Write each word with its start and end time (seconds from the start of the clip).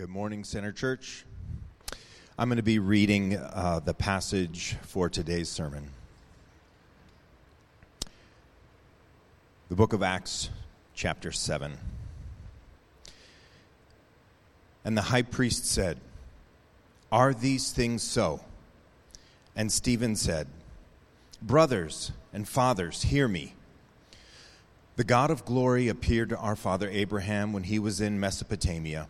Good 0.00 0.08
morning, 0.08 0.44
Center 0.44 0.72
Church. 0.72 1.26
I'm 2.38 2.48
going 2.48 2.56
to 2.56 2.62
be 2.62 2.78
reading 2.78 3.36
uh, 3.36 3.82
the 3.84 3.92
passage 3.92 4.74
for 4.80 5.10
today's 5.10 5.50
sermon. 5.50 5.90
The 9.68 9.74
book 9.74 9.92
of 9.92 10.02
Acts, 10.02 10.48
chapter 10.94 11.30
7. 11.32 11.76
And 14.86 14.96
the 14.96 15.02
high 15.02 15.20
priest 15.20 15.66
said, 15.66 15.98
Are 17.12 17.34
these 17.34 17.70
things 17.70 18.02
so? 18.02 18.40
And 19.54 19.70
Stephen 19.70 20.16
said, 20.16 20.46
Brothers 21.42 22.10
and 22.32 22.48
fathers, 22.48 23.02
hear 23.02 23.28
me. 23.28 23.52
The 24.96 25.04
God 25.04 25.30
of 25.30 25.44
glory 25.44 25.88
appeared 25.88 26.30
to 26.30 26.38
our 26.38 26.56
father 26.56 26.88
Abraham 26.88 27.52
when 27.52 27.64
he 27.64 27.78
was 27.78 28.00
in 28.00 28.18
Mesopotamia 28.18 29.06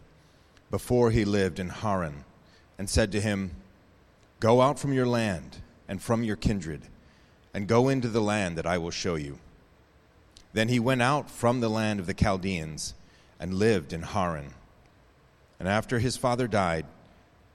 before 0.70 1.10
he 1.10 1.24
lived 1.24 1.58
in 1.58 1.68
Haran, 1.68 2.24
and 2.78 2.88
said 2.88 3.12
to 3.12 3.20
him, 3.20 3.50
Go 4.38 4.60
out 4.60 4.78
from 4.78 4.92
your 4.92 5.06
land 5.06 5.58
and 5.88 6.00
from 6.00 6.22
your 6.22 6.36
kindred, 6.36 6.82
and 7.52 7.66
go 7.66 7.88
into 7.88 8.08
the 8.08 8.20
land 8.20 8.56
that 8.56 8.66
I 8.66 8.78
will 8.78 8.90
show 8.90 9.16
you. 9.16 9.38
Then 10.52 10.68
he 10.68 10.78
went 10.78 11.02
out 11.02 11.30
from 11.30 11.60
the 11.60 11.68
land 11.68 12.00
of 12.00 12.06
the 12.06 12.14
Chaldeans 12.14 12.94
and 13.38 13.54
lived 13.54 13.92
in 13.92 14.02
Haran. 14.02 14.54
And 15.58 15.68
after 15.68 15.98
his 15.98 16.16
father 16.16 16.48
died, 16.48 16.86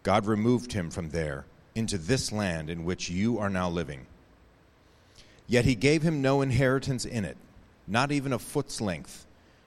God 0.04 0.26
removed 0.26 0.74
him 0.74 0.90
from 0.90 1.10
there 1.10 1.46
into 1.74 1.98
this 1.98 2.32
land 2.32 2.70
in 2.70 2.86
which 2.86 3.10
you 3.10 3.40
are 3.40 3.50
now 3.50 3.70
living. 3.70 4.05
Yet 5.48 5.66
he 5.66 5.76
gave 5.76 6.04
him 6.04 6.22
no 6.22 6.41
inheritance 6.41 7.05
in 7.05 7.26
it, 7.26 7.38
not 7.88 8.12
even 8.12 8.34
a 8.34 8.40
foot's 8.40 8.80
length 8.82 9.26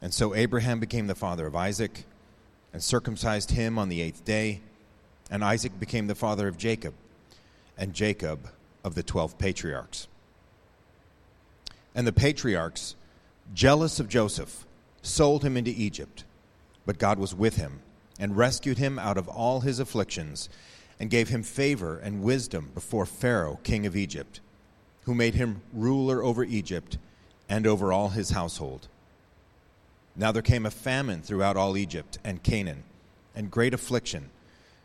and 0.00 0.12
so 0.12 0.34
Abraham 0.34 0.80
became 0.80 1.06
the 1.06 1.14
father 1.14 1.46
of 1.46 1.56
Isaac 1.56 2.04
and 2.72 2.82
circumcised 2.82 3.52
him 3.52 3.78
on 3.78 3.88
the 3.88 4.02
eighth 4.02 4.24
day. 4.24 4.60
And 5.30 5.42
Isaac 5.42 5.80
became 5.80 6.06
the 6.06 6.14
father 6.14 6.46
of 6.46 6.56
Jacob, 6.56 6.94
and 7.76 7.92
Jacob 7.92 8.48
of 8.84 8.94
the 8.94 9.02
twelve 9.02 9.38
patriarchs. 9.38 10.06
And 11.94 12.06
the 12.06 12.12
patriarchs, 12.12 12.94
jealous 13.52 13.98
of 13.98 14.08
Joseph, 14.08 14.64
sold 15.02 15.42
him 15.42 15.56
into 15.56 15.72
Egypt. 15.72 16.24
But 16.84 16.98
God 16.98 17.18
was 17.18 17.34
with 17.34 17.56
him 17.56 17.80
and 18.20 18.36
rescued 18.36 18.78
him 18.78 18.98
out 18.98 19.18
of 19.18 19.28
all 19.28 19.60
his 19.60 19.80
afflictions 19.80 20.48
and 21.00 21.10
gave 21.10 21.28
him 21.28 21.42
favor 21.42 21.98
and 21.98 22.22
wisdom 22.22 22.70
before 22.72 23.04
Pharaoh, 23.06 23.58
king 23.64 23.84
of 23.84 23.96
Egypt, 23.96 24.40
who 25.02 25.14
made 25.14 25.34
him 25.34 25.60
ruler 25.72 26.22
over 26.22 26.44
Egypt 26.44 26.98
and 27.48 27.66
over 27.66 27.92
all 27.92 28.10
his 28.10 28.30
household. 28.30 28.88
Now 30.16 30.32
there 30.32 30.42
came 30.42 30.64
a 30.64 30.70
famine 30.70 31.20
throughout 31.20 31.56
all 31.56 31.76
Egypt 31.76 32.18
and 32.24 32.42
Canaan, 32.42 32.84
and 33.34 33.50
great 33.50 33.74
affliction, 33.74 34.30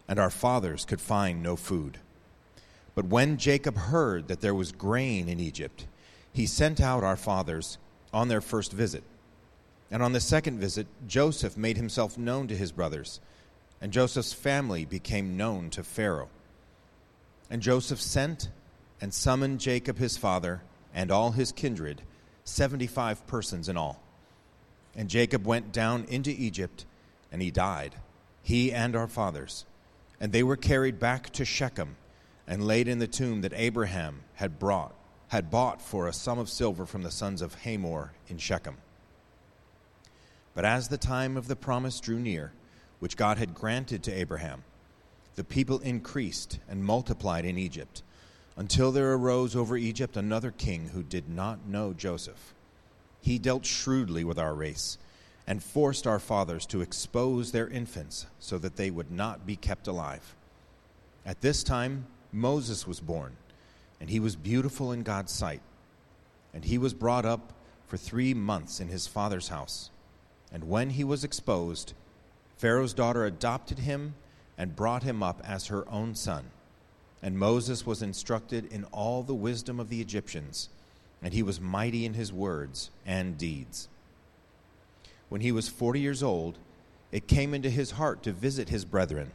and 0.07 0.19
our 0.19 0.29
fathers 0.29 0.83
could 0.83 0.99
find 0.99 1.41
no 1.41 1.55
food. 1.55 1.99
But 2.95 3.05
when 3.05 3.37
Jacob 3.37 3.77
heard 3.77 4.27
that 4.27 4.41
there 4.41 4.53
was 4.53 4.73
grain 4.73 5.29
in 5.29 5.39
Egypt, 5.39 5.87
he 6.33 6.45
sent 6.45 6.81
out 6.81 7.03
our 7.03 7.15
fathers 7.15 7.77
on 8.13 8.27
their 8.27 8.41
first 8.41 8.73
visit. 8.73 9.03
And 9.89 10.03
on 10.03 10.11
the 10.11 10.19
second 10.19 10.59
visit, 10.59 10.87
Joseph 11.07 11.55
made 11.55 11.77
himself 11.77 12.17
known 12.17 12.47
to 12.49 12.57
his 12.57 12.73
brothers, 12.73 13.21
and 13.79 13.93
Joseph's 13.93 14.33
family 14.33 14.83
became 14.83 15.37
known 15.37 15.69
to 15.69 15.83
Pharaoh. 15.83 16.29
And 17.49 17.61
Joseph 17.61 18.01
sent 18.01 18.49
and 18.99 19.13
summoned 19.13 19.61
Jacob 19.61 19.97
his 19.97 20.17
father 20.17 20.61
and 20.93 21.09
all 21.09 21.31
his 21.31 21.53
kindred, 21.53 22.01
seventy 22.43 22.87
five 22.87 23.25
persons 23.27 23.69
in 23.69 23.77
all. 23.77 24.00
And 24.95 25.09
Jacob 25.09 25.45
went 25.45 25.71
down 25.71 26.05
into 26.09 26.31
Egypt, 26.31 26.85
and 27.31 27.41
he 27.41 27.51
died, 27.51 27.95
he 28.43 28.71
and 28.71 28.95
our 28.95 29.07
fathers. 29.07 29.65
And 30.19 30.31
they 30.31 30.43
were 30.43 30.57
carried 30.57 30.99
back 30.99 31.29
to 31.31 31.45
Shechem 31.45 31.95
and 32.47 32.67
laid 32.67 32.87
in 32.87 32.99
the 32.99 33.07
tomb 33.07 33.41
that 33.41 33.53
Abraham 33.55 34.21
had 34.35 34.59
brought, 34.59 34.93
had 35.29 35.49
bought 35.49 35.81
for 35.81 36.07
a 36.07 36.13
sum 36.13 36.37
of 36.37 36.49
silver 36.49 36.85
from 36.85 37.03
the 37.03 37.11
sons 37.11 37.41
of 37.41 37.55
Hamor 37.63 38.11
in 38.27 38.37
Shechem. 38.37 38.77
But 40.53 40.65
as 40.65 40.89
the 40.89 40.97
time 40.97 41.37
of 41.37 41.47
the 41.47 41.55
promise 41.55 41.99
drew 41.99 42.19
near, 42.19 42.51
which 42.99 43.17
God 43.17 43.37
had 43.37 43.55
granted 43.55 44.03
to 44.03 44.11
Abraham, 44.11 44.63
the 45.35 45.43
people 45.43 45.79
increased 45.79 46.59
and 46.67 46.83
multiplied 46.83 47.45
in 47.45 47.57
Egypt, 47.57 48.03
until 48.57 48.91
there 48.91 49.13
arose 49.13 49.55
over 49.55 49.77
Egypt 49.77 50.17
another 50.17 50.51
king 50.51 50.89
who 50.89 51.01
did 51.01 51.29
not 51.29 51.65
know 51.65 51.93
Joseph. 51.93 52.53
He 53.21 53.37
dealt 53.39 53.65
shrewdly 53.65 54.23
with 54.23 54.39
our 54.39 54.53
race 54.53 54.97
and 55.47 55.63
forced 55.63 56.07
our 56.07 56.19
fathers 56.19 56.65
to 56.67 56.81
expose 56.81 57.51
their 57.51 57.67
infants 57.67 58.25
so 58.39 58.57
that 58.57 58.75
they 58.75 58.91
would 58.91 59.11
not 59.11 59.45
be 59.45 59.55
kept 59.55 59.87
alive. 59.87 60.35
At 61.25 61.41
this 61.41 61.63
time, 61.63 62.07
Moses 62.31 62.87
was 62.87 62.99
born, 62.99 63.35
and 63.99 64.09
he 64.09 64.19
was 64.19 64.35
beautiful 64.35 64.91
in 64.91 65.03
God's 65.03 65.31
sight. 65.31 65.61
And 66.53 66.65
he 66.65 66.77
was 66.77 66.93
brought 66.93 67.25
up 67.25 67.53
for 67.87 67.97
three 67.97 68.33
months 68.33 68.79
in 68.79 68.87
his 68.87 69.07
father's 69.07 69.49
house. 69.49 69.89
And 70.51 70.67
when 70.67 70.91
he 70.91 71.03
was 71.03 71.23
exposed, 71.23 71.93
Pharaoh's 72.57 72.93
daughter 72.93 73.25
adopted 73.25 73.79
him 73.79 74.15
and 74.57 74.75
brought 74.75 75.03
him 75.03 75.23
up 75.23 75.41
as 75.45 75.67
her 75.67 75.89
own 75.89 76.15
son. 76.15 76.45
And 77.21 77.37
Moses 77.37 77.85
was 77.85 78.01
instructed 78.01 78.71
in 78.71 78.83
all 78.85 79.23
the 79.23 79.35
wisdom 79.35 79.79
of 79.79 79.89
the 79.89 80.01
Egyptians 80.01 80.69
and 81.21 81.33
he 81.33 81.43
was 81.43 81.61
mighty 81.61 82.05
in 82.05 82.13
his 82.13 82.33
words 82.33 82.89
and 83.05 83.37
deeds. 83.37 83.87
When 85.29 85.41
he 85.41 85.51
was 85.51 85.69
forty 85.69 85.99
years 85.99 86.23
old, 86.23 86.57
it 87.11 87.27
came 87.27 87.53
into 87.53 87.69
his 87.69 87.91
heart 87.91 88.23
to 88.23 88.31
visit 88.31 88.69
his 88.69 88.85
brethren, 88.85 89.31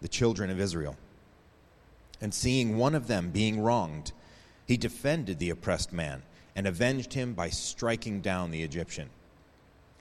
the 0.00 0.08
children 0.08 0.50
of 0.50 0.60
Israel. 0.60 0.96
And 2.20 2.32
seeing 2.32 2.76
one 2.76 2.94
of 2.94 3.06
them 3.06 3.30
being 3.30 3.60
wronged, 3.60 4.12
he 4.66 4.76
defended 4.76 5.38
the 5.38 5.50
oppressed 5.50 5.92
man 5.92 6.22
and 6.56 6.66
avenged 6.66 7.14
him 7.14 7.34
by 7.34 7.50
striking 7.50 8.20
down 8.20 8.50
the 8.50 8.62
Egyptian. 8.62 9.10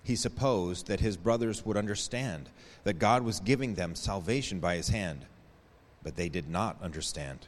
He 0.04 0.16
supposed 0.16 0.88
that 0.88 1.00
his 1.00 1.18
brothers 1.18 1.66
would 1.66 1.78
understand 1.78 2.50
that 2.84 3.00
God 3.00 3.24
was 3.24 3.40
giving 3.40 3.76
them 3.76 3.96
salvation 3.96 4.60
by 4.60 4.76
his 4.76 4.90
hand, 4.90 5.26
but 6.04 6.16
they 6.16 6.30
did 6.30 6.50
not 6.50 6.78
understand. 6.82 7.48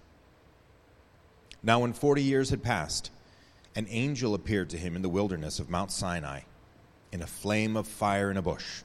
Now, 1.63 1.79
when 1.79 1.93
forty 1.93 2.23
years 2.23 2.49
had 2.49 2.63
passed, 2.63 3.11
an 3.75 3.87
angel 3.89 4.33
appeared 4.33 4.69
to 4.71 4.77
him 4.77 4.95
in 4.95 5.01
the 5.01 5.09
wilderness 5.09 5.59
of 5.59 5.69
Mount 5.69 5.91
Sinai 5.91 6.41
in 7.11 7.21
a 7.21 7.27
flame 7.27 7.75
of 7.75 7.87
fire 7.87 8.31
in 8.31 8.37
a 8.37 8.41
bush. 8.41 8.83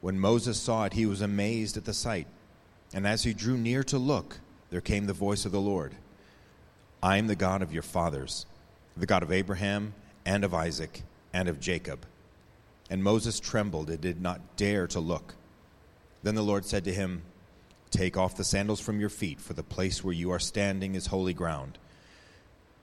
When 0.00 0.18
Moses 0.18 0.58
saw 0.60 0.84
it, 0.84 0.94
he 0.94 1.06
was 1.06 1.20
amazed 1.20 1.76
at 1.76 1.84
the 1.84 1.94
sight. 1.94 2.26
And 2.94 3.06
as 3.06 3.24
he 3.24 3.32
drew 3.32 3.56
near 3.56 3.82
to 3.84 3.98
look, 3.98 4.38
there 4.70 4.80
came 4.80 5.06
the 5.06 5.12
voice 5.12 5.44
of 5.44 5.52
the 5.52 5.60
Lord 5.60 5.94
I 7.02 7.16
am 7.16 7.26
the 7.26 7.36
God 7.36 7.62
of 7.62 7.72
your 7.72 7.82
fathers, 7.82 8.46
the 8.96 9.06
God 9.06 9.22
of 9.22 9.32
Abraham 9.32 9.94
and 10.24 10.44
of 10.44 10.54
Isaac 10.54 11.02
and 11.32 11.48
of 11.48 11.60
Jacob. 11.60 12.06
And 12.90 13.02
Moses 13.02 13.40
trembled 13.40 13.90
and 13.90 14.00
did 14.00 14.20
not 14.20 14.56
dare 14.56 14.86
to 14.88 15.00
look. 15.00 15.34
Then 16.22 16.34
the 16.34 16.42
Lord 16.42 16.64
said 16.64 16.84
to 16.84 16.92
him, 16.92 17.22
Take 17.90 18.16
off 18.16 18.36
the 18.36 18.44
sandals 18.44 18.80
from 18.80 19.00
your 19.00 19.08
feet, 19.08 19.40
for 19.40 19.52
the 19.52 19.62
place 19.62 20.02
where 20.02 20.14
you 20.14 20.30
are 20.30 20.38
standing 20.38 20.94
is 20.94 21.06
holy 21.06 21.34
ground. 21.34 21.78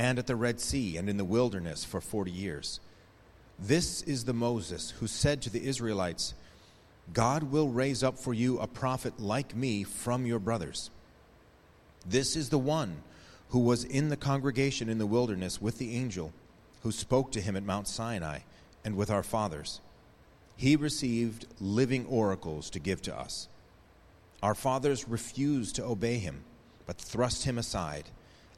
and 0.00 0.18
at 0.18 0.26
the 0.26 0.34
Red 0.34 0.58
Sea 0.58 0.96
and 0.96 1.10
in 1.10 1.18
the 1.18 1.26
wilderness 1.26 1.84
for 1.84 2.00
forty 2.00 2.30
years. 2.30 2.80
This 3.58 4.00
is 4.00 4.24
the 4.24 4.32
Moses 4.32 4.94
who 4.98 5.06
said 5.06 5.42
to 5.42 5.50
the 5.50 5.66
Israelites, 5.66 6.32
God 7.12 7.42
will 7.42 7.68
raise 7.68 8.02
up 8.02 8.16
for 8.16 8.32
you 8.32 8.58
a 8.58 8.66
prophet 8.66 9.20
like 9.20 9.54
me 9.54 9.84
from 9.84 10.24
your 10.24 10.38
brothers. 10.38 10.88
This 12.08 12.34
is 12.34 12.48
the 12.48 12.58
one 12.58 13.02
who 13.50 13.58
was 13.58 13.84
in 13.84 14.08
the 14.08 14.16
congregation 14.16 14.88
in 14.88 14.96
the 14.96 15.06
wilderness 15.06 15.60
with 15.60 15.76
the 15.76 15.94
angel 15.94 16.32
who 16.82 16.92
spoke 16.92 17.30
to 17.32 17.40
him 17.42 17.54
at 17.54 17.62
Mount 17.62 17.86
Sinai 17.86 18.38
and 18.82 18.96
with 18.96 19.10
our 19.10 19.22
fathers. 19.22 19.82
He 20.56 20.76
received 20.76 21.46
living 21.60 22.06
oracles 22.06 22.70
to 22.70 22.78
give 22.78 23.02
to 23.02 23.14
us. 23.14 23.48
Our 24.42 24.54
fathers 24.54 25.06
refused 25.06 25.76
to 25.76 25.84
obey 25.84 26.16
him, 26.16 26.44
but 26.86 26.96
thrust 26.96 27.44
him 27.44 27.58
aside, 27.58 28.04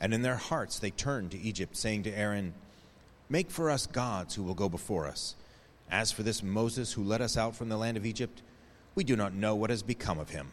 and 0.02 0.12
in 0.12 0.22
their 0.22 0.36
hearts 0.36 0.80
they 0.80 0.90
turned 0.90 1.30
to 1.30 1.40
Egypt, 1.40 1.76
saying 1.76 2.02
to 2.02 2.10
Aaron, 2.10 2.52
Make 3.30 3.50
for 3.50 3.70
us 3.70 3.86
gods 3.86 4.34
who 4.34 4.42
will 4.42 4.52
go 4.52 4.68
before 4.68 5.06
us. 5.06 5.36
As 5.88 6.10
for 6.10 6.24
this 6.24 6.42
Moses 6.42 6.92
who 6.92 7.04
led 7.04 7.22
us 7.22 7.36
out 7.36 7.54
from 7.54 7.68
the 7.68 7.76
land 7.76 7.96
of 7.96 8.04
Egypt, 8.04 8.42
we 8.96 9.04
do 9.04 9.14
not 9.14 9.32
know 9.32 9.54
what 9.54 9.70
has 9.70 9.82
become 9.82 10.18
of 10.18 10.30
him. 10.30 10.50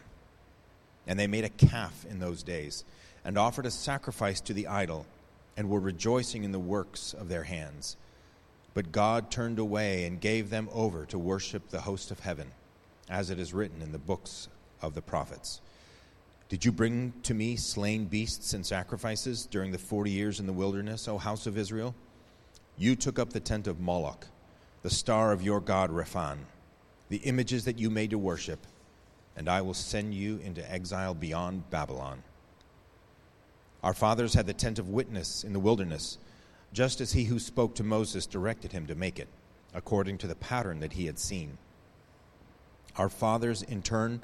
And 1.08 1.20
they 1.20 1.26
made 1.26 1.46
a 1.46 1.50
calf 1.50 2.06
in 2.08 2.20
those 2.20 2.44
days, 2.44 2.86
and 3.26 3.40
offered 3.40 3.66
a 3.66 3.72
sacrifice 3.72 4.40
to 4.42 4.54
the 4.54 4.68
idol, 4.68 5.08
and 5.58 5.68
were 5.68 5.80
rejoicing 5.80 6.44
in 6.44 6.52
the 6.52 6.60
works 6.60 7.14
of 7.14 7.28
their 7.28 7.44
hands. 7.44 7.98
But 8.76 8.92
God 8.92 9.32
turned 9.32 9.58
away 9.58 10.06
and 10.06 10.22
gave 10.22 10.52
them 10.52 10.70
over 10.72 11.06
to 11.08 11.18
worship 11.18 11.70
the 11.70 11.82
host 11.82 12.12
of 12.12 12.20
heaven, 12.20 12.52
as 13.10 13.32
it 13.32 13.40
is 13.40 13.54
written 13.54 13.82
in 13.82 13.94
the 13.94 13.98
books 13.98 14.48
of 14.80 14.94
the 14.94 15.02
prophets. 15.02 15.60
Did 16.50 16.66
you 16.66 16.72
bring 16.72 17.14
to 17.24 17.34
me 17.34 17.56
slain 17.56 18.06
beasts 18.06 18.54
and 18.54 18.66
sacrifices 18.66 19.46
during 19.46 19.72
the 19.72 19.78
forty 19.78 20.12
years 20.12 20.40
in 20.40 20.46
the 20.46 20.54
wilderness, 20.54 21.08
O 21.08 21.18
house 21.18 21.48
of 21.48 21.58
Israel? 21.58 21.96
You 22.78 22.96
took 22.96 23.20
up 23.20 23.32
the 23.32 23.40
tent 23.40 23.68
of 23.68 23.80
Moloch, 23.80 24.28
the 24.82 24.90
star 24.90 25.32
of 25.32 25.42
your 25.42 25.62
god 25.62 25.92
Rephan, 25.92 26.38
the 27.10 27.18
images 27.18 27.66
that 27.66 27.80
you 27.80 27.90
made 27.90 28.10
to 28.10 28.18
worship 28.18 28.66
and 29.40 29.48
I 29.48 29.62
will 29.62 29.74
send 29.74 30.14
you 30.14 30.38
into 30.44 30.70
exile 30.70 31.14
beyond 31.14 31.70
Babylon. 31.70 32.24
Our 33.82 33.94
fathers 33.94 34.34
had 34.34 34.48
the 34.48 34.54
tent 34.54 34.80
of 34.80 34.90
witness 34.90 35.46
in 35.46 35.54
the 35.54 35.62
wilderness, 35.62 36.18
just 36.74 37.00
as 37.00 37.14
he 37.14 37.24
who 37.24 37.40
spoke 37.40 37.74
to 37.76 37.84
Moses 37.84 38.26
directed 38.26 38.74
him 38.74 38.86
to 38.88 38.96
make 38.96 39.18
it, 39.18 39.30
according 39.74 40.18
to 40.18 40.28
the 40.28 40.36
pattern 40.36 40.82
that 40.82 40.92
he 40.92 41.06
had 41.06 41.18
seen. 41.18 41.58
Our 42.98 43.08
fathers, 43.08 43.62
in 43.62 43.82
turn, 43.82 44.22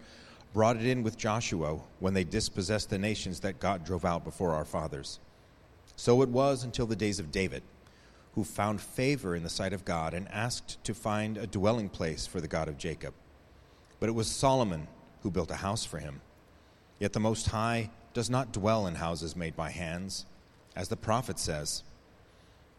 brought 0.55 0.77
it 0.77 0.85
in 0.85 1.03
with 1.03 1.17
Joshua 1.17 1.77
when 1.99 2.13
they 2.13 2.23
dispossessed 2.23 2.89
the 2.89 2.97
nations 2.97 3.41
that 3.41 3.59
God 3.59 3.83
drove 3.83 4.05
out 4.05 4.23
before 4.23 4.53
our 4.53 4.63
fathers. 4.63 5.19
So 5.97 6.21
it 6.21 6.29
was 6.29 6.63
until 6.63 6.85
the 6.85 6.95
days 6.95 7.19
of 7.19 7.29
David, 7.29 7.61
who 8.35 8.45
found 8.45 8.79
favor 8.79 9.35
in 9.35 9.43
the 9.43 9.49
sight 9.49 9.73
of 9.73 9.83
God 9.83 10.13
and 10.13 10.31
asked 10.31 10.81
to 10.85 10.93
find 10.93 11.37
a 11.37 11.45
dwelling 11.45 11.89
place 11.89 12.25
for 12.25 12.39
the 12.39 12.47
God 12.47 12.69
of 12.69 12.77
Jacob. 12.77 13.13
But 13.99 14.07
it 14.07 14.13
was 14.13 14.31
Solomon 14.31 14.87
who 15.23 15.29
built 15.29 15.51
a 15.51 15.55
house 15.55 15.83
for 15.83 15.97
him. 15.97 16.21
Yet 16.99 17.11
the 17.11 17.19
Most 17.19 17.47
High 17.47 17.89
does 18.13 18.29
not 18.29 18.53
dwell 18.53 18.87
in 18.87 18.95
houses 18.95 19.35
made 19.35 19.57
by 19.57 19.71
hands, 19.71 20.25
as 20.73 20.87
the 20.87 20.95
prophet 20.95 21.37
says 21.37 21.83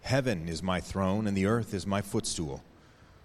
Heaven 0.00 0.49
is 0.49 0.62
my 0.62 0.81
throne, 0.81 1.26
and 1.26 1.37
the 1.37 1.44
earth 1.44 1.75
is 1.75 1.87
my 1.87 2.00
footstool. 2.00 2.62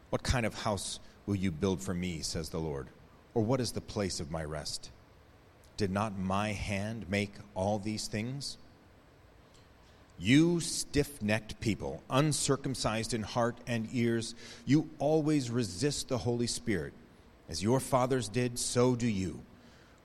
What 0.09 0.23
kind 0.23 0.45
of 0.45 0.63
house 0.63 0.99
will 1.25 1.35
you 1.35 1.51
build 1.51 1.81
for 1.81 1.93
me, 1.93 2.19
says 2.19 2.49
the 2.49 2.59
Lord? 2.59 2.89
Or 3.33 3.43
what 3.43 3.61
is 3.61 3.71
the 3.71 3.81
place 3.81 4.19
of 4.19 4.31
my 4.31 4.43
rest? 4.43 4.89
Did 5.77 5.91
not 5.91 6.17
my 6.17 6.51
hand 6.51 7.05
make 7.09 7.33
all 7.55 7.79
these 7.79 8.07
things? 8.07 8.57
You 10.19 10.59
stiff 10.59 11.19
necked 11.21 11.59
people, 11.59 12.03
uncircumcised 12.09 13.13
in 13.13 13.23
heart 13.23 13.57
and 13.65 13.89
ears, 13.91 14.35
you 14.67 14.87
always 14.99 15.49
resist 15.49 16.09
the 16.09 16.19
Holy 16.19 16.45
Spirit. 16.45 16.93
As 17.49 17.63
your 17.63 17.79
fathers 17.79 18.29
did, 18.29 18.59
so 18.59 18.95
do 18.95 19.07
you. 19.07 19.39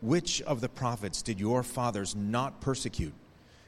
Which 0.01 0.41
of 0.43 0.63
the 0.63 0.71
prophets 0.71 1.21
did 1.21 1.39
your 1.39 1.63
fathers 1.63 2.17
not 2.17 2.63
persecute? 2.63 3.13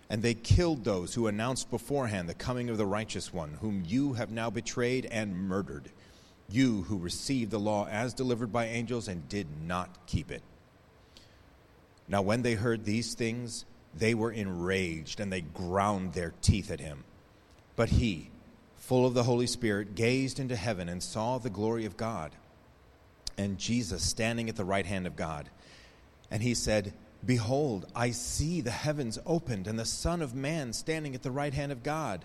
And 0.09 0.23
they 0.23 0.33
killed 0.33 0.85
those 0.85 1.13
who 1.13 1.27
announced 1.27 1.71
beforehand 1.71 2.29
the 2.29 2.35
coming 2.35 2.71
of 2.71 2.79
the 2.79 2.87
righteous 2.87 3.31
one, 3.31 3.59
whom 3.61 3.85
you 3.87 4.15
have 4.15 4.31
now 4.31 4.49
betrayed 4.49 5.05
and 5.07 5.37
murdered. 5.37 5.91
You 6.51 6.83
who 6.83 6.99
received 6.99 7.51
the 7.51 7.59
law 7.59 7.87
as 7.89 8.15
delivered 8.15 8.53
by 8.53 8.67
angels 8.67 9.09
and 9.09 9.29
did 9.29 9.47
not 9.67 10.07
keep 10.07 10.31
it. 10.31 10.43
Now, 12.09 12.23
when 12.23 12.43
they 12.43 12.55
heard 12.55 12.85
these 12.85 13.15
things, 13.15 13.67
they 13.95 14.15
were 14.15 14.33
enraged 14.33 15.21
and 15.21 15.33
they 15.33 15.43
ground 15.43 16.15
their 16.15 16.33
teeth 16.41 16.71
at 16.71 16.81
him. 16.81 17.05
But 17.77 17.91
he, 17.91 18.31
full 18.77 19.07
of 19.07 19.15
the 19.15 19.25
Holy 19.25 19.47
Spirit, 19.47 19.95
gazed 19.95 20.41
into 20.41 20.57
heaven 20.57 20.89
and 20.89 21.03
saw 21.03 21.39
the 21.39 21.51
glory 21.51 21.85
of 21.85 21.97
God 21.97 22.33
and 23.39 23.59
Jesus 23.59 24.03
standing 24.03 24.49
at 24.49 24.57
the 24.57 24.65
right 24.65 24.85
hand 24.85 25.07
of 25.07 25.17
God. 25.17 25.49
And 26.31 26.43
he 26.43 26.55
said, 26.55 26.93
Behold, 27.25 27.87
I 27.95 28.11
see 28.11 28.61
the 28.61 28.71
heavens 28.71 29.19
opened 29.25 29.67
and 29.67 29.79
the 29.79 29.85
Son 29.85 30.23
of 30.23 30.35
Man 30.35 30.73
standing 30.73 31.15
at 31.15 31.23
the 31.23 31.31
right 31.31 31.55
hand 31.55 31.73
of 31.73 31.83
God. 31.83 32.25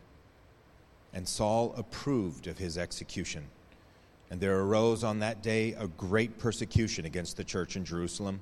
And 1.13 1.27
Saul 1.27 1.73
approved 1.77 2.47
of 2.47 2.57
his 2.57 2.77
execution. 2.77 3.45
And 4.29 4.39
there 4.39 4.59
arose 4.59 5.03
on 5.03 5.19
that 5.19 5.43
day 5.43 5.73
a 5.73 5.87
great 5.87 6.39
persecution 6.39 7.05
against 7.05 7.35
the 7.35 7.43
church 7.43 7.75
in 7.75 7.83
Jerusalem, 7.83 8.39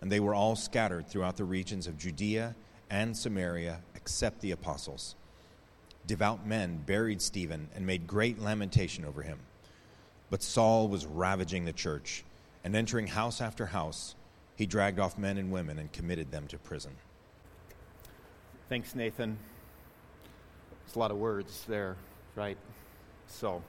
and 0.00 0.10
they 0.10 0.20
were 0.20 0.34
all 0.34 0.56
scattered 0.56 1.08
throughout 1.08 1.36
the 1.36 1.44
regions 1.44 1.86
of 1.86 1.98
Judea 1.98 2.56
and 2.90 3.16
Samaria, 3.16 3.80
except 3.94 4.40
the 4.40 4.50
apostles. 4.50 5.14
Devout 6.06 6.46
men 6.46 6.82
buried 6.86 7.22
Stephen 7.22 7.68
and 7.74 7.86
made 7.86 8.06
great 8.06 8.40
lamentation 8.40 9.04
over 9.04 9.22
him. 9.22 9.38
But 10.30 10.42
Saul 10.42 10.88
was 10.88 11.06
ravaging 11.06 11.64
the 11.64 11.72
church 11.72 12.24
and 12.64 12.74
entering 12.74 13.06
house 13.06 13.40
after 13.40 13.66
house, 13.66 14.14
he 14.56 14.66
dragged 14.66 14.98
off 14.98 15.16
men 15.16 15.38
and 15.38 15.50
women 15.50 15.78
and 15.78 15.90
committed 15.92 16.30
them 16.30 16.46
to 16.48 16.58
prison. 16.58 16.92
Thanks, 18.68 18.94
Nathan. 18.94 19.38
It's 20.84 20.94
a 20.94 20.98
lot 20.98 21.10
of 21.10 21.16
words 21.16 21.64
there, 21.68 21.96
right? 22.38 22.56
So, 23.26 23.64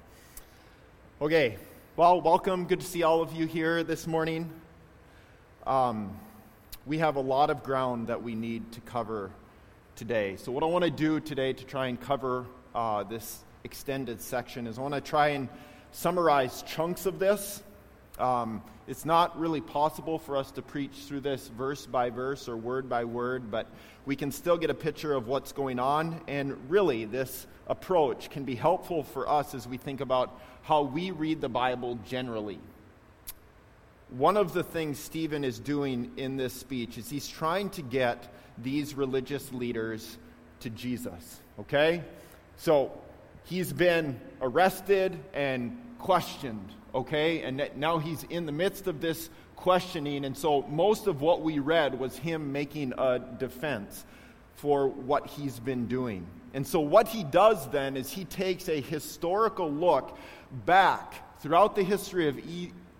okay. 1.20 1.58
Well, 1.96 2.22
welcome. 2.22 2.66
Good 2.66 2.82
to 2.82 2.86
see 2.86 3.02
all 3.02 3.24
of 3.24 3.34
you 3.34 3.48
here 3.48 3.84
this 3.84 4.06
morning. 4.06 4.48
Um, 5.66 6.16
we 6.86 7.00
have 7.00 7.16
a 7.16 7.20
lot 7.20 7.50
of 7.50 7.64
ground 7.64 8.10
that 8.10 8.22
we 8.22 8.36
need 8.36 8.72
to 8.74 8.82
cover 8.82 9.32
today. 9.96 10.36
So, 10.36 10.52
what 10.52 10.62
I 10.62 10.68
want 10.68 10.86
to 10.86 10.92
do 10.92 11.20
today 11.20 11.52
to 11.52 11.66
try 11.66 11.88
and 11.88 12.00
cover 12.00 12.46
uh, 12.76 13.02
this 13.06 13.44
extended 13.64 14.22
section 14.22 14.68
is 14.68 14.78
I 14.78 14.82
want 14.84 14.94
to 14.94 15.02
try 15.02 15.30
and 15.30 15.50
summarize 15.92 16.62
chunks 16.62 17.08
of 17.08 17.18
this 17.18 17.64
um, 18.20 18.62
it's 18.88 19.06
not 19.06 19.40
really 19.40 19.62
possible 19.62 20.18
for 20.18 20.36
us 20.36 20.52
to 20.52 20.62
preach 20.62 20.92
through 21.08 21.22
this 21.22 21.48
verse 21.48 21.86
by 21.86 22.10
verse 22.10 22.50
or 22.50 22.58
word 22.58 22.90
by 22.90 23.04
word, 23.04 23.52
but 23.52 23.68
we 24.06 24.16
can 24.16 24.32
still 24.32 24.58
get 24.58 24.70
a 24.70 24.74
picture 24.74 25.14
of 25.14 25.28
what's 25.28 25.52
going 25.52 25.80
on. 25.80 26.22
And 26.28 26.58
really, 26.70 27.06
this 27.06 27.48
approach 27.68 28.30
can 28.30 28.46
be 28.46 28.56
helpful 28.56 29.04
for 29.04 29.30
us 29.30 29.54
as 29.54 29.68
we 29.68 29.78
think 29.78 30.02
about 30.02 30.40
how 30.64 30.84
we 30.84 31.12
read 31.12 31.40
the 31.42 31.50
Bible 31.50 32.00
generally. 32.08 32.60
One 34.10 34.38
of 34.38 34.54
the 34.54 34.64
things 34.64 34.98
Stephen 34.98 35.44
is 35.44 35.60
doing 35.60 36.12
in 36.18 36.36
this 36.36 36.54
speech 36.54 36.98
is 36.98 37.10
he's 37.10 37.28
trying 37.28 37.70
to 37.72 37.84
get 37.84 38.28
these 38.58 38.96
religious 38.96 39.52
leaders 39.54 40.18
to 40.62 40.70
Jesus, 40.72 41.40
okay? 41.60 42.04
So 42.58 42.92
he's 43.44 43.74
been 43.74 44.20
arrested 44.42 45.20
and 45.34 45.78
questioned 45.98 46.74
okay? 46.94 47.42
And 47.44 47.70
now 47.76 47.98
he's 47.98 48.24
in 48.26 48.46
the 48.46 48.52
midst 48.52 48.88
of 48.88 49.02
this 49.02 49.30
questioning, 49.56 50.26
and 50.26 50.36
so 50.36 50.64
most 50.64 51.08
of 51.08 51.22
what 51.22 51.42
we 51.42 51.60
read 51.60 52.00
was 52.00 52.18
him 52.18 52.52
making 52.52 52.94
a 52.98 53.20
defense. 53.20 54.06
for 54.56 54.90
what 54.90 55.26
he's 55.26 55.58
been 55.58 55.88
doing. 55.88 56.28
And 56.54 56.68
so, 56.68 56.82
what 56.82 57.08
he 57.08 57.24
does 57.24 57.70
then 57.70 57.96
is 57.96 58.12
he 58.12 58.26
takes 58.26 58.68
a 58.68 58.82
historical 58.82 59.72
look 59.72 60.18
back 60.66 61.40
throughout 61.40 61.76
the 61.76 61.84
history 61.84 62.28
of 62.28 62.38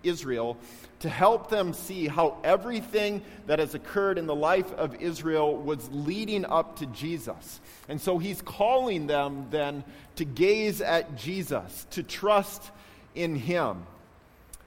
Israel 0.02 0.56
to 1.00 1.08
help 1.08 1.48
them 1.48 1.72
see 1.72 2.06
how 2.06 2.36
everything 2.44 3.22
that 3.46 3.58
has 3.58 3.74
occurred 3.74 4.18
in 4.18 4.26
the 4.26 4.34
life 4.34 4.70
of 4.74 4.94
Israel 5.00 5.56
was 5.56 5.88
leading 5.90 6.44
up 6.44 6.78
to 6.78 6.86
Jesus. 6.86 7.60
And 7.88 8.00
so, 8.00 8.18
he's 8.18 8.42
calling 8.42 9.06
them 9.06 9.46
then 9.50 9.84
to 10.16 10.24
gaze 10.24 10.80
at 10.80 11.16
Jesus, 11.16 11.86
to 11.92 12.02
trust 12.02 12.70
in 13.14 13.34
him. 13.34 13.86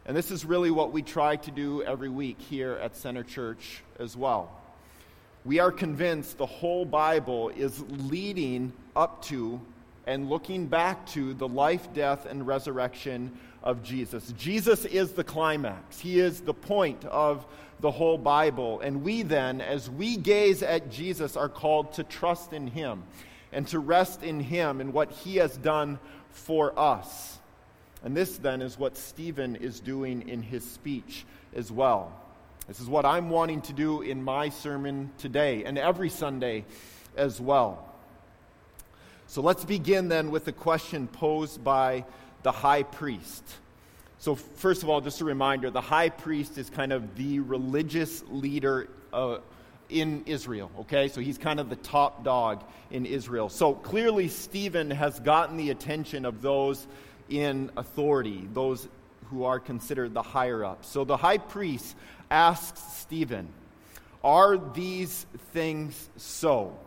And 0.05 0.17
this 0.17 0.31
is 0.31 0.43
really 0.43 0.71
what 0.71 0.91
we 0.91 1.01
try 1.01 1.35
to 1.37 1.51
do 1.51 1.83
every 1.83 2.09
week 2.09 2.41
here 2.41 2.73
at 2.73 2.95
Center 2.95 3.23
Church 3.23 3.83
as 3.99 4.17
well 4.17 4.51
we 5.45 5.59
are 5.59 5.71
convinced 5.71 6.37
the 6.37 6.45
whole 6.45 6.85
Bible 6.85 7.49
is 7.49 7.83
leading 7.89 8.71
up 8.95 9.23
to 9.25 9.59
and 10.07 10.29
looking 10.29 10.67
back 10.67 11.05
to 11.07 11.33
the 11.33 11.47
life, 11.47 11.93
death, 11.93 12.25
and 12.25 12.47
resurrection 12.47 13.37
of 13.63 13.83
Jesus. 13.83 14.33
Jesus 14.37 14.85
is 14.85 15.13
the 15.13 15.23
climax, 15.23 15.99
He 15.99 16.19
is 16.19 16.41
the 16.41 16.53
point 16.53 17.05
of 17.05 17.45
the 17.79 17.91
whole 17.91 18.17
Bible. 18.17 18.79
And 18.81 19.03
we 19.03 19.23
then, 19.23 19.59
as 19.61 19.89
we 19.89 20.15
gaze 20.15 20.63
at 20.63 20.91
Jesus, 20.91 21.35
are 21.35 21.49
called 21.49 21.93
to 21.93 22.03
trust 22.03 22.53
in 22.53 22.67
Him 22.67 23.03
and 23.51 23.67
to 23.69 23.79
rest 23.79 24.23
in 24.23 24.39
Him 24.39 24.79
and 24.81 24.93
what 24.93 25.11
He 25.11 25.37
has 25.37 25.57
done 25.57 25.99
for 26.31 26.77
us. 26.77 27.39
And 28.03 28.17
this 28.17 28.37
then 28.37 28.61
is 28.61 28.77
what 28.77 28.97
Stephen 28.97 29.55
is 29.55 29.79
doing 29.79 30.27
in 30.27 30.41
his 30.41 30.69
speech 30.69 31.25
as 31.55 31.71
well. 31.71 32.13
This 32.67 32.79
is 32.79 32.87
what 32.87 33.05
I'm 33.05 33.29
wanting 33.29 33.61
to 33.63 33.73
do 33.73 34.01
in 34.01 34.21
my 34.21 34.49
sermon 34.49 35.11
today 35.17 35.63
and 35.63 35.77
every 35.77 36.09
Sunday 36.09 36.65
as 37.15 37.39
well. 37.39 37.89
So 39.27 39.41
let's 39.41 39.63
begin 39.63 40.09
then 40.09 40.31
with 40.31 40.45
the 40.45 40.51
question 40.51 41.07
posed 41.07 41.63
by 41.63 42.05
the 42.43 42.51
high 42.51 42.83
priest. 42.83 43.43
So, 44.19 44.35
first 44.35 44.83
of 44.83 44.89
all, 44.89 45.01
just 45.01 45.19
a 45.21 45.25
reminder 45.25 45.69
the 45.69 45.81
high 45.81 46.09
priest 46.09 46.57
is 46.57 46.69
kind 46.69 46.93
of 46.93 47.15
the 47.15 47.39
religious 47.39 48.23
leader 48.29 48.89
uh, 49.11 49.39
in 49.89 50.23
Israel, 50.25 50.71
okay? 50.79 51.07
So 51.07 51.21
he's 51.21 51.37
kind 51.37 51.59
of 51.59 51.69
the 51.69 51.75
top 51.77 52.23
dog 52.23 52.63
in 52.91 53.05
Israel. 53.05 53.49
So 53.49 53.73
clearly, 53.73 54.27
Stephen 54.27 54.89
has 54.91 55.19
gotten 55.19 55.57
the 55.57 55.69
attention 55.69 56.25
of 56.25 56.41
those 56.41 56.87
in 57.29 57.71
authority, 57.77 58.47
those 58.53 58.87
who 59.25 59.43
are 59.43 59.59
considered 59.59 60.13
the 60.13 60.21
higher 60.21 60.63
ups. 60.65 60.87
So 60.87 61.03
the 61.03 61.17
high 61.17 61.37
priest 61.37 61.95
asks 62.29 62.81
Stephen, 62.97 63.47
Are 64.23 64.57
these 64.57 65.25
things 65.53 66.09
so? 66.17 66.77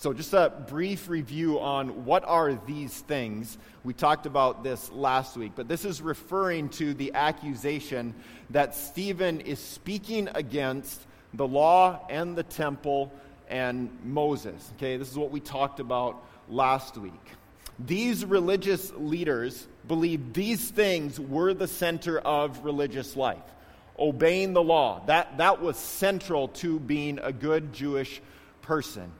So, 0.00 0.14
just 0.14 0.32
a 0.32 0.50
brief 0.66 1.10
review 1.10 1.60
on 1.60 2.06
what 2.06 2.24
are 2.24 2.54
these 2.66 3.00
things. 3.00 3.58
We 3.84 3.92
talked 3.92 4.24
about 4.24 4.64
this 4.64 4.90
last 4.90 5.36
week, 5.36 5.52
but 5.54 5.68
this 5.68 5.84
is 5.84 6.00
referring 6.00 6.70
to 6.70 6.94
the 6.94 7.12
accusation 7.12 8.14
that 8.48 8.74
Stephen 8.74 9.42
is 9.42 9.58
speaking 9.58 10.30
against 10.34 11.02
the 11.34 11.46
law 11.46 12.00
and 12.08 12.34
the 12.34 12.44
temple 12.44 13.12
and 13.50 13.90
Moses. 14.02 14.72
Okay, 14.76 14.96
this 14.96 15.10
is 15.10 15.18
what 15.18 15.30
we 15.30 15.38
talked 15.38 15.80
about 15.80 16.24
last 16.48 16.96
week. 16.96 17.12
These 17.78 18.24
religious 18.24 18.90
leaders 18.96 19.68
believed 19.86 20.32
these 20.32 20.70
things 20.70 21.20
were 21.20 21.52
the 21.52 21.68
center 21.68 22.20
of 22.20 22.64
religious 22.64 23.16
life 23.16 23.44
obeying 23.98 24.54
the 24.54 24.62
law. 24.62 25.02
That, 25.04 25.36
that 25.36 25.60
was 25.60 25.76
central 25.76 26.48
to 26.48 26.80
being 26.80 27.18
a 27.18 27.34
good 27.34 27.74
Jewish 27.74 28.22
person. 28.62 29.12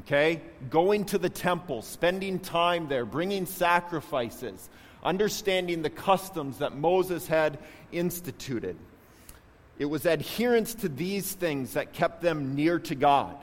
Okay? 0.00 0.40
Going 0.70 1.04
to 1.06 1.18
the 1.18 1.28
temple, 1.28 1.82
spending 1.82 2.38
time 2.38 2.88
there, 2.88 3.04
bringing 3.04 3.46
sacrifices, 3.46 4.68
understanding 5.02 5.82
the 5.82 5.90
customs 5.90 6.58
that 6.58 6.76
Moses 6.76 7.26
had 7.26 7.58
instituted. 7.90 8.76
It 9.78 9.86
was 9.86 10.06
adherence 10.06 10.74
to 10.76 10.88
these 10.88 11.32
things 11.32 11.74
that 11.74 11.92
kept 11.92 12.22
them 12.22 12.54
near 12.54 12.78
to 12.80 12.94
God, 12.94 13.36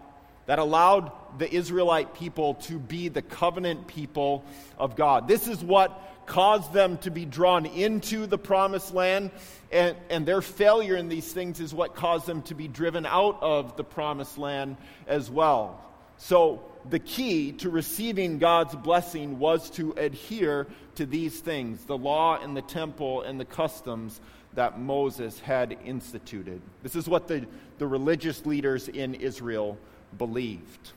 that 0.46 0.60
allowed 0.60 1.12
the 1.38 1.54
Israelite 1.54 2.14
people 2.14 2.56
to 2.56 2.80
be 2.80 3.10
the 3.10 3.22
covenant 3.22 3.88
people 3.88 4.44
of 4.78 4.96
God. 4.96 5.28
This 5.28 5.48
is 5.48 5.64
what 5.64 6.26
caused 6.26 6.72
them 6.74 6.98
to 7.00 7.12
be 7.12 7.26
drawn 7.26 7.66
into 7.66 8.26
the 8.26 8.38
promised 8.38 8.94
land, 8.94 9.32
and, 9.72 9.98
and 10.10 10.26
their 10.26 10.42
failure 10.42 10.96
in 10.96 11.10
these 11.10 11.32
things 11.32 11.60
is 11.60 11.74
what 11.74 11.96
caused 11.96 12.26
them 12.26 12.42
to 12.44 12.56
be 12.56 12.68
driven 12.68 13.06
out 13.06 13.38
of 13.42 13.76
the 13.78 13.84
promised 13.84 14.38
land 14.38 14.78
as 15.08 15.30
well. 15.30 15.89
So, 16.20 16.62
the 16.90 17.00
key 17.00 17.54
to 17.54 17.70
receiving 17.70 18.40
God's 18.40 18.76
blessing 18.76 19.40
was 19.40 19.70
to 19.72 19.94
adhere 19.94 20.68
to 20.96 21.06
these 21.06 21.40
things 21.40 21.84
the 21.86 21.98
law 21.98 22.42
and 22.42 22.56
the 22.56 22.62
temple 22.62 23.22
and 23.22 23.40
the 23.40 23.46
customs 23.46 24.20
that 24.54 24.80
Moses 24.80 25.40
had 25.40 25.78
instituted. 25.86 26.62
This 26.84 26.96
is 26.96 27.08
what 27.08 27.28
the, 27.28 27.48
the 27.78 27.88
religious 27.88 28.46
leaders 28.46 28.90
in 28.90 29.16
Israel 29.16 29.78
believed. 30.18 30.92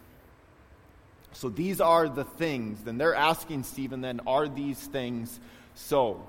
So 1.33 1.49
these 1.49 1.81
are 1.81 2.09
the 2.09 2.25
things. 2.25 2.83
Then 2.83 2.99
they're 2.99 3.15
asking 3.15 3.63
Stephen, 3.63 4.01
then, 4.01 4.21
are 4.27 4.49
these 4.49 4.79
things 4.79 5.39
so? 5.75 6.21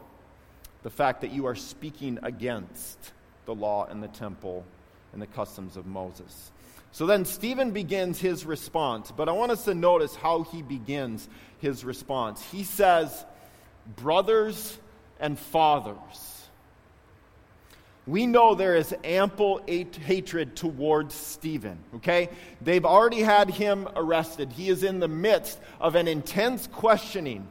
The 0.83 0.91
fact 0.91 1.21
that 1.21 1.31
you 1.31 1.47
are 1.47 1.55
speaking 1.55 2.19
against 2.21 3.12
the 3.45 3.55
law 3.55 3.85
and 3.85 4.03
the 4.03 4.07
temple 4.09 4.65
and 5.13 5.21
the 5.21 5.27
customs 5.27 5.77
of 5.77 5.85
Moses. 5.88 6.51
So 6.93 7.05
then 7.05 7.25
Stephen 7.25 7.71
begins 7.71 8.19
his 8.19 8.45
response, 8.45 9.12
but 9.12 9.27
I 9.27 9.33
want 9.33 9.51
us 9.51 9.65
to 9.65 9.73
notice 9.73 10.15
how 10.15 10.43
he 10.43 10.62
begins 10.62 11.27
his 11.59 11.83
response. 11.83 12.41
He 12.51 12.63
says, 12.63 13.25
Brothers 13.97 14.77
and 15.19 15.38
fathers 15.38 16.33
we 18.05 18.27
know 18.27 18.53
there 18.53 18.75
is 18.75 18.93
ample 19.03 19.62
hatred 19.65 20.57
towards 20.57 21.15
Stephen, 21.15 21.79
okay? 21.95 22.29
They've 22.62 22.85
already 22.85 23.21
had 23.21 23.50
him 23.50 23.88
arrested. 23.95 24.51
He 24.51 24.69
is 24.69 24.83
in 24.83 25.00
the 25.00 25.07
midst 25.07 25.57
of 25.79 25.95
an 25.95 26.09
intense 26.09 26.67
questioning. 26.67 27.47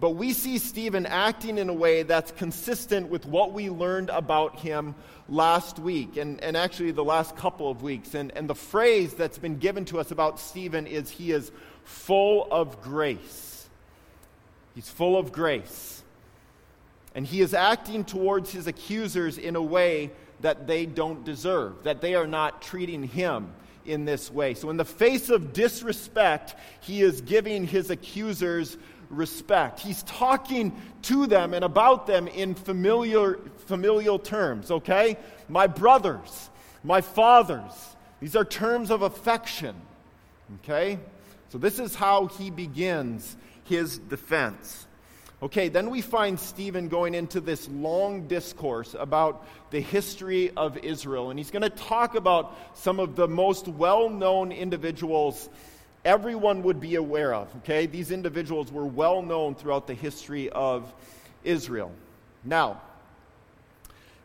But 0.00 0.10
we 0.10 0.32
see 0.32 0.56
Stephen 0.56 1.04
acting 1.04 1.58
in 1.58 1.68
a 1.68 1.74
way 1.74 2.04
that's 2.04 2.32
consistent 2.32 3.10
with 3.10 3.26
what 3.26 3.52
we 3.52 3.68
learned 3.68 4.08
about 4.08 4.58
him 4.58 4.94
last 5.28 5.78
week, 5.78 6.16
and, 6.16 6.42
and 6.42 6.56
actually 6.56 6.92
the 6.92 7.04
last 7.04 7.36
couple 7.36 7.70
of 7.70 7.82
weeks. 7.82 8.14
And, 8.14 8.32
and 8.34 8.48
the 8.48 8.54
phrase 8.54 9.12
that's 9.12 9.36
been 9.36 9.58
given 9.58 9.84
to 9.86 10.00
us 10.00 10.10
about 10.10 10.40
Stephen 10.40 10.86
is 10.86 11.10
he 11.10 11.32
is 11.32 11.52
full 11.84 12.48
of 12.50 12.80
grace. 12.80 13.68
He's 14.74 14.88
full 14.88 15.18
of 15.18 15.32
grace. 15.32 16.02
And 17.14 17.26
he 17.26 17.42
is 17.42 17.52
acting 17.52 18.04
towards 18.04 18.50
his 18.50 18.66
accusers 18.66 19.36
in 19.36 19.54
a 19.54 19.62
way 19.62 20.12
that 20.40 20.66
they 20.66 20.86
don't 20.86 21.24
deserve, 21.24 21.82
that 21.82 22.00
they 22.00 22.14
are 22.14 22.26
not 22.26 22.62
treating 22.62 23.02
him 23.02 23.52
in 23.84 24.06
this 24.06 24.30
way. 24.30 24.54
So, 24.54 24.70
in 24.70 24.76
the 24.76 24.84
face 24.84 25.28
of 25.28 25.52
disrespect, 25.52 26.54
he 26.80 27.02
is 27.02 27.20
giving 27.20 27.66
his 27.66 27.90
accusers 27.90 28.78
respect. 29.10 29.80
He's 29.80 30.02
talking 30.04 30.72
to 31.02 31.26
them 31.26 31.52
and 31.52 31.64
about 31.64 32.06
them 32.06 32.28
in 32.28 32.54
familiar, 32.54 33.38
familial 33.66 34.18
terms, 34.18 34.70
okay? 34.70 35.18
My 35.48 35.66
brothers, 35.66 36.50
my 36.82 37.00
fathers. 37.00 37.72
These 38.20 38.36
are 38.36 38.44
terms 38.44 38.90
of 38.90 39.02
affection, 39.02 39.74
okay? 40.62 40.98
So, 41.50 41.58
this 41.58 41.78
is 41.78 41.94
how 41.94 42.26
he 42.26 42.50
begins 42.50 43.36
his 43.64 43.98
defense. 43.98 44.86
Okay, 45.42 45.70
then 45.70 45.88
we 45.88 46.02
find 46.02 46.38
Stephen 46.38 46.88
going 46.88 47.14
into 47.14 47.40
this 47.40 47.66
long 47.68 48.28
discourse 48.28 48.94
about 48.98 49.46
the 49.70 49.80
history 49.80 50.50
of 50.54 50.76
Israel, 50.76 51.30
and 51.30 51.38
he's 51.38 51.50
going 51.50 51.62
to 51.62 51.70
talk 51.70 52.14
about 52.14 52.54
some 52.74 53.00
of 53.00 53.16
the 53.16 53.26
most 53.26 53.66
well 53.66 54.10
known 54.10 54.52
individuals 54.52 55.48
everyone 56.04 56.62
would 56.62 56.80
be 56.80 56.94
aware 56.96 57.34
of. 57.34 57.48
Okay, 57.58 57.86
these 57.86 58.10
individuals 58.10 58.72
were 58.72 58.86
well 58.86 59.22
known 59.22 59.54
throughout 59.54 59.86
the 59.86 59.94
history 59.94 60.50
of 60.50 60.92
Israel. 61.44 61.92
Now, 62.44 62.80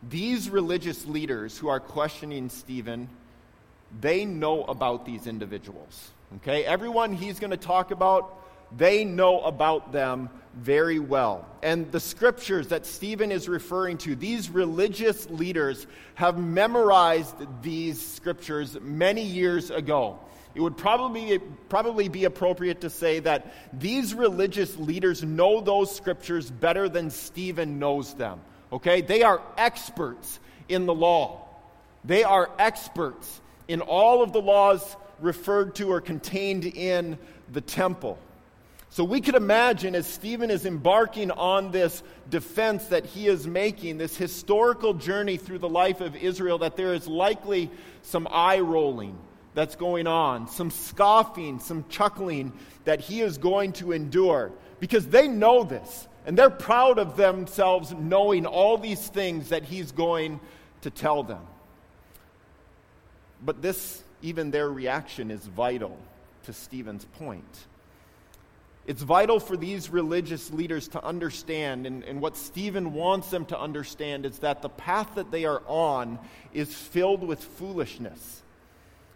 these 0.08 0.48
religious 0.50 1.06
leaders 1.06 1.58
who 1.58 1.68
are 1.68 1.80
questioning 1.80 2.48
Stephen, 2.48 3.08
they 4.00 4.24
know 4.24 4.64
about 4.64 5.04
these 5.04 5.26
individuals. 5.26 6.10
Okay, 6.36 6.64
everyone 6.64 7.12
he's 7.12 7.38
going 7.38 7.50
to 7.50 7.56
talk 7.56 7.90
about 7.90 8.36
they 8.74 9.04
know 9.04 9.40
about 9.40 9.92
them 9.92 10.28
very 10.54 10.98
well. 10.98 11.46
And 11.62 11.90
the 11.92 12.00
scriptures 12.00 12.68
that 12.68 12.86
Stephen 12.86 13.30
is 13.30 13.48
referring 13.48 13.98
to, 13.98 14.16
these 14.16 14.48
religious 14.50 15.28
leaders 15.30 15.86
have 16.14 16.38
memorized 16.38 17.34
these 17.62 18.04
scriptures 18.04 18.78
many 18.80 19.22
years 19.22 19.70
ago. 19.70 20.18
It 20.56 20.62
would 20.62 20.78
probably, 20.78 21.38
probably 21.68 22.08
be 22.08 22.24
appropriate 22.24 22.80
to 22.80 22.88
say 22.88 23.20
that 23.20 23.52
these 23.78 24.14
religious 24.14 24.74
leaders 24.78 25.22
know 25.22 25.60
those 25.60 25.94
scriptures 25.94 26.50
better 26.50 26.88
than 26.88 27.10
Stephen 27.10 27.78
knows 27.78 28.14
them. 28.14 28.40
Okay? 28.72 29.02
They 29.02 29.22
are 29.22 29.42
experts 29.58 30.40
in 30.70 30.86
the 30.86 30.94
law, 30.94 31.46
they 32.04 32.24
are 32.24 32.50
experts 32.58 33.42
in 33.68 33.82
all 33.82 34.22
of 34.22 34.32
the 34.32 34.40
laws 34.40 34.96
referred 35.20 35.74
to 35.74 35.92
or 35.92 36.00
contained 36.00 36.64
in 36.64 37.18
the 37.52 37.60
temple. 37.60 38.18
So 38.88 39.04
we 39.04 39.20
could 39.20 39.34
imagine 39.34 39.94
as 39.94 40.06
Stephen 40.06 40.50
is 40.50 40.64
embarking 40.64 41.30
on 41.30 41.70
this 41.70 42.02
defense 42.30 42.86
that 42.86 43.04
he 43.04 43.26
is 43.26 43.46
making, 43.46 43.98
this 43.98 44.16
historical 44.16 44.94
journey 44.94 45.36
through 45.36 45.58
the 45.58 45.68
life 45.68 46.00
of 46.00 46.16
Israel, 46.16 46.58
that 46.58 46.76
there 46.76 46.94
is 46.94 47.06
likely 47.06 47.70
some 48.02 48.26
eye 48.30 48.60
rolling 48.60 49.18
that's 49.56 49.74
going 49.74 50.06
on, 50.06 50.46
some 50.48 50.70
scoffing, 50.70 51.58
some 51.58 51.86
chuckling 51.88 52.52
that 52.84 53.00
he 53.00 53.22
is 53.22 53.38
going 53.38 53.72
to 53.72 53.90
endure 53.92 54.52
because 54.80 55.06
they 55.06 55.26
know 55.26 55.64
this 55.64 56.06
and 56.26 56.36
they're 56.36 56.50
proud 56.50 56.98
of 56.98 57.16
themselves 57.16 57.94
knowing 57.94 58.44
all 58.44 58.76
these 58.76 59.08
things 59.08 59.48
that 59.48 59.64
he's 59.64 59.92
going 59.92 60.38
to 60.82 60.90
tell 60.90 61.22
them. 61.22 61.40
But 63.42 63.62
this, 63.62 64.02
even 64.20 64.50
their 64.50 64.68
reaction, 64.68 65.30
is 65.30 65.40
vital 65.46 65.96
to 66.42 66.52
Stephen's 66.52 67.06
point. 67.06 67.66
It's 68.86 69.02
vital 69.02 69.40
for 69.40 69.56
these 69.56 69.88
religious 69.88 70.50
leaders 70.50 70.88
to 70.88 71.02
understand, 71.02 71.86
and, 71.86 72.04
and, 72.04 72.20
what 72.20 72.36
Stephen 72.36 72.92
wants 72.92 73.30
them 73.30 73.46
to 73.46 73.58
understand 73.58 74.26
is 74.26 74.38
that 74.40 74.62
the 74.62 74.68
path 74.68 75.14
that 75.14 75.30
they 75.30 75.44
are 75.44 75.62
on 75.66 76.18
is 76.52 76.72
filled 76.72 77.24
with 77.24 77.42
foolishness. 77.42 78.42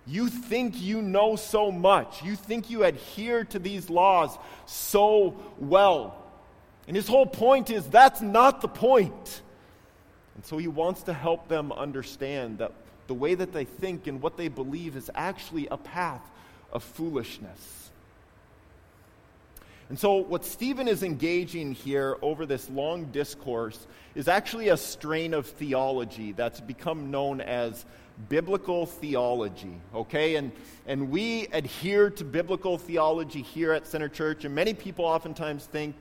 You 0.07 0.29
think 0.29 0.81
you 0.81 1.03
know 1.03 1.37
so 1.37 1.71
much, 1.71 2.23
you 2.23 2.35
think 2.35 2.71
you 2.71 2.85
adhere 2.85 3.45
to 3.45 3.59
these 3.59 3.91
laws 3.91 4.37
so 4.67 5.37
well. 5.59 6.17
And 6.89 6.97
his 6.97 7.07
whole 7.07 7.27
point 7.27 7.71
is 7.71 7.87
that's 7.87 8.21
not 8.21 8.61
the 8.61 8.69
point. 8.69 9.43
And 10.35 10.45
so 10.45 10.59
he 10.59 10.69
wants 10.69 11.03
to 11.05 11.13
help 11.13 11.49
them 11.49 11.71
understand 11.71 12.59
that 12.59 12.73
the 13.07 13.15
way 13.15 13.35
that 13.35 13.53
they 13.53 13.65
think 13.65 14.07
and 14.07 14.23
what 14.23 14.37
they 14.37 14.49
believe 14.49 14.97
is 14.97 15.11
actually 15.15 15.69
a 15.71 15.77
path 15.77 16.23
of 16.73 16.83
foolishness. 16.83 17.91
And 19.89 19.99
so, 19.99 20.15
what 20.15 20.45
Stephen 20.45 20.87
is 20.87 21.03
engaging 21.03 21.73
here 21.73 22.17
over 22.23 22.47
this 22.47 22.71
long 22.71 23.07
discourse 23.07 23.87
is 24.15 24.29
actually 24.29 24.69
a 24.69 24.77
strain 24.77 25.35
of 25.35 25.47
theology 25.47 26.31
that's 26.31 26.61
become 26.61 27.11
known 27.11 27.41
as 27.41 27.85
biblical 28.29 28.87
theology, 28.87 29.81
okay? 29.95 30.37
And, 30.37 30.53
and 30.87 31.11
we 31.11 31.47
adhere 31.53 32.11
to 32.11 32.25
biblical 32.25 32.79
theology 32.79 33.43
here 33.43 33.73
at 33.73 33.87
Center 33.87 34.09
Church, 34.09 34.45
and 34.45 34.55
many 34.55 34.75
people 34.75 35.05
oftentimes 35.05 35.67
think 35.67 35.95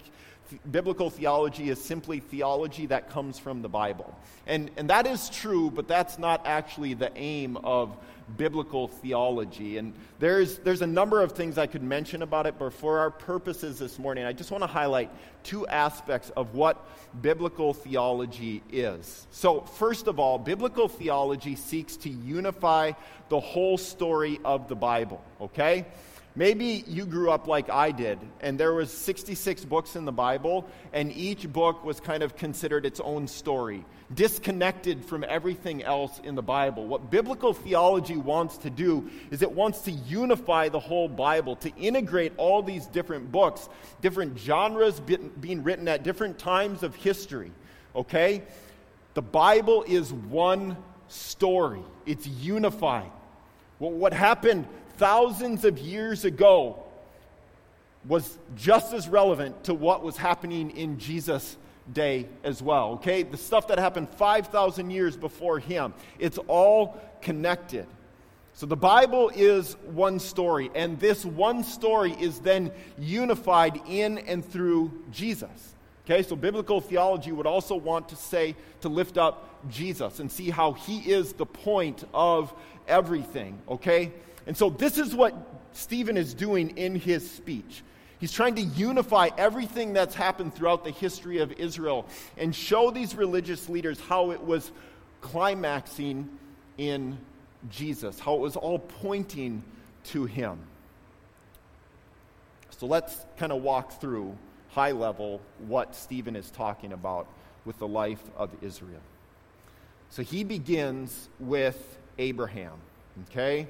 biblical 0.71 1.09
theology 1.09 1.69
is 1.69 1.83
simply 1.83 2.19
theology 2.19 2.87
that 2.87 3.09
comes 3.09 3.37
from 3.37 3.61
the 3.61 3.69
Bible. 3.69 4.17
And, 4.47 4.71
and 4.77 4.89
that 4.89 5.05
is 5.05 5.29
true, 5.29 5.69
but 5.69 5.87
that's 5.87 6.17
not 6.17 6.45
actually 6.45 6.95
the 6.95 7.15
aim 7.15 7.57
of 7.57 7.95
biblical 8.37 8.87
theology. 8.87 9.77
And 9.77 9.93
there's, 10.19 10.59
there's 10.59 10.81
a 10.81 10.87
number 10.87 11.21
of 11.21 11.31
things 11.33 11.57
I 11.57 11.67
could 11.67 11.83
mention 11.83 12.21
about 12.21 12.45
it, 12.45 12.55
but 12.57 12.73
for 12.73 12.99
our 12.99 13.11
purposes 13.11 13.79
this 13.79 13.99
morning, 13.99 14.25
I 14.25 14.33
just 14.33 14.51
want 14.51 14.63
to 14.63 14.67
highlight 14.67 15.11
two 15.43 15.67
aspects 15.67 16.29
of 16.31 16.53
what 16.53 16.85
biblical 17.21 17.73
theology 17.73 18.61
is. 18.71 19.27
So, 19.31 19.61
first 19.61 20.07
of 20.07 20.19
all, 20.19 20.37
biblical 20.37 20.87
theology 20.87 21.55
seeks 21.55 21.97
to 21.97 22.09
unify 22.09 22.91
the 23.29 23.39
whole 23.39 23.77
story 23.77 24.39
of 24.43 24.67
the 24.67 24.75
Bible, 24.75 25.23
okay? 25.39 25.85
Maybe 26.35 26.83
you 26.87 27.05
grew 27.05 27.31
up 27.31 27.47
like 27.47 27.69
I 27.69 27.91
did, 27.91 28.19
and 28.39 28.59
there 28.59 28.73
was 28.73 28.91
66 28.91 29.65
books 29.65 29.95
in 29.95 30.05
the 30.05 30.11
Bible, 30.11 30.69
and 30.93 31.11
each 31.11 31.51
book 31.51 31.83
was 31.83 31.99
kind 31.99 32.21
of 32.21 32.35
considered 32.35 32.85
its 32.85 32.99
own 32.99 33.27
story, 33.27 33.83
disconnected 34.13 35.03
from 35.03 35.25
everything 35.27 35.83
else 35.83 36.21
in 36.23 36.35
the 36.35 36.43
Bible. 36.43 36.85
What 36.85 37.09
biblical 37.09 37.53
theology 37.53 38.15
wants 38.15 38.57
to 38.59 38.69
do 38.69 39.09
is 39.31 39.41
it 39.41 39.51
wants 39.51 39.81
to 39.81 39.91
unify 39.91 40.69
the 40.69 40.79
whole 40.79 41.09
Bible, 41.09 41.55
to 41.57 41.75
integrate 41.75 42.33
all 42.37 42.61
these 42.61 42.85
different 42.85 43.31
books, 43.31 43.67
different 44.01 44.37
genres 44.37 44.99
being 44.99 45.63
written 45.63 45.87
at 45.87 46.03
different 46.03 46.37
times 46.37 46.83
of 46.83 46.95
history. 46.95 47.51
Okay? 47.95 48.43
The 49.15 49.23
Bible 49.23 49.83
is 49.87 50.13
one 50.13 50.77
story. 51.07 51.81
It's 52.05 52.27
unified. 52.27 53.11
Well, 53.79 53.91
what 53.91 54.13
happened 54.13 54.67
thousands 54.99 55.63
of 55.63 55.79
years 55.79 56.25
ago 56.25 56.83
was 58.07 58.37
just 58.55 58.93
as 58.93 59.07
relevant 59.07 59.63
to 59.63 59.73
what 59.73 60.03
was 60.03 60.17
happening 60.17 60.71
in 60.71 60.99
Jesus' 60.99 61.57
day 61.91 62.27
as 62.43 62.61
well. 62.61 62.91
Okay? 62.91 63.23
The 63.23 63.37
stuff 63.37 63.67
that 63.69 63.79
happened 63.79 64.09
5,000 64.09 64.91
years 64.91 65.17
before 65.17 65.57
him, 65.59 65.93
it's 66.19 66.37
all 66.47 66.99
connected. 67.21 67.87
So 68.53 68.65
the 68.65 68.75
Bible 68.75 69.31
is 69.33 69.75
one 69.85 70.19
story, 70.19 70.69
and 70.75 70.99
this 70.99 71.23
one 71.23 71.63
story 71.63 72.11
is 72.19 72.39
then 72.39 72.71
unified 72.97 73.79
in 73.87 74.17
and 74.19 74.43
through 74.45 74.91
Jesus. 75.11 75.75
Okay, 76.05 76.23
so 76.23 76.35
biblical 76.35 76.81
theology 76.81 77.31
would 77.31 77.45
also 77.45 77.75
want 77.75 78.09
to 78.09 78.15
say 78.15 78.55
to 78.81 78.89
lift 78.89 79.17
up 79.17 79.69
Jesus 79.69 80.19
and 80.19 80.29
see 80.29 80.49
how 80.49 80.73
he 80.73 80.99
is 81.09 81.33
the 81.33 81.45
point 81.45 82.03
of 82.13 82.53
everything. 82.87 83.61
Okay? 83.69 84.11
And 84.47 84.55
so, 84.55 84.69
this 84.69 84.97
is 84.97 85.13
what 85.15 85.35
Stephen 85.73 86.17
is 86.17 86.33
doing 86.33 86.77
in 86.77 86.95
his 86.95 87.29
speech. 87.29 87.83
He's 88.19 88.33
trying 88.33 88.55
to 88.55 88.61
unify 88.61 89.29
everything 89.37 89.93
that's 89.93 90.13
happened 90.13 90.53
throughout 90.53 90.83
the 90.83 90.91
history 90.91 91.37
of 91.37 91.53
Israel 91.53 92.05
and 92.37 92.53
show 92.53 92.91
these 92.91 93.15
religious 93.15 93.69
leaders 93.69 93.99
how 93.99 94.31
it 94.31 94.43
was 94.43 94.71
climaxing 95.21 96.27
in 96.77 97.17
Jesus, 97.69 98.19
how 98.19 98.35
it 98.35 98.39
was 98.39 98.57
all 98.57 98.79
pointing 98.79 99.63
to 100.05 100.25
him. 100.25 100.59
So 102.71 102.85
let's 102.85 103.25
kind 103.37 103.51
of 103.51 103.61
walk 103.61 103.99
through, 104.01 104.37
high 104.69 104.91
level, 104.91 105.41
what 105.67 105.95
Stephen 105.95 106.35
is 106.35 106.49
talking 106.49 106.93
about 106.93 107.27
with 107.65 107.77
the 107.79 107.87
life 107.87 108.23
of 108.37 108.51
Israel. 108.61 109.01
So 110.09 110.23
he 110.23 110.43
begins 110.43 111.29
with 111.39 111.97
Abraham, 112.17 112.73
okay? 113.29 113.67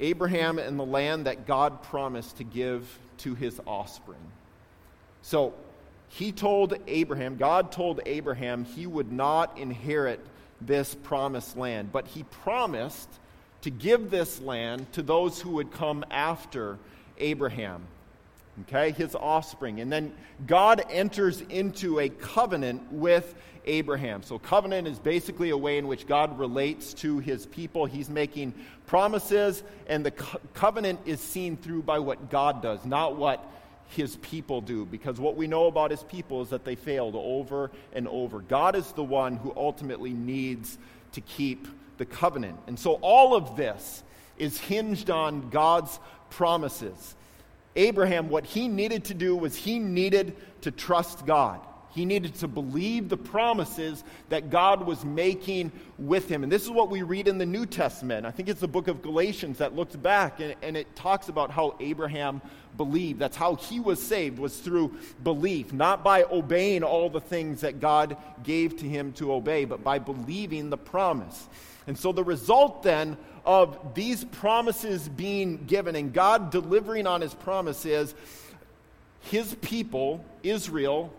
Abraham 0.00 0.58
and 0.58 0.78
the 0.78 0.84
land 0.84 1.26
that 1.26 1.46
God 1.46 1.82
promised 1.82 2.38
to 2.38 2.44
give 2.44 2.98
to 3.18 3.34
his 3.34 3.60
offspring. 3.66 4.20
So 5.22 5.54
he 6.08 6.32
told 6.32 6.74
Abraham, 6.86 7.36
God 7.36 7.72
told 7.72 8.00
Abraham 8.06 8.64
he 8.64 8.86
would 8.86 9.12
not 9.12 9.58
inherit 9.58 10.20
this 10.60 10.94
promised 10.94 11.56
land, 11.56 11.92
but 11.92 12.06
he 12.06 12.22
promised 12.24 13.08
to 13.62 13.70
give 13.70 14.10
this 14.10 14.40
land 14.40 14.90
to 14.92 15.02
those 15.02 15.40
who 15.40 15.50
would 15.50 15.72
come 15.72 16.04
after 16.10 16.78
Abraham 17.18 17.82
okay, 18.62 18.92
his 18.92 19.14
offspring. 19.14 19.80
And 19.80 19.92
then 19.92 20.12
God 20.46 20.84
enters 20.90 21.40
into 21.42 22.00
a 22.00 22.08
covenant 22.08 22.92
with 22.92 23.34
Abraham. 23.68 24.22
So, 24.22 24.38
covenant 24.38 24.88
is 24.88 24.98
basically 24.98 25.50
a 25.50 25.56
way 25.56 25.78
in 25.78 25.86
which 25.86 26.06
God 26.06 26.38
relates 26.38 26.94
to 26.94 27.18
his 27.18 27.46
people. 27.46 27.86
He's 27.86 28.08
making 28.08 28.54
promises, 28.86 29.62
and 29.86 30.04
the 30.04 30.10
co- 30.10 30.40
covenant 30.54 31.00
is 31.04 31.20
seen 31.20 31.56
through 31.56 31.82
by 31.82 31.98
what 31.98 32.30
God 32.30 32.62
does, 32.62 32.84
not 32.84 33.16
what 33.16 33.44
his 33.88 34.16
people 34.16 34.60
do. 34.60 34.84
Because 34.84 35.20
what 35.20 35.36
we 35.36 35.46
know 35.46 35.66
about 35.66 35.90
his 35.90 36.02
people 36.02 36.42
is 36.42 36.50
that 36.50 36.64
they 36.64 36.74
failed 36.74 37.14
over 37.14 37.70
and 37.92 38.08
over. 38.08 38.40
God 38.40 38.74
is 38.74 38.90
the 38.92 39.04
one 39.04 39.36
who 39.36 39.52
ultimately 39.56 40.12
needs 40.12 40.78
to 41.12 41.20
keep 41.20 41.68
the 41.98 42.06
covenant. 42.06 42.58
And 42.66 42.78
so, 42.78 42.94
all 42.94 43.34
of 43.34 43.56
this 43.56 44.02
is 44.38 44.58
hinged 44.58 45.10
on 45.10 45.50
God's 45.50 45.98
promises. 46.30 47.14
Abraham, 47.76 48.28
what 48.28 48.44
he 48.44 48.68
needed 48.68 49.04
to 49.04 49.14
do 49.14 49.36
was 49.36 49.54
he 49.54 49.78
needed 49.78 50.36
to 50.62 50.70
trust 50.70 51.26
God. 51.26 51.60
He 51.90 52.04
needed 52.04 52.34
to 52.36 52.48
believe 52.48 53.08
the 53.08 53.16
promises 53.16 54.04
that 54.28 54.50
God 54.50 54.86
was 54.86 55.04
making 55.04 55.72
with 55.98 56.28
him. 56.28 56.42
And 56.42 56.52
this 56.52 56.62
is 56.62 56.70
what 56.70 56.90
we 56.90 57.02
read 57.02 57.28
in 57.28 57.38
the 57.38 57.46
New 57.46 57.66
Testament. 57.66 58.26
I 58.26 58.30
think 58.30 58.48
it's 58.48 58.60
the 58.60 58.68
book 58.68 58.88
of 58.88 59.02
Galatians 59.02 59.58
that 59.58 59.74
looks 59.74 59.96
back 59.96 60.38
and, 60.40 60.54
and, 60.62 60.76
it 60.76 60.94
talks 60.94 61.28
about 61.28 61.50
how 61.50 61.76
Abraham 61.80 62.40
believed. 62.76 63.18
That's 63.18 63.36
how 63.36 63.56
he 63.56 63.80
was 63.80 64.00
saved, 64.00 64.38
was 64.38 64.58
through 64.58 64.96
belief, 65.24 65.72
not 65.72 66.04
by 66.04 66.24
obeying 66.24 66.84
all 66.84 67.10
the 67.10 67.20
things 67.20 67.62
that 67.62 67.80
God 67.80 68.16
gave 68.44 68.76
to 68.76 68.84
him 68.84 69.12
to 69.14 69.32
obey, 69.32 69.64
but 69.64 69.82
by 69.82 69.98
believing 69.98 70.70
the 70.70 70.78
promise. 70.78 71.48
And 71.88 71.98
so 71.98 72.12
the 72.12 72.22
result 72.22 72.82
then 72.82 73.16
of 73.48 73.94
these 73.94 74.24
promises 74.24 75.08
being 75.08 75.64
given 75.64 75.96
and 75.96 76.12
God 76.12 76.50
delivering 76.50 77.06
on 77.06 77.22
his 77.22 77.32
promises, 77.32 78.14
his 79.22 79.54
people, 79.62 80.22
Israel, 80.42 81.10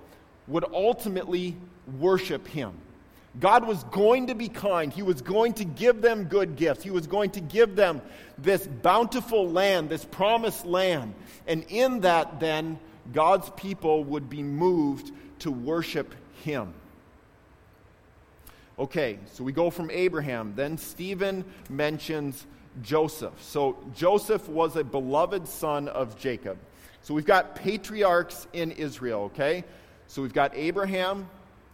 would 0.48 0.63
ultimately 0.72 1.58
worship 1.98 2.48
him. 2.48 2.74
God 3.39 3.65
was 3.65 3.84
going 3.86 4.28
to 4.28 4.36
be 4.36 4.48
kind. 4.48 4.94
He 4.94 5.02
was 5.02 5.24
going 5.24 5.54
to 5.54 5.65
give 5.65 6.04
them 6.04 6.26
good 6.26 6.56
gifts. 6.56 6.84
He 6.84 6.92
was 6.92 7.08
going 7.08 7.32
to 7.32 7.39
give 7.39 7.76
them 7.76 8.00
this 8.38 8.68
bountiful 8.68 9.50
land, 9.50 9.89
this 9.89 10.06
promised 10.06 10.68
land. 10.68 11.15
And 11.48 11.65
in 11.70 12.02
that, 12.02 12.39
then, 12.39 12.78
God's 13.12 13.50
people 13.56 14.04
would 14.04 14.30
be 14.30 14.44
moved 14.44 15.12
to 15.39 15.50
worship 15.50 16.13
him. 16.44 16.76
Okay, 18.80 19.20
so 19.34 19.44
we 19.44 19.52
go 19.52 19.70
from 19.70 19.92
Abraham. 19.92 20.54
Then 20.56 20.78
Stephen 20.78 21.44
mentions 21.70 22.48
Joseph. 22.82 23.34
So 23.44 23.78
Joseph 23.94 24.48
was 24.48 24.78
a 24.78 24.86
beloved 24.86 25.50
son 25.50 25.89
of 25.89 26.18
Jacob. 26.18 26.58
So 27.02 27.13
we've 27.13 27.26
got 27.26 27.56
patriarchs 27.56 28.48
in 28.54 28.72
Israel, 28.72 29.24
okay? 29.24 29.65
So 30.08 30.22
we've 30.22 30.34
got 30.34 30.56
Abraham, 30.56 31.28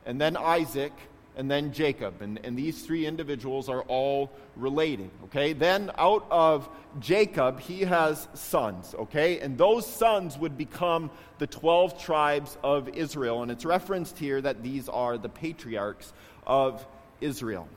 and 0.08 0.20
then 0.20 0.36
Isaac, 0.36 0.94
and 1.38 1.52
then 1.52 1.72
Jacob. 1.72 2.24
And, 2.24 2.40
and 2.44 2.58
these 2.58 2.84
three 2.84 3.06
individuals 3.06 3.70
are 3.70 3.82
all 3.84 4.32
related, 4.56 5.12
okay? 5.26 5.54
Then 5.54 5.92
out 6.00 6.26
of 6.32 6.68
Jacob, 7.00 7.60
he 7.60 7.82
has 7.82 8.28
sons, 8.34 8.96
okay? 8.96 9.42
And 9.42 9.60
those 9.60 9.86
sons 9.86 10.40
would 10.40 10.58
become 10.58 11.12
the 11.38 11.46
12 11.46 12.02
tribes 12.02 12.58
of 12.64 12.90
Israel. 12.90 13.44
And 13.44 13.52
it's 13.52 13.66
referenced 13.66 14.18
here 14.18 14.42
that 14.42 14.64
these 14.64 14.90
are 14.90 15.20
the 15.20 15.30
patriarchs 15.30 16.12
of 16.48 16.86
Israel. 17.22 17.68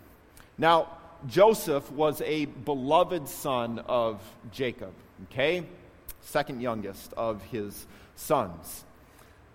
Now, 0.57 0.89
Joseph 1.27 1.91
was 1.93 2.21
a 2.23 2.45
beloved 2.45 3.29
son 3.29 3.81
of 3.87 4.21
Jacob, 4.53 4.93
okay? 5.25 5.67
Second 6.21 6.61
youngest 6.61 7.13
of 7.15 7.43
his 7.45 7.87
sons. 8.15 8.85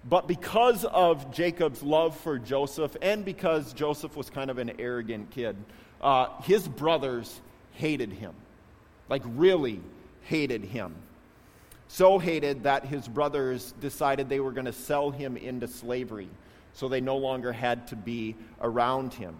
But 0.05 0.27
because 0.27 0.83
of 0.83 1.31
Jacob's 1.31 1.81
love 1.81 2.17
for 2.17 2.37
Joseph 2.37 2.95
and 3.01 3.23
because 3.23 3.71
Joseph 3.73 4.17
was 4.17 4.29
kind 4.29 4.49
of 4.51 4.57
an 4.57 4.73
arrogant 4.79 5.31
kid, 5.31 5.55
uh, 6.01 6.27
his 6.41 6.67
brothers 6.67 7.39
hated 7.73 8.11
him. 8.11 8.33
Like, 9.07 9.21
really 9.25 9.79
hated 10.23 10.63
him. 10.65 10.95
So 11.87 12.19
hated 12.19 12.63
that 12.63 12.85
his 12.85 13.07
brothers 13.07 13.73
decided 13.79 14.27
they 14.27 14.39
were 14.39 14.51
going 14.51 14.65
to 14.65 14.73
sell 14.73 15.11
him 15.11 15.37
into 15.37 15.67
slavery 15.67 16.29
so 16.73 16.87
they 16.87 17.01
no 17.01 17.17
longer 17.17 17.53
had 17.53 17.87
to 17.89 17.95
be 17.95 18.35
around 18.61 19.13
him. 19.13 19.35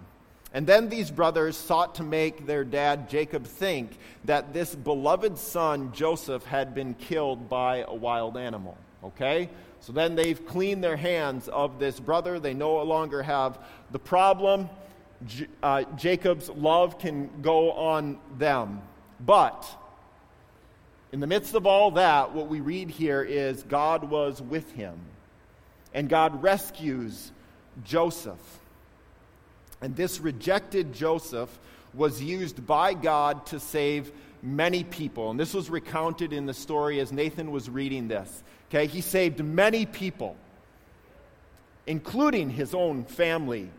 And 0.54 0.68
then 0.68 0.88
these 0.88 1.10
brothers 1.10 1.58
sought 1.58 1.96
to 1.96 2.04
make 2.04 2.46
their 2.46 2.64
dad 2.64 3.10
Jacob 3.10 3.46
think 3.46 3.98
that 4.26 4.54
this 4.54 4.76
beloved 4.76 5.40
son, 5.40 5.92
Joseph, 5.94 6.46
had 6.46 6.76
been 6.76 6.94
killed 6.94 7.50
by 7.50 7.78
a 7.88 7.94
wild 7.94 8.38
animal. 8.38 8.78
Okay? 9.04 9.50
So 9.80 9.92
then 9.92 10.16
they've 10.16 10.46
cleaned 10.46 10.84
their 10.84 10.96
hands 10.96 11.50
of 11.50 11.80
this 11.80 12.00
brother. 12.00 12.40
They 12.40 12.54
no 12.54 12.82
longer 12.84 13.24
have 13.24 13.58
the 13.92 14.00
problem. 14.00 14.70
J- 15.26 15.48
uh, 15.64 15.84
Jacob's 15.98 16.50
love 16.50 17.00
can 17.00 17.30
go 17.42 17.72
on 17.72 18.20
them. 18.38 18.82
But 19.20 19.66
in 21.12 21.20
the 21.20 21.28
midst 21.28 21.56
of 21.56 21.66
all 21.66 21.92
that, 21.92 22.34
what 22.34 22.48
we 22.48 22.60
read 22.62 22.92
here 22.92 23.24
is 23.24 23.64
God 23.64 24.10
was 24.10 24.42
with 24.42 24.72
him. 24.74 25.00
And 25.96 26.08
God 26.08 26.44
rescues 26.44 27.32
Joseph. 27.84 28.40
And 29.84 29.98
this 29.98 30.22
rejected 30.22 30.94
Joseph 30.94 31.60
was 31.94 32.24
used 32.24 32.66
by 32.66 32.94
God 32.94 33.46
to 33.48 33.60
save 33.60 34.14
many 34.42 34.86
people. 34.86 35.30
And 35.30 35.38
this 35.38 35.54
was 35.54 35.70
recounted 35.70 36.32
in 36.32 36.46
the 36.46 36.54
story 36.54 37.02
as 37.02 37.12
Nathan 37.12 37.52
was 37.52 37.70
reading 37.70 38.08
this. 38.08 38.44
Okay, 38.70 38.88
he 38.88 39.02
saved 39.02 39.44
many 39.44 39.86
people, 39.86 40.38
including 41.86 42.50
his 42.50 42.74
own 42.74 43.04
family, 43.04 43.70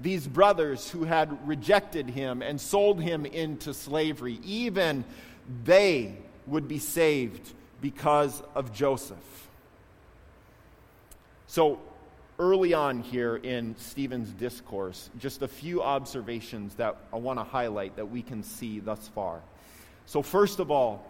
these 0.00 0.26
brothers 0.26 0.88
who 0.90 1.04
had 1.04 1.46
rejected 1.46 2.08
him 2.08 2.40
and 2.40 2.58
sold 2.58 3.02
him 3.02 3.26
into 3.26 3.74
slavery. 3.74 4.40
Even 4.42 5.04
they 5.64 6.16
would 6.46 6.68
be 6.68 6.78
saved 6.78 7.52
because 7.82 8.42
of 8.54 8.72
Joseph. 8.72 9.48
So, 11.48 11.80
early 12.40 12.72
on 12.72 13.00
here 13.00 13.36
in 13.36 13.76
Stephen's 13.78 14.30
discourse, 14.30 15.10
just 15.18 15.42
a 15.42 15.48
few 15.48 15.82
observations 15.82 16.74
that 16.76 16.96
I 17.12 17.16
want 17.16 17.38
to 17.38 17.44
highlight 17.44 17.96
that 17.96 18.10
we 18.10 18.22
can 18.22 18.42
see 18.42 18.80
thus 18.80 19.06
far. 19.14 19.42
So, 20.06 20.22
first 20.22 20.58
of 20.58 20.70
all, 20.70 21.06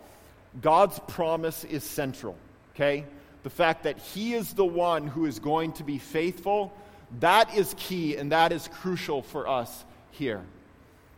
God's 0.61 0.99
promise 1.07 1.62
is 1.62 1.85
central, 1.85 2.37
okay? 2.75 3.07
The 3.45 3.51
fact 3.51 3.85
that 3.85 3.99
He 3.99 4.35
is 4.35 4.53
the 4.55 4.64
one 4.64 5.07
who 5.07 5.25
is 5.25 5.38
going 5.38 5.73
to 5.75 5.85
be 5.85 5.99
faithful, 5.99 6.73
that 7.21 7.57
is 7.57 7.75
key 7.79 8.16
and 8.16 8.33
that 8.33 8.51
is 8.51 8.69
crucial 8.69 9.23
for 9.23 9.49
us 9.49 9.85
here, 10.11 10.43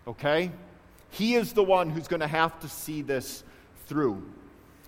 okay? 0.07 0.53
He 1.11 1.35
is 1.35 1.55
the 1.55 1.64
one 1.64 1.88
who's 1.88 2.07
going 2.09 2.20
to 2.20 2.27
have 2.27 2.61
to 2.61 2.68
see 2.68 3.01
this 3.01 3.42
through 3.87 4.22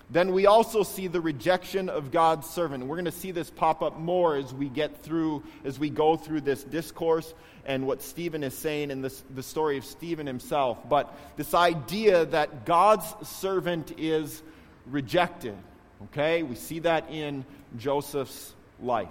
then 0.09 0.33
we 0.33 0.45
also 0.45 0.83
see 0.83 1.07
the 1.07 1.21
rejection 1.21 1.89
of 1.89 2.11
God's 2.11 2.47
servant. 2.47 2.85
We're 2.85 2.95
going 2.95 3.05
to 3.05 3.11
see 3.11 3.31
this 3.31 3.49
pop 3.49 3.81
up 3.81 3.97
more 3.97 4.35
as 4.35 4.53
we 4.53 4.69
get 4.69 5.01
through, 5.01 5.43
as 5.63 5.79
we 5.79 5.89
go 5.89 6.15
through 6.15 6.41
this 6.41 6.63
discourse 6.63 7.33
and 7.65 7.87
what 7.87 8.03
Stephen 8.03 8.43
is 8.43 8.55
saying 8.55 8.91
in 8.91 9.01
this, 9.01 9.23
the 9.33 9.41
story 9.41 9.77
of 9.77 9.85
Stephen 9.85 10.27
himself. 10.27 10.77
But 10.87 11.11
this 11.37 11.55
idea 11.55 12.25
that 12.27 12.65
God's 12.65 13.05
servant 13.27 13.93
is 13.97 14.43
rejected. 14.85 15.55
Okay? 16.05 16.43
We 16.43 16.55
see 16.55 16.79
that 16.79 17.09
in 17.09 17.43
Joseph's 17.77 18.53
life. 18.79 19.07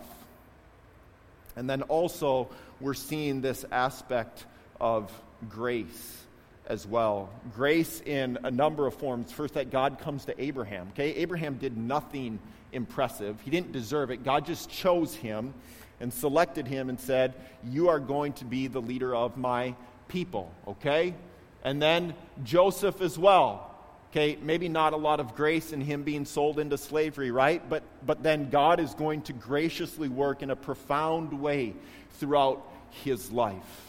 And 1.56 1.68
then 1.68 1.82
also, 1.82 2.48
we're 2.80 2.94
seeing 2.94 3.40
this 3.40 3.64
aspect 3.72 4.44
of 4.80 5.12
grace 5.48 6.23
as 6.66 6.86
well. 6.86 7.30
Grace 7.54 8.00
in 8.04 8.38
a 8.42 8.50
number 8.50 8.86
of 8.86 8.94
forms. 8.94 9.32
First, 9.32 9.54
that 9.54 9.70
God 9.70 9.98
comes 9.98 10.24
to 10.26 10.42
Abraham. 10.42 10.88
Okay, 10.92 11.14
Abraham 11.16 11.54
did 11.54 11.76
nothing 11.76 12.38
impressive, 12.72 13.40
he 13.42 13.50
didn't 13.50 13.72
deserve 13.72 14.10
it. 14.10 14.24
God 14.24 14.46
just 14.46 14.68
chose 14.68 15.14
him 15.14 15.54
and 16.00 16.12
selected 16.12 16.66
him 16.66 16.88
and 16.88 16.98
said, 16.98 17.34
You 17.62 17.88
are 17.88 18.00
going 18.00 18.32
to 18.34 18.44
be 18.44 18.66
the 18.66 18.80
leader 18.80 19.14
of 19.14 19.36
my 19.36 19.74
people. 20.08 20.52
Okay? 20.66 21.14
And 21.62 21.80
then 21.80 22.14
Joseph 22.42 23.00
as 23.00 23.18
well. 23.18 23.70
Okay, 24.10 24.38
maybe 24.40 24.68
not 24.68 24.92
a 24.92 24.96
lot 24.96 25.18
of 25.18 25.34
grace 25.34 25.72
in 25.72 25.80
him 25.80 26.04
being 26.04 26.24
sold 26.24 26.60
into 26.60 26.78
slavery, 26.78 27.32
right? 27.32 27.68
But, 27.68 27.82
but 28.06 28.22
then 28.22 28.48
God 28.48 28.78
is 28.78 28.94
going 28.94 29.22
to 29.22 29.32
graciously 29.32 30.08
work 30.08 30.40
in 30.40 30.50
a 30.50 30.56
profound 30.56 31.40
way 31.40 31.74
throughout 32.18 32.64
his 32.90 33.32
life. 33.32 33.83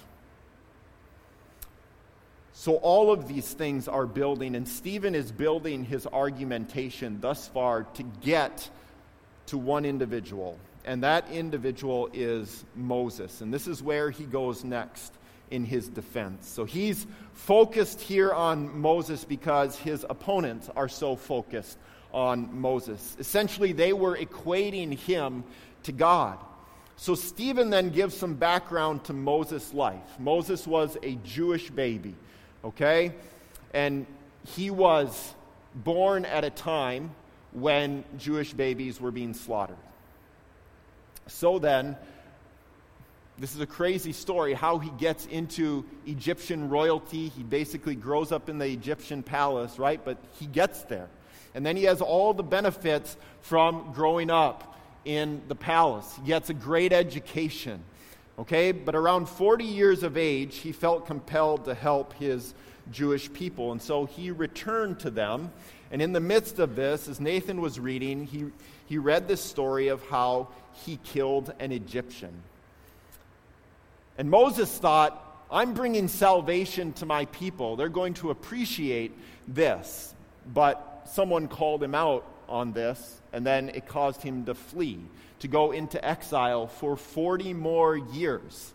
So, 2.58 2.76
all 2.78 3.12
of 3.12 3.28
these 3.28 3.52
things 3.52 3.90
are 3.90 4.06
building, 4.06 4.56
and 4.56 4.66
Stephen 4.66 5.14
is 5.14 5.30
building 5.30 5.84
his 5.84 6.08
argumentation 6.08 7.20
thus 7.20 7.50
far 7.50 7.84
to 7.96 8.04
get 8.22 8.70
to 9.48 9.58
one 9.58 9.84
individual, 9.84 10.58
and 10.86 11.04
that 11.04 11.30
individual 11.30 12.10
is 12.14 12.64
Moses. 12.74 13.42
And 13.42 13.54
this 13.54 13.68
is 13.68 13.84
where 13.84 14.10
he 14.10 14.24
goes 14.24 14.64
next 14.64 15.14
in 15.52 15.66
his 15.66 15.90
defense. 15.90 16.48
So, 16.48 16.64
he's 16.64 17.06
focused 17.34 18.00
here 18.00 18.32
on 18.32 18.80
Moses 18.80 19.26
because 19.26 19.76
his 19.76 20.06
opponents 20.10 20.70
are 20.78 20.88
so 20.88 21.18
focused 21.18 21.78
on 22.14 22.58
Moses. 22.58 23.18
Essentially, 23.20 23.74
they 23.74 23.92
were 23.92 24.16
equating 24.16 24.98
him 24.98 25.44
to 25.84 25.92
God. 25.92 26.40
So, 26.96 27.16
Stephen 27.16 27.70
then 27.70 27.90
gives 27.90 28.16
some 28.16 28.36
background 28.36 29.04
to 29.04 29.14
Moses' 29.14 29.74
life. 29.74 30.18
Moses 30.20 30.66
was 30.66 30.98
a 31.04 31.16
Jewish 31.16 31.70
baby 31.70 32.16
okay? 32.66 33.14
And 33.74 34.06
he 34.56 34.72
was 34.72 35.34
born 35.74 36.26
at 36.26 36.44
a 36.44 36.50
time 36.50 37.12
when 37.52 38.04
Jewish 38.18 38.54
babies 38.54 39.00
were 39.00 39.12
being 39.12 39.34
slaughtered. 39.34 39.78
So 41.28 41.58
then, 41.60 41.98
this 43.38 43.56
is 43.56 43.62
a 43.62 43.66
crazy 43.66 44.14
story 44.14 44.54
how 44.54 44.78
he 44.78 44.90
gets 44.92 45.26
into 45.26 45.86
Egyptian 46.06 46.70
royalty. 46.70 47.30
He 47.30 47.44
basically 47.44 47.96
grows 47.96 48.32
up 48.32 48.50
in 48.50 48.58
the 48.58 48.68
Egyptian 48.68 49.24
palace, 49.24 49.78
right? 49.80 50.04
But 50.04 50.18
he 50.40 50.46
gets 50.46 50.84
there. 50.84 51.10
And 51.54 51.66
then 51.66 51.78
he 51.78 51.84
has 51.84 52.02
all 52.02 52.34
the 52.34 52.44
benefits 52.44 53.16
from 53.42 53.92
growing 53.94 54.30
up 54.30 54.78
in 55.06 55.42
the 55.48 55.56
palace. 55.56 56.14
He 56.22 56.28
gets 56.28 56.50
a 56.50 56.54
great 56.54 56.92
education. 56.92 57.84
Okay, 58.38 58.74
but 58.74 58.96
around 58.96 59.28
40 59.30 59.64
years 59.64 60.04
of 60.04 60.18
age, 60.18 60.58
he 60.58 60.74
felt 60.74 61.08
compelled 61.08 61.66
to 61.66 61.74
help 61.74 62.14
his 62.14 62.54
Jewish 62.92 63.32
people. 63.32 63.72
And 63.72 63.82
so 63.82 64.06
he 64.06 64.30
returned 64.30 65.00
to 65.00 65.10
them. 65.10 65.52
And 65.90 66.02
in 66.02 66.12
the 66.12 66.20
midst 66.20 66.60
of 66.60 66.76
this, 66.76 67.08
as 67.08 67.22
Nathan 67.22 67.62
was 67.62 67.80
reading, 67.80 68.26
he, 68.26 68.46
he 68.88 68.98
read 68.98 69.28
this 69.28 69.42
story 69.42 69.88
of 69.88 70.04
how 70.10 70.50
he 70.74 71.00
killed 71.04 71.54
an 71.60 71.72
Egyptian. 71.72 72.34
And 74.18 74.30
Moses 74.30 74.76
thought, 74.78 75.22
I'm 75.50 75.74
bringing 75.74 76.10
salvation 76.10 76.92
to 76.94 77.06
my 77.06 77.26
people. 77.26 77.78
They're 77.78 77.88
going 77.88 78.16
to 78.16 78.32
appreciate 78.32 79.14
this. 79.48 80.14
But 80.54 81.04
someone 81.06 81.48
called 81.48 81.82
him 81.82 81.96
out 81.96 82.26
on 82.50 82.74
this, 82.74 83.22
and 83.32 83.46
then 83.46 83.70
it 83.70 83.88
caused 83.88 84.22
him 84.22 84.46
to 84.46 84.54
flee 84.54 85.00
to 85.46 85.52
go 85.52 85.72
into 85.72 86.04
exile 86.04 86.66
for 86.66 86.98
40 86.98 87.54
more 87.54 87.96
years. 87.96 88.74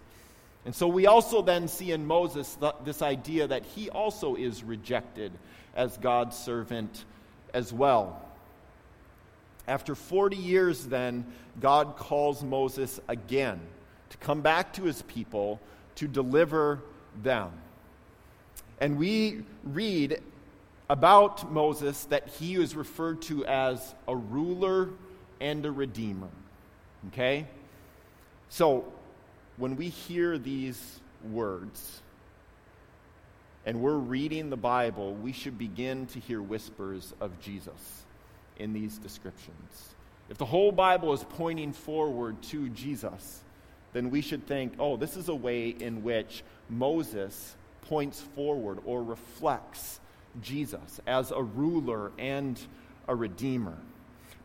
And 0.64 0.72
so 0.72 0.86
we 0.86 1.06
also 1.06 1.42
then 1.42 1.66
see 1.66 1.90
in 1.90 2.06
Moses 2.06 2.56
th- 2.60 2.74
this 2.84 3.02
idea 3.02 3.48
that 3.48 3.64
he 3.64 3.90
also 3.90 4.36
is 4.36 4.62
rejected 4.62 5.32
as 5.74 5.98
God's 5.98 6.38
servant 6.38 7.04
as 7.52 7.72
well. 7.72 8.22
After 9.66 9.96
40 9.96 10.36
years, 10.36 10.86
then, 10.86 11.26
God 11.60 11.96
calls 11.96 12.44
Moses 12.44 13.00
again 13.08 13.58
to 14.10 14.16
come 14.18 14.40
back 14.40 14.72
to 14.74 14.84
his 14.84 15.02
people 15.02 15.60
to 15.96 16.06
deliver 16.06 16.78
them. 17.20 17.50
And 18.78 18.96
we 18.96 19.42
read 19.64 20.22
about 20.88 21.50
Moses 21.50 22.04
that 22.04 22.28
he 22.28 22.54
is 22.54 22.76
referred 22.76 23.22
to 23.22 23.44
as 23.44 23.92
a 24.06 24.14
ruler 24.14 24.90
and 25.40 25.66
a 25.66 25.72
redeemer. 25.72 26.28
Okay? 27.08 27.46
So, 28.48 28.84
when 29.56 29.76
we 29.76 29.88
hear 29.88 30.38
these 30.38 31.00
words 31.30 32.00
and 33.66 33.80
we're 33.80 33.98
reading 33.98 34.50
the 34.50 34.56
Bible, 34.56 35.14
we 35.14 35.32
should 35.32 35.58
begin 35.58 36.06
to 36.06 36.20
hear 36.20 36.40
whispers 36.40 37.12
of 37.20 37.38
Jesus 37.40 38.04
in 38.58 38.72
these 38.72 38.98
descriptions. 38.98 39.94
If 40.28 40.38
the 40.38 40.46
whole 40.46 40.72
Bible 40.72 41.12
is 41.12 41.24
pointing 41.24 41.72
forward 41.72 42.40
to 42.44 42.68
Jesus, 42.70 43.42
then 43.92 44.10
we 44.10 44.20
should 44.20 44.46
think, 44.46 44.74
oh, 44.78 44.96
this 44.96 45.16
is 45.16 45.28
a 45.28 45.34
way 45.34 45.68
in 45.68 46.02
which 46.02 46.42
Moses 46.68 47.56
points 47.82 48.20
forward 48.20 48.78
or 48.84 49.02
reflects 49.02 50.00
Jesus 50.40 51.00
as 51.06 51.32
a 51.32 51.42
ruler 51.42 52.12
and 52.18 52.58
a 53.08 53.14
redeemer. 53.14 53.76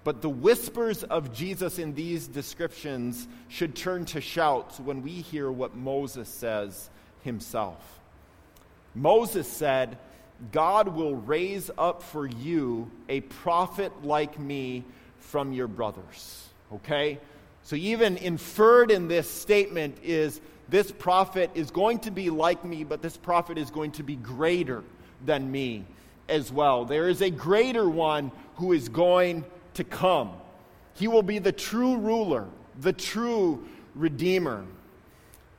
But 0.06 0.22
the 0.22 0.30
whispers 0.30 1.04
of 1.04 1.34
Jesus 1.34 1.80
in 1.80 1.96
these 1.96 2.28
descriptions 2.28 3.28
should 3.50 3.76
turn 3.76 4.06
to 4.06 4.22
shouts 4.22 4.80
when 4.80 5.02
we 5.02 5.10
hear 5.10 5.52
what 5.52 5.76
Moses 5.76 6.30
says 6.30 6.92
himself. 7.24 8.00
Moses 8.94 9.48
said, 9.48 9.98
God 10.52 10.90
will 10.90 11.16
raise 11.16 11.72
up 11.76 12.04
for 12.04 12.28
you 12.28 12.92
a 13.10 13.22
prophet 13.22 14.06
like 14.06 14.40
me 14.40 14.84
from 15.20 15.52
your 15.54 15.68
brothers. 15.68 16.50
Okay? 16.72 17.18
So, 17.64 17.76
even 17.76 18.18
inferred 18.18 18.92
in 18.92 19.08
this 19.08 19.28
statement 19.28 19.98
is 20.04 20.40
this 20.70 20.92
prophet 20.92 21.50
is 21.56 21.72
going 21.72 21.98
to 22.00 22.12
be 22.12 22.30
like 22.30 22.64
me, 22.64 22.84
but 22.84 23.02
this 23.02 23.18
prophet 23.18 23.58
is 23.58 23.72
going 23.72 23.92
to 23.94 24.04
be 24.04 24.18
greater 24.18 24.84
than 25.26 25.52
me 25.52 25.84
as 26.30 26.52
well. 26.52 26.86
There 26.86 27.10
is 27.10 27.22
a 27.22 27.32
greater 27.32 27.90
one 27.90 28.32
who 28.58 28.72
is 28.72 28.88
going 28.88 29.44
to 29.76 29.84
come. 29.84 30.32
He 30.96 31.08
will 31.08 31.24
be 31.24 31.40
the 31.40 31.52
true 31.52 31.98
ruler, 31.98 32.48
the 32.80 32.94
true 32.94 33.66
redeemer. 33.94 34.66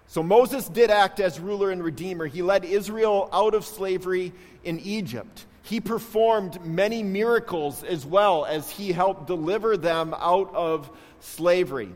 So 0.09 0.23
Moses 0.23 0.69
did 0.69 0.91
act 0.91 1.21
as 1.21 1.41
ruler 1.41 1.71
and 1.71 1.83
redeemer. 1.83 2.27
He 2.27 2.43
led 2.43 2.65
Israel 2.65 3.29
out 3.33 3.55
of 3.55 3.65
slavery 3.65 4.33
in 4.65 4.81
Egypt. 4.81 5.47
He 5.63 5.81
performed 5.81 6.65
many 6.65 7.03
miracles 7.03 7.83
as 7.83 8.07
well 8.07 8.45
as 8.45 8.71
he 8.71 8.93
helped 8.93 9.27
deliver 9.27 9.77
them 9.77 10.15
out 10.17 10.55
of 10.55 10.89
slavery. 11.21 11.91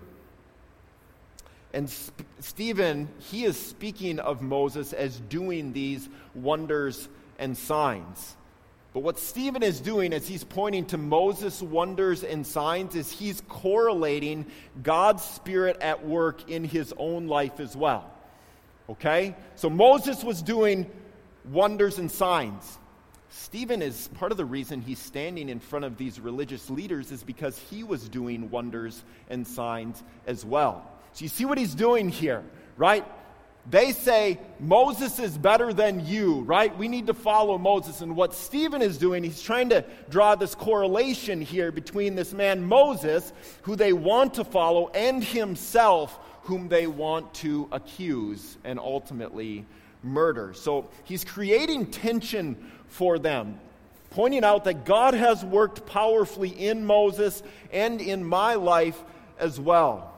And 1.73 1.89
Sp- 1.89 2.27
Stephen, 2.41 3.09
he 3.19 3.45
is 3.45 3.57
speaking 3.57 4.19
of 4.19 4.43
Moses 4.43 4.93
as 4.93 5.21
doing 5.21 5.73
these 5.73 6.09
wonders 6.35 7.09
and 7.39 7.57
signs. 7.57 8.35
But 8.93 9.01
what 9.01 9.19
Stephen 9.19 9.63
is 9.63 9.81
doing 9.81 10.13
as 10.13 10.27
he's 10.27 10.43
pointing 10.43 10.87
to 10.87 10.99
Moses' 10.99 11.63
wonders 11.63 12.25
and 12.25 12.45
signs 12.45 12.97
is 12.97 13.11
he's 13.11 13.41
correlating 13.49 14.47
God's 14.83 15.23
Spirit 15.23 15.77
at 15.81 16.05
work 16.05 16.51
in 16.51 16.65
his 16.65 16.93
own 16.97 17.29
life 17.29 17.61
as 17.61 17.77
well. 17.77 18.11
Okay? 18.89 19.37
So 19.55 19.71
Moses 19.71 20.25
was 20.25 20.43
doing 20.43 20.91
wonders 21.45 21.99
and 21.99 22.11
signs. 22.11 22.79
Stephen 23.29 23.81
is 23.81 24.09
part 24.09 24.33
of 24.33 24.39
the 24.39 24.45
reason 24.45 24.81
he's 24.81 24.99
standing 24.99 25.49
in 25.49 25.61
front 25.61 25.85
of 25.85 25.97
these 25.97 26.19
religious 26.19 26.69
leaders 26.69 27.13
is 27.13 27.23
because 27.23 27.57
he 27.71 27.85
was 27.85 28.09
doing 28.09 28.51
wonders 28.51 29.05
and 29.29 29.47
signs 29.47 30.03
as 30.27 30.45
well. 30.45 30.85
So 31.13 31.23
you 31.23 31.29
see 31.29 31.45
what 31.45 31.59
he's 31.59 31.77
doing 31.77 32.09
here, 32.09 32.43
right? 32.77 33.05
They 33.69 33.93
say 33.93 34.39
Moses 34.59 35.19
is 35.19 35.37
better 35.37 35.73
than 35.73 36.07
you, 36.07 36.41
right? 36.41 36.77
We 36.77 36.89
need 36.89 37.07
to 37.09 37.15
follow 37.15 37.59
Moses. 37.59 38.01
And 38.01 38.17
what 38.17 38.33
Stephen 38.35 38.81
is 38.81 38.97
doing, 38.97 39.23
he's 39.23 39.43
trying 39.43 39.69
to 39.69 39.85
draw 40.09 40.35
this 40.35 40.55
correlation 40.55 41.41
here 41.41 41.71
between 41.71 42.15
this 42.15 42.33
man 42.33 42.63
Moses, 42.65 43.33
who 43.63 43.77
they 43.77 43.93
want 43.93 44.35
to 44.35 44.45
follow, 44.45 44.89
and 44.89 45.23
himself, 45.23 46.19
whom 46.45 46.69
they 46.69 46.87
want 46.87 47.33
to 47.35 47.69
accuse 47.71 48.57
and 48.65 48.79
ultimately 48.79 49.67
murder. 50.03 50.55
So 50.55 50.89
he's 51.05 51.25
creating 51.25 51.91
tension 51.91 52.57
for 52.89 53.19
them, 53.19 53.61
pointing 54.11 54.43
out 54.43 54.65
that 54.65 54.85
God 54.85 55.15
has 55.15 55.45
worked 55.45 55.87
powerfully 55.87 56.49
in 56.49 56.85
Moses 56.85 57.43
and 57.73 58.01
in 58.01 58.25
my 58.25 58.55
life 58.55 59.01
as 59.39 59.61
well. 59.61 60.13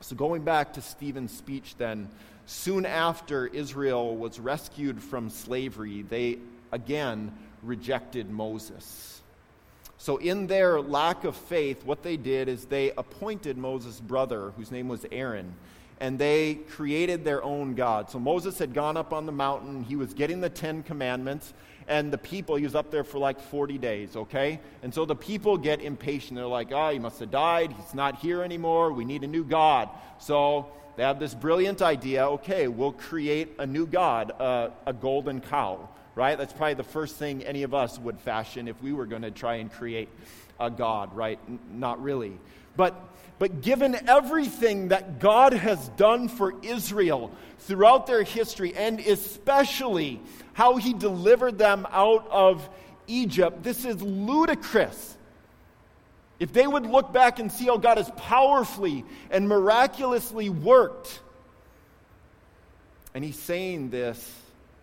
So, 0.00 0.16
going 0.16 0.42
back 0.42 0.74
to 0.74 0.82
Stephen's 0.82 1.32
speech, 1.32 1.76
then, 1.76 2.08
soon 2.46 2.86
after 2.86 3.46
Israel 3.46 4.16
was 4.16 4.40
rescued 4.40 5.02
from 5.02 5.30
slavery, 5.30 6.02
they 6.02 6.38
again 6.72 7.32
rejected 7.62 8.30
Moses. 8.30 9.20
So, 9.98 10.16
in 10.16 10.46
their 10.46 10.80
lack 10.80 11.24
of 11.24 11.36
faith, 11.36 11.84
what 11.84 12.02
they 12.02 12.16
did 12.16 12.48
is 12.48 12.64
they 12.64 12.92
appointed 12.92 13.58
Moses' 13.58 14.00
brother, 14.00 14.52
whose 14.56 14.70
name 14.70 14.88
was 14.88 15.04
Aaron, 15.12 15.54
and 16.00 16.18
they 16.18 16.54
created 16.54 17.22
their 17.22 17.44
own 17.44 17.74
God. 17.74 18.10
So, 18.10 18.18
Moses 18.18 18.58
had 18.58 18.72
gone 18.72 18.96
up 18.96 19.12
on 19.12 19.26
the 19.26 19.32
mountain, 19.32 19.84
he 19.84 19.96
was 19.96 20.14
getting 20.14 20.40
the 20.40 20.48
Ten 20.48 20.82
Commandments, 20.82 21.52
and 21.90 22.12
the 22.12 22.18
people, 22.18 22.54
he 22.54 22.62
was 22.62 22.76
up 22.76 22.92
there 22.92 23.02
for 23.02 23.18
like 23.18 23.40
40 23.40 23.76
days, 23.76 24.14
okay? 24.14 24.60
And 24.84 24.94
so 24.94 25.04
the 25.04 25.16
people 25.16 25.58
get 25.58 25.82
impatient. 25.82 26.36
They're 26.36 26.46
like, 26.46 26.70
oh, 26.70 26.90
he 26.90 27.00
must 27.00 27.18
have 27.18 27.32
died. 27.32 27.72
He's 27.72 27.94
not 27.94 28.20
here 28.20 28.42
anymore. 28.42 28.92
We 28.92 29.04
need 29.04 29.24
a 29.24 29.26
new 29.26 29.42
God. 29.42 29.88
So 30.18 30.70
they 30.96 31.02
have 31.02 31.18
this 31.18 31.34
brilliant 31.34 31.82
idea 31.82 32.28
okay, 32.28 32.68
we'll 32.68 32.92
create 32.92 33.56
a 33.58 33.66
new 33.66 33.86
God, 33.86 34.30
uh, 34.38 34.70
a 34.86 34.92
golden 34.92 35.40
cow, 35.40 35.88
right? 36.14 36.38
That's 36.38 36.52
probably 36.52 36.74
the 36.74 36.84
first 36.84 37.16
thing 37.16 37.42
any 37.42 37.64
of 37.64 37.74
us 37.74 37.98
would 37.98 38.20
fashion 38.20 38.68
if 38.68 38.80
we 38.80 38.92
were 38.92 39.06
going 39.06 39.22
to 39.22 39.32
try 39.32 39.56
and 39.56 39.70
create 39.70 40.08
a 40.60 40.70
God, 40.70 41.16
right? 41.16 41.40
N- 41.48 41.58
not 41.72 42.00
really. 42.00 42.38
But 42.76 42.94
but 43.40 43.62
given 43.62 43.96
everything 44.06 44.88
that 44.88 45.18
God 45.18 45.54
has 45.54 45.88
done 45.96 46.28
for 46.28 46.54
Israel 46.62 47.32
throughout 47.60 48.06
their 48.06 48.22
history, 48.22 48.74
and 48.74 49.00
especially 49.00 50.20
how 50.60 50.76
he 50.76 50.92
delivered 50.92 51.56
them 51.56 51.86
out 51.90 52.28
of 52.30 52.68
Egypt, 53.06 53.62
this 53.62 53.86
is 53.86 54.02
ludicrous. 54.02 55.16
If 56.38 56.52
they 56.52 56.66
would 56.66 56.84
look 56.84 57.14
back 57.14 57.38
and 57.38 57.50
see 57.50 57.64
how 57.64 57.78
God 57.78 57.96
has 57.96 58.10
powerfully 58.18 59.06
and 59.30 59.48
miraculously 59.48 60.50
worked. 60.50 61.22
And 63.14 63.24
he's 63.24 63.38
saying 63.38 63.88
this, 63.88 64.30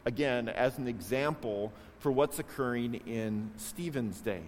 again, 0.03 0.49
as 0.49 0.79
an 0.79 0.87
example 0.87 1.71
for 1.99 2.11
what's 2.11 2.39
occurring 2.39 2.95
in 3.05 3.51
Stephen's 3.57 4.19
day. 4.19 4.41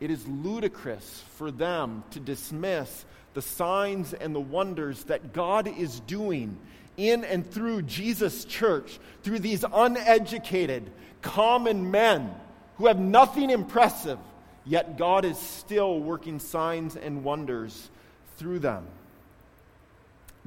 It 0.00 0.10
is 0.10 0.26
ludicrous 0.26 1.22
for 1.36 1.52
them 1.52 2.02
to 2.10 2.18
dismiss 2.18 3.04
the 3.34 3.42
signs 3.42 4.12
and 4.12 4.34
the 4.34 4.40
wonders 4.40 5.04
that 5.04 5.32
God 5.32 5.68
is 5.68 6.00
doing 6.00 6.58
in 7.00 7.24
and 7.24 7.48
through 7.48 7.82
Jesus' 7.82 8.44
church, 8.44 8.98
through 9.22 9.40
these 9.40 9.64
uneducated, 9.72 10.90
common 11.22 11.90
men 11.90 12.34
who 12.76 12.86
have 12.86 12.98
nothing 12.98 13.50
impressive, 13.50 14.18
yet 14.64 14.98
God 14.98 15.24
is 15.24 15.38
still 15.38 15.98
working 16.00 16.38
signs 16.38 16.96
and 16.96 17.24
wonders 17.24 17.90
through 18.36 18.60
them. 18.60 18.86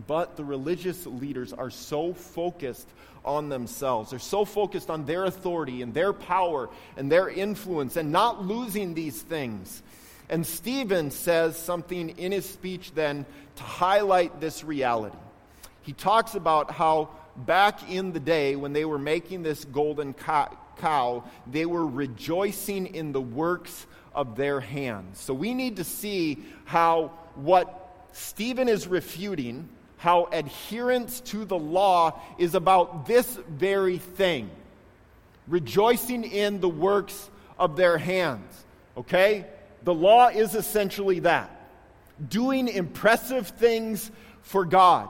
But 0.08 0.38
the 0.38 0.44
religious 0.44 1.06
leaders 1.06 1.54
are 1.54 1.70
so 1.70 2.14
focused 2.14 2.88
on 3.26 3.50
themselves. 3.50 4.10
They're 4.10 4.20
so 4.20 4.46
focused 4.46 4.90
on 4.90 5.06
their 5.06 5.26
authority 5.26 5.82
and 5.82 5.94
their 5.94 6.14
power 6.14 6.70
and 6.98 7.12
their 7.12 7.30
influence 7.30 7.96
and 7.96 8.12
not 8.12 8.46
losing 8.46 8.94
these 8.94 9.22
things. 9.22 9.82
And 10.30 10.46
Stephen 10.46 11.12
says 11.12 11.58
something 11.58 12.10
in 12.18 12.32
his 12.32 12.50
speech 12.50 12.94
then 12.94 13.26
to 13.56 13.64
highlight 13.64 14.42
this 14.42 14.64
reality. 14.64 15.18
He 15.84 15.94
talks 15.94 16.36
about 16.36 16.72
how 16.72 17.10
back 17.36 17.90
in 17.90 18.12
the 18.12 18.20
day 18.20 18.56
when 18.56 18.74
they 18.74 18.86
were 18.86 19.00
making 19.00 19.44
this 19.44 19.64
golden 19.66 20.14
cow, 20.14 21.24
they 21.50 21.66
were 21.66 21.86
rejoicing 21.86 22.88
in 22.88 23.12
the 23.12 23.22
works 23.22 23.86
of 24.16 24.36
their 24.36 24.60
hands. 24.60 25.20
So 25.20 25.34
we 25.34 25.54
need 25.54 25.78
to 25.78 25.84
see 25.84 26.44
how 26.66 27.12
what 27.36 28.08
Stephen 28.14 28.68
is 28.68 28.88
refuting 28.88 29.70
how 30.04 30.28
adherence 30.34 31.22
to 31.22 31.46
the 31.46 31.58
law 31.58 32.20
is 32.38 32.56
about 32.56 33.06
this 33.06 33.40
very 33.48 33.98
thing 33.98 34.50
rejoicing 35.48 36.26
in 36.26 36.60
the 36.60 36.68
works 36.68 37.30
of 37.58 37.78
their 37.78 37.98
hands. 37.98 38.66
Okay? 38.98 39.46
The 39.84 39.94
law 39.94 40.28
is 40.28 40.56
essentially 40.56 41.20
that 41.22 41.50
doing 42.28 42.68
impressive 42.68 43.48
things 43.48 44.12
for 44.42 44.66
God. 44.66 45.08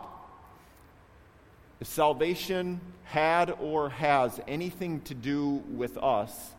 If 1.83 1.89
salvation 1.89 2.79
had 3.03 3.53
or 3.59 3.89
has 3.89 4.39
anything 4.47 5.01
to 5.01 5.13
do 5.13 5.61
with 5.69 5.97
us, 5.97 6.51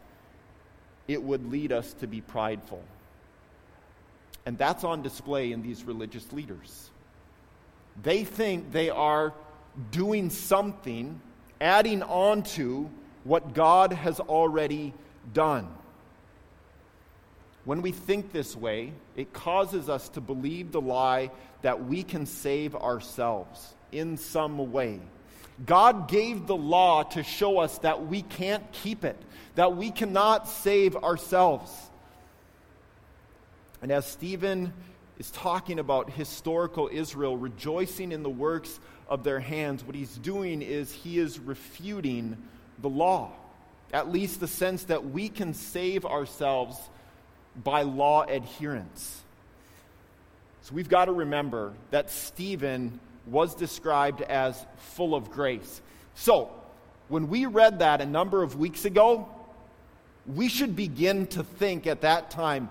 it 1.09 1.23
would 1.23 1.51
lead 1.51 1.73
us 1.73 1.95
to 1.95 2.07
be 2.07 2.21
prideful. 2.21 2.83
And 4.45 4.59
that's 4.59 4.85
on 4.85 5.01
display 5.01 5.53
in 5.53 5.63
these 5.63 5.85
religious 5.85 6.31
leaders. 6.35 6.91
They 8.03 8.25
think 8.25 8.71
they 8.71 8.91
are 8.91 9.33
doing 9.91 10.29
something, 10.29 11.19
adding 11.59 12.03
on 12.03 12.43
to 12.59 12.91
what 13.25 13.55
God 13.55 13.95
has 13.95 14.21
already 14.21 14.93
done. 15.33 15.69
When 17.65 17.81
we 17.81 17.93
think 17.93 18.31
this 18.31 18.55
way, 18.55 18.93
it 19.17 19.33
causes 19.33 19.89
us 19.89 20.11
to 20.11 20.21
believe 20.21 20.71
the 20.71 20.83
lie 20.83 21.31
that 21.63 21.83
we 21.83 22.03
can 22.03 22.27
save 22.27 22.77
ourselves 22.77 23.75
in 23.91 24.19
some 24.19 24.71
way. 24.71 25.01
God 25.64 26.09
gave 26.09 26.47
the 26.47 26.57
law 26.57 27.05
to 27.05 27.23
show 27.23 27.59
us 27.59 27.79
that 27.79 28.07
we 28.07 28.23
can't 28.23 28.71
keep 28.73 29.05
it, 29.05 29.17
that 29.55 29.77
we 29.77 29.90
cannot 29.90 30.49
save 30.49 30.97
ourselves. 30.97 31.71
And 33.81 33.93
as 33.93 34.07
Stephen 34.07 34.73
is 35.19 35.31
talking 35.31 35.79
about 35.79 36.11
historical 36.11 36.88
Israel 36.93 37.37
rejoicing 37.37 38.11
in 38.11 38.23
the 38.23 38.31
works 38.31 38.81
of 39.09 39.23
their 39.23 39.38
hands, 39.38 39.85
what 39.85 39.95
he's 39.95 40.17
doing 40.19 40.61
is 40.61 40.93
he 40.93 41.19
is 41.19 41.38
refuting 41.38 42.37
the 42.81 42.88
law, 42.88 43.31
at 43.93 44.11
least 44.11 44.40
the 44.40 44.49
sense 44.49 44.85
that 44.85 45.05
we 45.05 45.29
can 45.29 45.55
save 45.55 46.05
ourselves 46.05 46.77
by 47.62 47.83
law 47.83 48.23
adherence. 48.23 49.23
So 50.62 50.75
we've 50.75 50.88
got 50.88 51.05
to 51.05 51.12
remember 51.12 51.75
that 51.90 52.11
Stephen 52.11 52.99
was 53.27 53.55
described 53.55 54.23
as 54.23 54.65
full 54.77 55.15
of 55.15 55.31
grace. 55.31 55.81
So, 56.15 56.51
when 57.09 57.29
we 57.29 57.47
read 57.47 57.81
that 57.81 58.01
a 58.01 58.07
number 58.07 58.43
of 58.43 58.57
weeks 58.57 58.85
ago, 58.85 59.29
we 60.27 60.49
should 60.49 60.75
begin 60.75 61.27
to 61.29 61.43
think 61.43 61.87
at 61.87 62.01
that 62.01 62.31
time 62.31 62.71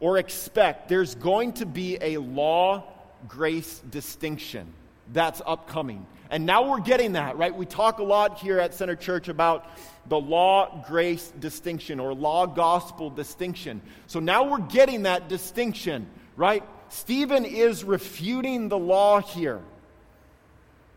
or 0.00 0.18
expect 0.18 0.88
there's 0.88 1.14
going 1.14 1.52
to 1.54 1.66
be 1.66 1.98
a 2.00 2.18
law 2.18 2.84
grace 3.26 3.80
distinction 3.90 4.72
that's 5.12 5.42
upcoming. 5.46 6.06
And 6.30 6.46
now 6.46 6.70
we're 6.70 6.80
getting 6.80 7.12
that, 7.12 7.36
right? 7.36 7.54
We 7.54 7.66
talk 7.66 7.98
a 7.98 8.02
lot 8.02 8.38
here 8.38 8.58
at 8.58 8.74
Center 8.74 8.96
Church 8.96 9.28
about 9.28 9.66
the 10.08 10.18
law 10.18 10.84
grace 10.86 11.32
distinction 11.38 12.00
or 12.00 12.14
law 12.14 12.46
gospel 12.46 13.10
distinction. 13.10 13.82
So 14.06 14.20
now 14.20 14.44
we're 14.44 14.66
getting 14.66 15.02
that 15.02 15.28
distinction, 15.28 16.08
right? 16.36 16.62
Stephen 16.88 17.44
is 17.44 17.84
refuting 17.84 18.68
the 18.68 18.78
law 18.78 19.20
here. 19.20 19.60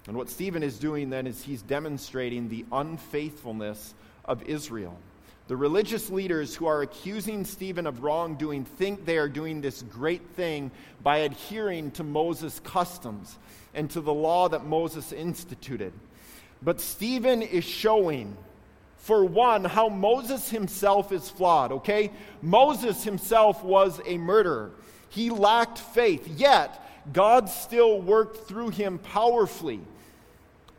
And 0.08 0.16
what 0.16 0.30
Stephen 0.30 0.64
is 0.64 0.80
doing 0.80 1.10
then 1.10 1.28
is 1.28 1.44
he's 1.44 1.62
demonstrating 1.62 2.48
the 2.48 2.66
unfaithfulness 2.72 3.94
of 4.26 4.42
Israel. 4.44 4.98
The 5.48 5.56
religious 5.56 6.10
leaders 6.10 6.56
who 6.56 6.66
are 6.66 6.82
accusing 6.82 7.46
Stephen 7.46 7.88
of 7.88 8.04
wrongdoing 8.04 8.66
think 8.66 9.06
they 9.06 9.18
are 9.18 9.30
doing 9.30 9.62
this 9.62 9.82
great 9.82 10.26
thing 10.32 10.72
by 11.04 11.20
adhering 11.20 11.92
to 11.92 12.04
Moses' 12.04 12.60
customs 12.62 13.38
and 13.74 13.90
to 13.92 14.02
the 14.02 14.14
law 14.14 14.50
that 14.50 14.66
Moses 14.66 15.12
instituted. 15.14 15.94
But 16.62 16.82
Stephen 16.82 17.42
is 17.42 17.64
showing, 17.64 18.36
for 18.98 19.24
one, 19.24 19.64
how 19.64 19.88
Moses 19.88 20.50
himself 20.50 21.12
is 21.12 21.30
flawed, 21.30 21.72
okay? 21.72 22.12
Moses 22.42 23.04
himself 23.04 23.64
was 23.64 24.02
a 24.06 24.18
murderer, 24.18 24.72
he 25.10 25.30
lacked 25.30 25.78
faith, 25.78 26.28
yet 26.28 26.84
God 27.14 27.48
still 27.48 28.02
worked 28.02 28.48
through 28.48 28.70
him 28.70 29.00
powerfully. 29.00 29.80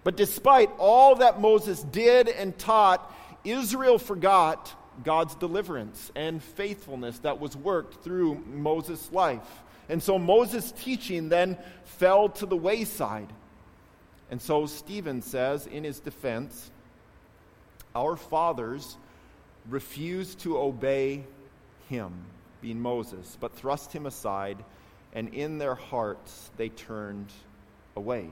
But 0.08 0.16
despite 0.16 0.70
all 0.78 1.16
that 1.16 1.38
Moses 1.38 1.82
did 1.82 2.28
and 2.28 2.58
taught, 2.58 3.14
Israel 3.44 3.98
forgot 3.98 4.74
God's 5.04 5.34
deliverance 5.34 6.10
and 6.16 6.42
faithfulness 6.42 7.18
that 7.18 7.38
was 7.38 7.54
worked 7.54 8.02
through 8.02 8.36
Moses' 8.46 9.12
life. 9.12 9.46
And 9.90 10.02
so 10.02 10.18
Moses' 10.18 10.72
teaching 10.72 11.28
then 11.28 11.58
fell 11.84 12.30
to 12.30 12.46
the 12.46 12.56
wayside. 12.56 13.30
And 14.30 14.40
so 14.40 14.64
Stephen 14.64 15.20
says 15.20 15.66
in 15.66 15.84
his 15.84 16.00
defense, 16.00 16.70
Our 17.94 18.16
fathers 18.16 18.96
refused 19.68 20.38
to 20.38 20.56
obey 20.56 21.22
him, 21.90 22.14
being 22.62 22.80
Moses, 22.80 23.36
but 23.38 23.54
thrust 23.54 23.92
him 23.92 24.06
aside, 24.06 24.56
and 25.12 25.34
in 25.34 25.58
their 25.58 25.74
hearts 25.74 26.50
they 26.56 26.70
turned 26.70 27.30
away. 27.94 28.30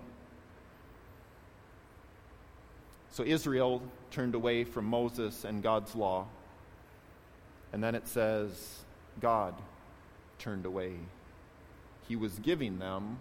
So 3.16 3.24
Israel 3.24 3.81
turned 4.11 4.35
away 4.35 4.64
from 4.64 4.85
Moses 4.85 5.44
and 5.44 5.62
God's 5.62 5.94
law. 5.94 6.26
And 7.72 7.83
then 7.83 7.94
it 7.94 8.07
says, 8.07 8.85
God 9.22 9.55
turned 10.38 10.66
away. 10.66 10.96
He 12.09 12.14
was 12.14 12.38
giving 12.40 12.79
them 12.79 13.16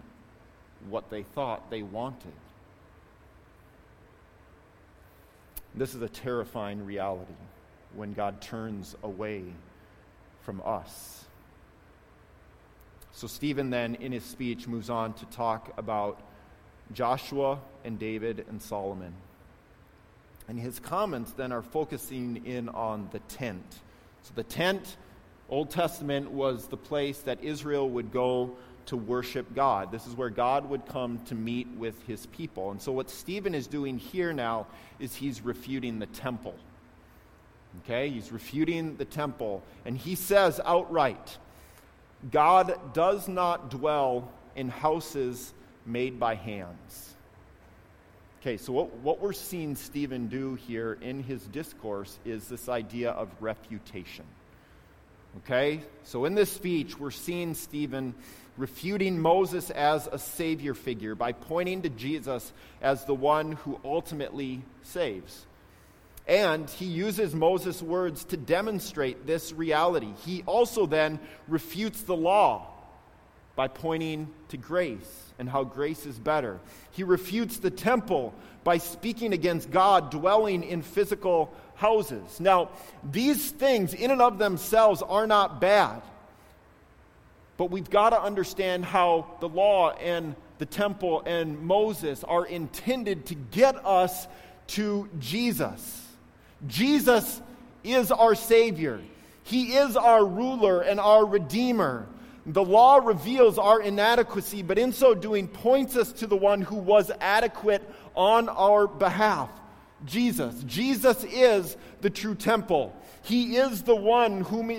what 0.90 1.10
they 1.10 1.24
thought 1.24 1.72
they 1.72 1.82
wanted. 1.82 2.34
This 5.74 5.96
is 5.96 6.02
a 6.02 6.10
terrifying 6.10 6.86
reality 6.86 7.32
when 7.94 8.12
God 8.12 8.42
turns 8.42 8.98
away 9.02 9.44
from 10.42 10.62
us. 10.66 11.24
So, 13.14 13.28
Stephen 13.28 13.70
then, 13.70 13.96
in 13.96 14.12
his 14.12 14.26
speech, 14.26 14.68
moves 14.68 14.90
on 14.90 15.14
to 15.14 15.26
talk 15.28 15.72
about 15.78 16.22
Joshua 16.92 17.62
and 17.86 17.98
David 17.98 18.46
and 18.50 18.62
Solomon. 18.62 19.14
And 20.48 20.60
his 20.60 20.80
comments 20.80 21.32
then 21.32 21.52
are 21.52 21.62
focusing 21.62 22.46
in 22.46 22.70
on 22.70 23.10
the 23.12 23.20
tent. 23.20 23.80
So 24.22 24.32
the 24.36 24.44
tent, 24.44 24.98
Old 25.50 25.70
Testament, 25.70 26.32
was 26.32 26.68
the 26.68 26.78
place 26.78 27.20
that 27.20 27.44
Israel 27.44 27.90
would 27.90 28.12
go 28.12 28.56
to 28.88 28.98
worship 28.98 29.56
God. 29.56 29.92
This 29.92 30.06
is 30.06 30.16
where 30.16 30.30
God 30.30 30.70
would 30.70 30.86
come 30.86 31.20
to 31.26 31.36
meet 31.36 31.68
with 31.78 31.96
his 32.06 32.28
people. 32.28 32.72
And 32.72 32.82
so 32.82 32.92
what 32.92 33.10
Stephen 33.10 33.56
is 33.56 33.68
doing 33.68 33.98
here 33.98 34.34
now 34.34 34.68
is 35.00 35.16
he's 35.16 35.42
refuting 35.42 36.00
the 36.00 36.06
temple. 36.08 36.56
Okay? 37.84 38.10
He's 38.10 38.32
refuting 38.32 38.96
the 38.98 39.06
temple. 39.06 39.64
And 39.86 39.98
he 39.98 40.16
says 40.16 40.62
outright 40.64 41.38
God 42.32 42.94
does 42.94 43.28
not 43.28 43.70
dwell 43.70 44.32
in 44.56 44.70
houses 44.70 45.54
made 45.86 46.20
by 46.20 46.36
hands. 46.36 47.15
Okay, 48.46 48.58
so 48.58 48.74
what, 48.74 48.94
what 48.98 49.22
we're 49.22 49.34
seeing 49.34 49.76
Stephen 49.76 50.28
do 50.28 50.54
here 50.54 51.00
in 51.02 51.24
his 51.24 51.42
discourse 51.48 52.20
is 52.26 52.48
this 52.48 52.70
idea 52.70 53.10
of 53.10 53.28
refutation. 53.40 54.24
Okay, 55.38 55.82
so 56.04 56.26
in 56.26 56.36
this 56.36 56.52
speech, 56.52 57.00
we're 57.00 57.10
seeing 57.10 57.56
Stephen 57.56 58.14
refuting 58.56 59.20
Moses 59.20 59.72
as 59.72 60.08
a 60.12 60.20
savior 60.20 60.76
figure 60.76 61.16
by 61.16 61.32
pointing 61.32 61.82
to 61.82 61.90
Jesus 61.90 62.54
as 62.84 63.04
the 63.06 63.16
one 63.16 63.54
who 63.54 63.80
ultimately 63.84 64.62
saves. 64.84 65.48
And 66.28 66.70
he 66.70 66.86
uses 66.86 67.34
Moses' 67.34 67.82
words 67.82 68.26
to 68.26 68.38
demonstrate 68.38 69.26
this 69.26 69.54
reality. 69.54 70.14
He 70.24 70.44
also 70.46 70.86
then 70.86 71.20
refutes 71.48 72.04
the 72.04 72.16
law 72.16 72.68
by 73.56 73.70
pointing 73.70 74.32
to 74.50 74.58
grace 74.58 75.25
and 75.40 75.50
how 75.50 75.64
grace 75.64 76.06
is 76.06 76.18
better. 76.18 76.60
He 76.92 77.04
refutes 77.04 77.58
the 77.58 77.72
temple 77.72 78.34
by 78.64 78.78
speaking 78.78 79.34
against 79.34 79.70
God 79.70 80.12
dwelling 80.12 80.64
in 80.64 80.82
physical 80.82 81.54
houses. 81.76 82.40
Now, 82.40 82.70
these 83.04 83.52
things 83.52 83.94
in 83.94 84.12
and 84.12 84.22
of 84.22 84.38
themselves 84.38 85.02
are 85.02 85.28
not 85.28 85.62
bad. 85.62 86.02
But 87.58 87.72
we've 87.72 87.90
got 87.90 88.10
to 88.10 88.22
understand 88.22 88.84
how 88.84 89.28
the 89.40 89.48
law 89.48 89.92
and 89.92 90.36
the 90.58 90.66
temple 90.66 91.24
and 91.26 91.62
Moses 91.62 92.24
are 92.24 92.46
intended 92.46 93.28
to 93.28 93.36
get 93.36 93.76
us 93.86 94.28
to 94.68 95.10
Jesus. 95.20 96.02
Jesus 96.68 97.42
is 97.84 98.12
our 98.12 98.36
Savior, 98.36 99.00
He 99.44 99.76
is 99.76 99.96
our 99.96 100.26
ruler 100.26 100.82
and 100.82 101.00
our 101.00 101.26
Redeemer. 101.26 102.08
The 102.46 102.64
law 102.64 102.98
reveals 102.98 103.58
our 103.58 103.82
inadequacy, 103.82 104.62
but 104.62 104.78
in 104.78 104.94
so 104.94 105.16
doing 105.16 105.48
points 105.48 105.96
us 105.96 106.12
to 106.14 106.28
the 106.28 106.36
one 106.36 106.62
who 106.62 106.76
was 106.76 107.12
adequate 107.20 107.82
on 108.16 108.50
our 108.50 108.88
behalf 108.88 109.50
Jesus. 110.04 110.62
Jesus 110.64 111.24
is 111.24 111.78
the 112.02 112.10
true 112.10 112.36
temple. 112.36 112.96
He 113.24 113.58
is 113.58 113.84
the 113.84 113.96
one 113.96 114.42
whom, 114.42 114.70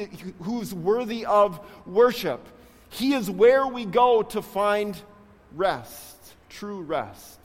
who's 0.42 0.72
worthy 0.72 1.24
of 1.26 1.58
worship. 1.86 2.46
He 2.90 3.14
is 3.14 3.30
where 3.30 3.66
we 3.66 3.84
go 3.84 4.22
to 4.22 4.42
find 4.42 4.96
rest, 5.54 6.34
true 6.48 6.82
rest. 6.82 7.40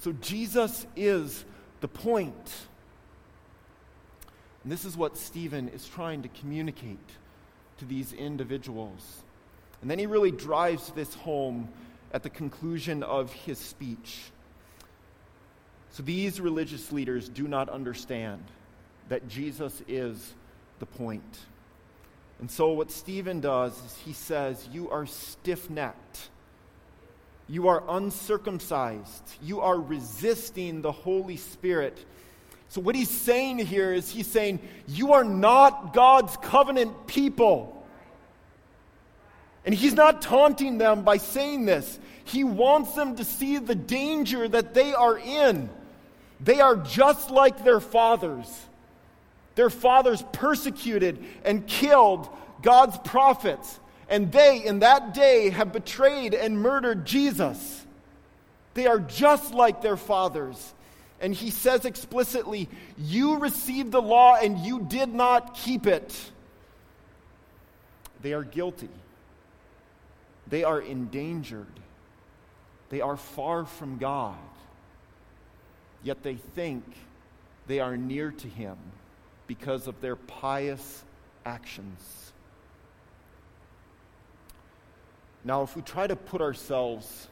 So 0.00 0.12
Jesus 0.12 0.86
is 0.96 1.44
the 1.80 1.88
point. 1.88 2.52
And 4.62 4.72
this 4.72 4.84
is 4.84 4.96
what 4.96 5.16
Stephen 5.16 5.68
is 5.68 5.88
trying 5.88 6.22
to 6.22 6.28
communicate 6.28 6.98
to 7.78 7.84
these 7.84 8.12
individuals. 8.12 9.22
And 9.80 9.90
then 9.90 9.98
he 9.98 10.06
really 10.06 10.30
drives 10.30 10.90
this 10.92 11.14
home 11.14 11.68
at 12.12 12.22
the 12.22 12.30
conclusion 12.30 13.02
of 13.02 13.32
his 13.32 13.58
speech. 13.58 14.30
So 15.90 16.02
these 16.02 16.40
religious 16.40 16.92
leaders 16.92 17.28
do 17.28 17.48
not 17.48 17.68
understand 17.68 18.42
that 19.08 19.28
Jesus 19.28 19.82
is 19.88 20.34
the 20.78 20.86
point. 20.86 21.38
And 22.40 22.50
so 22.50 22.72
what 22.72 22.90
Stephen 22.90 23.40
does 23.40 23.72
is 23.84 23.96
he 24.04 24.12
says, 24.12 24.68
You 24.72 24.90
are 24.90 25.06
stiff 25.06 25.70
necked. 25.70 26.30
You 27.48 27.68
are 27.68 27.82
uncircumcised. 27.88 29.22
You 29.42 29.60
are 29.60 29.80
resisting 29.80 30.82
the 30.82 30.92
Holy 30.92 31.36
Spirit. 31.36 32.04
So, 32.68 32.82
what 32.82 32.94
he's 32.94 33.10
saying 33.10 33.58
here 33.58 33.94
is 33.94 34.10
he's 34.10 34.26
saying, 34.26 34.60
You 34.86 35.14
are 35.14 35.24
not 35.24 35.94
God's 35.94 36.36
covenant 36.36 37.06
people. 37.06 37.77
And 39.68 39.74
he's 39.74 39.92
not 39.92 40.22
taunting 40.22 40.78
them 40.78 41.02
by 41.02 41.18
saying 41.18 41.66
this. 41.66 41.98
He 42.24 42.42
wants 42.42 42.92
them 42.92 43.16
to 43.16 43.24
see 43.24 43.58
the 43.58 43.74
danger 43.74 44.48
that 44.48 44.72
they 44.72 44.94
are 44.94 45.18
in. 45.18 45.68
They 46.40 46.62
are 46.62 46.74
just 46.74 47.30
like 47.30 47.64
their 47.64 47.78
fathers. 47.78 48.46
Their 49.56 49.68
fathers 49.68 50.24
persecuted 50.32 51.22
and 51.44 51.66
killed 51.66 52.30
God's 52.62 52.96
prophets. 53.04 53.78
And 54.08 54.32
they, 54.32 54.64
in 54.64 54.78
that 54.78 55.12
day, 55.12 55.50
have 55.50 55.70
betrayed 55.74 56.32
and 56.32 56.62
murdered 56.62 57.04
Jesus. 57.04 57.84
They 58.72 58.86
are 58.86 59.00
just 59.00 59.52
like 59.52 59.82
their 59.82 59.98
fathers. 59.98 60.72
And 61.20 61.34
he 61.34 61.50
says 61.50 61.84
explicitly, 61.84 62.70
You 62.96 63.36
received 63.36 63.92
the 63.92 64.00
law 64.00 64.36
and 64.36 64.60
you 64.60 64.86
did 64.88 65.12
not 65.12 65.52
keep 65.52 65.86
it. 65.86 66.18
They 68.22 68.32
are 68.32 68.44
guilty. 68.44 68.88
They 70.48 70.64
are 70.64 70.80
endangered. 70.80 71.66
They 72.90 73.00
are 73.00 73.16
far 73.16 73.64
from 73.64 73.98
God. 73.98 74.36
Yet 76.02 76.22
they 76.22 76.36
think 76.36 76.84
they 77.66 77.80
are 77.80 77.96
near 77.96 78.30
to 78.30 78.48
Him 78.48 78.76
because 79.46 79.86
of 79.86 80.00
their 80.00 80.16
pious 80.16 81.04
actions. 81.44 82.32
Now, 85.44 85.62
if 85.62 85.76
we 85.76 85.82
try 85.82 86.06
to 86.06 86.16
put 86.16 86.40
ourselves 86.40 87.28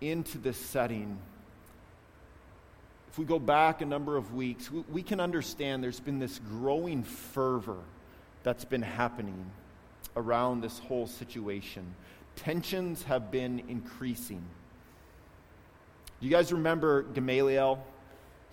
into 0.00 0.38
this 0.38 0.56
setting, 0.56 1.18
if 3.10 3.18
we 3.18 3.24
go 3.24 3.38
back 3.38 3.82
a 3.82 3.86
number 3.86 4.16
of 4.16 4.34
weeks, 4.34 4.70
we, 4.70 4.84
we, 4.90 5.02
can 5.02 5.20
understand 5.20 5.84
there's 5.84 6.00
been 6.00 6.18
this 6.18 6.38
growing 6.38 7.02
fervor 7.02 7.76
that's 8.42 8.64
been 8.64 8.82
happening 8.82 9.50
around 10.16 10.62
this 10.62 10.78
whole 10.78 11.06
situation. 11.06 11.84
Tensions 12.36 13.04
have 13.04 13.30
been 13.30 13.62
increasing. 13.68 14.42
Do 16.20 16.26
You 16.26 16.30
guys 16.30 16.52
remember 16.52 17.02
Gamaliel? 17.02 17.84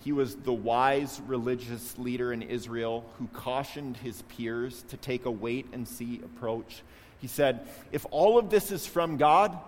He 0.00 0.12
was 0.12 0.34
the 0.34 0.52
wise 0.52 1.20
religious 1.26 1.98
leader 1.98 2.32
in 2.32 2.42
Israel 2.42 3.04
who 3.18 3.26
cautioned 3.28 3.98
his 3.98 4.22
peers 4.22 4.82
to 4.88 4.96
take 4.96 5.26
a 5.26 5.30
wait 5.30 5.66
and 5.72 5.86
see 5.86 6.20
approach. 6.24 6.82
He 7.20 7.26
said, 7.26 7.68
If 7.92 8.06
all 8.10 8.38
of 8.38 8.48
this 8.48 8.72
is 8.72 8.86
from 8.86 9.18
God, 9.18 9.58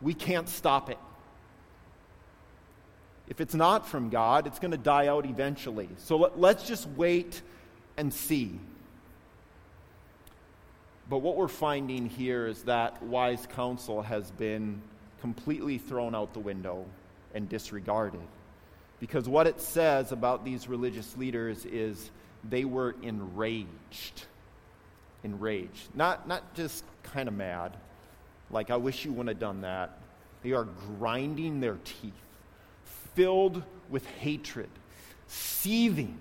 we 0.00 0.14
can't 0.14 0.48
stop 0.48 0.88
it. 0.88 0.98
If 3.28 3.40
it's 3.40 3.54
not 3.54 3.88
from 3.88 4.08
God, 4.10 4.46
it's 4.46 4.58
going 4.58 4.72
to 4.72 4.76
die 4.76 5.08
out 5.08 5.26
eventually. 5.26 5.88
So 5.98 6.16
let, 6.16 6.38
let's 6.38 6.66
just 6.66 6.86
wait 6.88 7.42
and 7.96 8.12
see. 8.12 8.58
But 11.12 11.18
what 11.18 11.36
we're 11.36 11.46
finding 11.46 12.08
here 12.08 12.46
is 12.46 12.62
that 12.62 13.02
wise 13.02 13.46
counsel 13.54 14.00
has 14.00 14.30
been 14.30 14.80
completely 15.20 15.76
thrown 15.76 16.14
out 16.14 16.32
the 16.32 16.40
window 16.40 16.86
and 17.34 17.50
disregarded. 17.50 18.22
Because 18.98 19.28
what 19.28 19.46
it 19.46 19.60
says 19.60 20.12
about 20.12 20.42
these 20.42 20.68
religious 20.68 21.14
leaders 21.18 21.66
is 21.66 22.10
they 22.48 22.64
were 22.64 22.96
enraged. 23.02 24.24
Enraged. 25.22 25.94
Not, 25.94 26.26
not 26.26 26.54
just 26.54 26.82
kind 27.02 27.28
of 27.28 27.34
mad, 27.34 27.76
like, 28.50 28.70
I 28.70 28.76
wish 28.76 29.04
you 29.04 29.10
wouldn't 29.12 29.28
have 29.28 29.38
done 29.38 29.60
that. 29.60 29.98
They 30.42 30.52
are 30.52 30.64
grinding 30.64 31.60
their 31.60 31.76
teeth, 31.84 32.14
filled 33.14 33.62
with 33.90 34.06
hatred, 34.06 34.70
seething. 35.26 36.16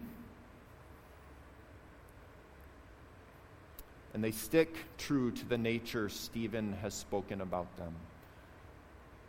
And 4.13 4.23
they 4.23 4.31
stick 4.31 4.75
true 4.97 5.31
to 5.31 5.45
the 5.45 5.57
nature 5.57 6.09
Stephen 6.09 6.73
has 6.81 6.93
spoken 6.93 7.41
about 7.41 7.77
them. 7.77 7.93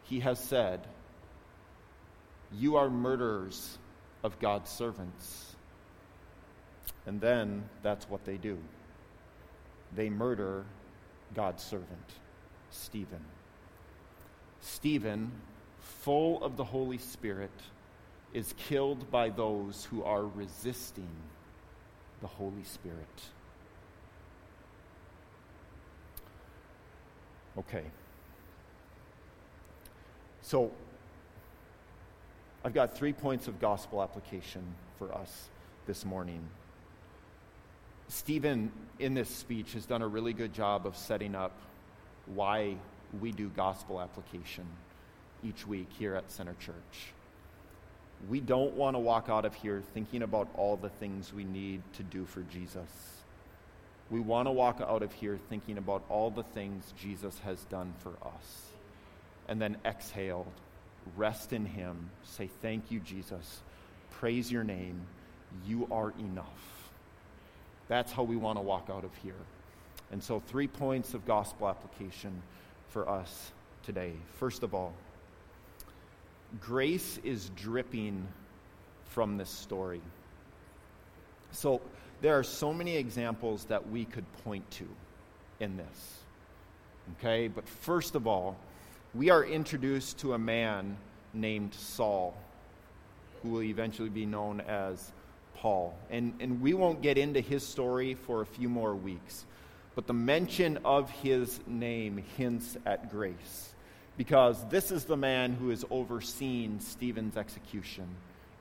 He 0.04 0.20
has 0.20 0.38
said, 0.38 0.80
you 2.54 2.76
are 2.76 2.90
murderers 2.90 3.78
of 4.22 4.38
God's 4.38 4.70
servants. 4.70 5.54
And 7.06 7.20
then 7.20 7.68
that's 7.82 8.08
what 8.08 8.24
they 8.24 8.36
do 8.36 8.58
they 9.94 10.08
murder 10.08 10.64
God's 11.34 11.62
servant, 11.62 12.12
Stephen. 12.70 13.22
Stephen, 14.62 15.30
full 15.80 16.42
of 16.42 16.56
the 16.56 16.64
Holy 16.64 16.96
Spirit, 16.96 17.50
is 18.32 18.54
killed 18.56 19.10
by 19.10 19.28
those 19.28 19.86
who 19.90 20.02
are 20.02 20.24
resisting 20.24 21.10
the 22.22 22.26
Holy 22.26 22.64
Spirit. 22.64 23.22
Okay. 27.58 27.84
So, 30.42 30.70
I've 32.64 32.74
got 32.74 32.96
three 32.96 33.12
points 33.12 33.48
of 33.48 33.60
gospel 33.60 34.02
application 34.02 34.62
for 34.98 35.12
us 35.14 35.48
this 35.86 36.04
morning. 36.04 36.42
Stephen, 38.08 38.70
in 38.98 39.14
this 39.14 39.28
speech, 39.28 39.72
has 39.72 39.86
done 39.86 40.02
a 40.02 40.08
really 40.08 40.32
good 40.32 40.52
job 40.52 40.86
of 40.86 40.96
setting 40.96 41.34
up 41.34 41.52
why 42.26 42.76
we 43.20 43.32
do 43.32 43.48
gospel 43.50 44.00
application 44.00 44.64
each 45.44 45.66
week 45.66 45.88
here 45.98 46.14
at 46.14 46.30
Center 46.30 46.54
Church. 46.60 47.12
We 48.28 48.40
don't 48.40 48.74
want 48.74 48.94
to 48.94 49.00
walk 49.00 49.28
out 49.28 49.44
of 49.44 49.54
here 49.54 49.82
thinking 49.94 50.22
about 50.22 50.48
all 50.54 50.76
the 50.76 50.88
things 50.88 51.32
we 51.32 51.44
need 51.44 51.82
to 51.94 52.02
do 52.04 52.24
for 52.24 52.42
Jesus. 52.42 53.21
We 54.12 54.20
want 54.20 54.46
to 54.46 54.52
walk 54.52 54.82
out 54.86 55.02
of 55.02 55.10
here 55.14 55.38
thinking 55.48 55.78
about 55.78 56.04
all 56.10 56.30
the 56.30 56.42
things 56.42 56.92
Jesus 57.00 57.38
has 57.40 57.64
done 57.64 57.94
for 57.98 58.10
us. 58.10 58.66
And 59.48 59.60
then 59.60 59.78
exhale 59.86 60.46
Rest 61.16 61.52
in 61.52 61.64
Him. 61.64 62.10
Say, 62.22 62.48
Thank 62.60 62.90
you, 62.90 63.00
Jesus. 63.00 63.62
Praise 64.10 64.52
your 64.52 64.64
name. 64.64 65.00
You 65.66 65.88
are 65.90 66.12
enough. 66.18 66.90
That's 67.88 68.12
how 68.12 68.22
we 68.22 68.36
want 68.36 68.58
to 68.58 68.62
walk 68.62 68.88
out 68.90 69.02
of 69.02 69.14
here. 69.16 69.34
And 70.12 70.22
so, 70.22 70.40
three 70.40 70.68
points 70.68 71.14
of 71.14 71.26
gospel 71.26 71.68
application 71.68 72.42
for 72.90 73.08
us 73.08 73.52
today. 73.82 74.12
First 74.38 74.62
of 74.62 74.74
all, 74.74 74.92
grace 76.60 77.18
is 77.24 77.50
dripping 77.56 78.28
from 79.06 79.38
this 79.38 79.50
story. 79.50 80.02
So, 81.50 81.80
there 82.22 82.38
are 82.38 82.44
so 82.44 82.72
many 82.72 82.96
examples 82.96 83.64
that 83.64 83.90
we 83.90 84.04
could 84.04 84.24
point 84.44 84.68
to 84.70 84.86
in 85.60 85.76
this. 85.76 86.18
Okay? 87.18 87.48
But 87.48 87.68
first 87.68 88.14
of 88.14 88.26
all, 88.26 88.56
we 89.12 89.28
are 89.28 89.44
introduced 89.44 90.18
to 90.20 90.32
a 90.32 90.38
man 90.38 90.96
named 91.34 91.74
Saul, 91.74 92.34
who 93.42 93.50
will 93.50 93.62
eventually 93.62 94.08
be 94.08 94.24
known 94.24 94.60
as 94.60 95.10
Paul. 95.56 95.98
And, 96.10 96.34
and 96.40 96.62
we 96.62 96.74
won't 96.74 97.02
get 97.02 97.18
into 97.18 97.40
his 97.40 97.66
story 97.66 98.14
for 98.14 98.40
a 98.40 98.46
few 98.46 98.68
more 98.68 98.94
weeks, 98.94 99.44
but 99.96 100.06
the 100.06 100.14
mention 100.14 100.78
of 100.84 101.10
his 101.10 101.60
name 101.66 102.22
hints 102.36 102.76
at 102.86 103.10
grace, 103.10 103.74
because 104.16 104.64
this 104.68 104.92
is 104.92 105.04
the 105.04 105.16
man 105.16 105.54
who 105.54 105.70
is 105.70 105.84
overseeing 105.90 106.78
Stephen's 106.80 107.36
execution 107.36 108.06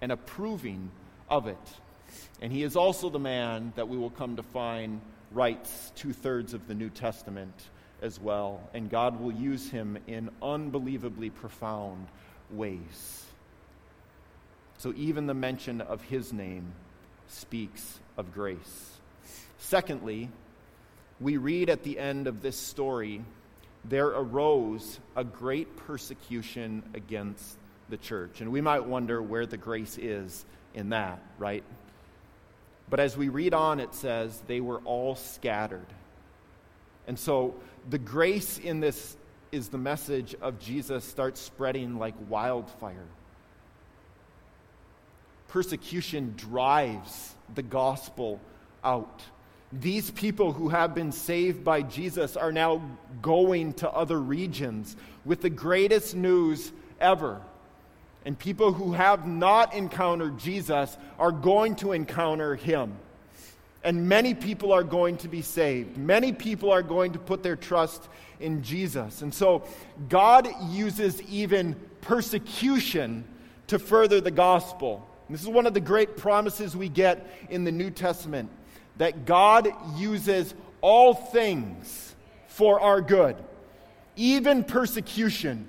and 0.02 0.12
approving 0.12 0.90
of 1.30 1.48
it. 1.48 1.58
And 2.42 2.52
he 2.52 2.64
is 2.64 2.76
also 2.76 3.10
the 3.10 3.20
man 3.20 3.74
that 3.76 3.88
we 3.88 3.98
will 3.98 4.10
come 4.10 4.36
to 4.36 4.44
find 4.44 5.02
writes 5.32 5.92
two 5.96 6.14
thirds 6.14 6.54
of 6.54 6.68
the 6.68 6.74
New 6.74 6.90
Testament 6.90 7.54
as 8.02 8.20
well, 8.20 8.68
and 8.74 8.90
God 8.90 9.20
will 9.20 9.32
use 9.32 9.70
him 9.70 9.98
in 10.08 10.30
unbelievably 10.42 11.30
profound 11.30 12.08
ways. 12.50 13.26
So 14.80 14.94
even 14.98 15.28
the 15.28 15.34
mention 15.34 15.82
of 15.82 16.02
his 16.02 16.34
name 16.34 16.74
speaks 17.28 18.00
of 18.18 18.34
grace. 18.34 19.00
Secondly, 19.60 20.30
we 21.20 21.38
read 21.38 21.70
at 21.70 21.84
the 21.84 22.00
end 22.00 22.26
of 22.28 22.42
this 22.42 22.58
story 22.58 23.24
there 23.86 24.08
arose 24.08 25.00
a 25.16 25.24
great 25.24 25.76
persecution 25.76 26.84
against 26.94 27.58
the 27.90 27.98
church. 27.98 28.42
And 28.42 28.52
we 28.52 28.62
might 28.62 28.86
wonder 28.86 29.22
where 29.22 29.46
the 29.46 29.58
grace 29.58 29.98
is 29.98 30.46
in 30.74 30.90
that, 30.90 31.22
right? 31.38 31.64
But 32.92 33.00
as 33.00 33.16
we 33.18 33.30
read 33.30 33.54
on, 33.54 33.80
it 33.80 33.96
says 33.96 34.40
they 34.48 34.60
were 34.60 34.82
all 34.84 35.16
scattered. 35.16 35.88
And 37.08 37.18
so 37.18 37.56
the 37.90 37.98
grace 37.98 38.58
in 38.60 38.82
this 38.82 39.16
is 39.52 39.70
the 39.70 39.78
message 39.78 40.36
of 40.42 40.60
Jesus 40.60 41.06
starts 41.06 41.40
spreading 41.40 41.98
like 41.98 42.14
wildfire. 42.30 43.08
Persecution 45.48 46.34
drives 46.36 47.34
the 47.56 47.64
gospel 47.64 48.42
out. 48.84 49.22
These 49.72 50.12
people 50.12 50.52
who 50.52 50.68
have 50.68 50.94
been 50.94 51.14
saved 51.14 51.64
by 51.64 51.84
Jesus 51.84 52.36
are 52.36 52.52
now 52.52 52.82
going 53.22 53.72
to 53.76 53.90
other 53.90 54.20
regions 54.20 54.98
with 55.24 55.42
the 55.42 55.50
greatest 55.50 56.14
news 56.14 56.74
ever 57.00 57.42
And 58.26 58.38
people 58.38 58.72
who 58.72 58.94
have 58.94 59.28
not 59.28 59.74
encountered 59.74 60.38
Jesus 60.38 60.96
are 61.18 61.32
going 61.32 61.76
to 61.78 61.92
encounter 61.92 62.56
him. 62.56 62.98
And 63.84 64.08
many 64.08 64.36
people 64.36 64.72
are 64.72 64.84
going 64.84 65.18
to 65.18 65.28
be 65.28 65.42
saved. 65.42 65.98
Many 65.98 66.32
people 66.32 66.72
are 66.72 66.84
going 66.84 67.14
to 67.14 67.20
put 67.20 67.42
their 67.42 67.56
trust 67.56 68.08
in 68.40 68.62
Jesus. 68.62 69.24
And 69.24 69.34
so 69.34 69.64
God 70.08 70.48
uses 70.70 71.22
even 71.24 71.76
persecution 72.02 73.24
to 73.68 73.80
further 73.80 74.22
the 74.22 74.32
gospel. 74.32 75.08
And 75.28 75.36
this 75.36 75.42
is 75.42 75.50
one 75.50 75.66
of 75.66 75.74
the 75.74 75.80
great 75.80 76.18
promises 76.18 76.76
we 76.76 76.90
get 76.90 77.26
in 77.50 77.64
the 77.64 77.72
New 77.72 77.90
Testament 77.90 78.50
that 78.98 79.26
God 79.26 79.70
uses 79.96 80.54
all 80.82 81.14
things 81.14 82.16
for 82.48 82.80
our 82.80 83.02
good, 83.02 83.36
even 84.16 84.64
persecution, 84.64 85.68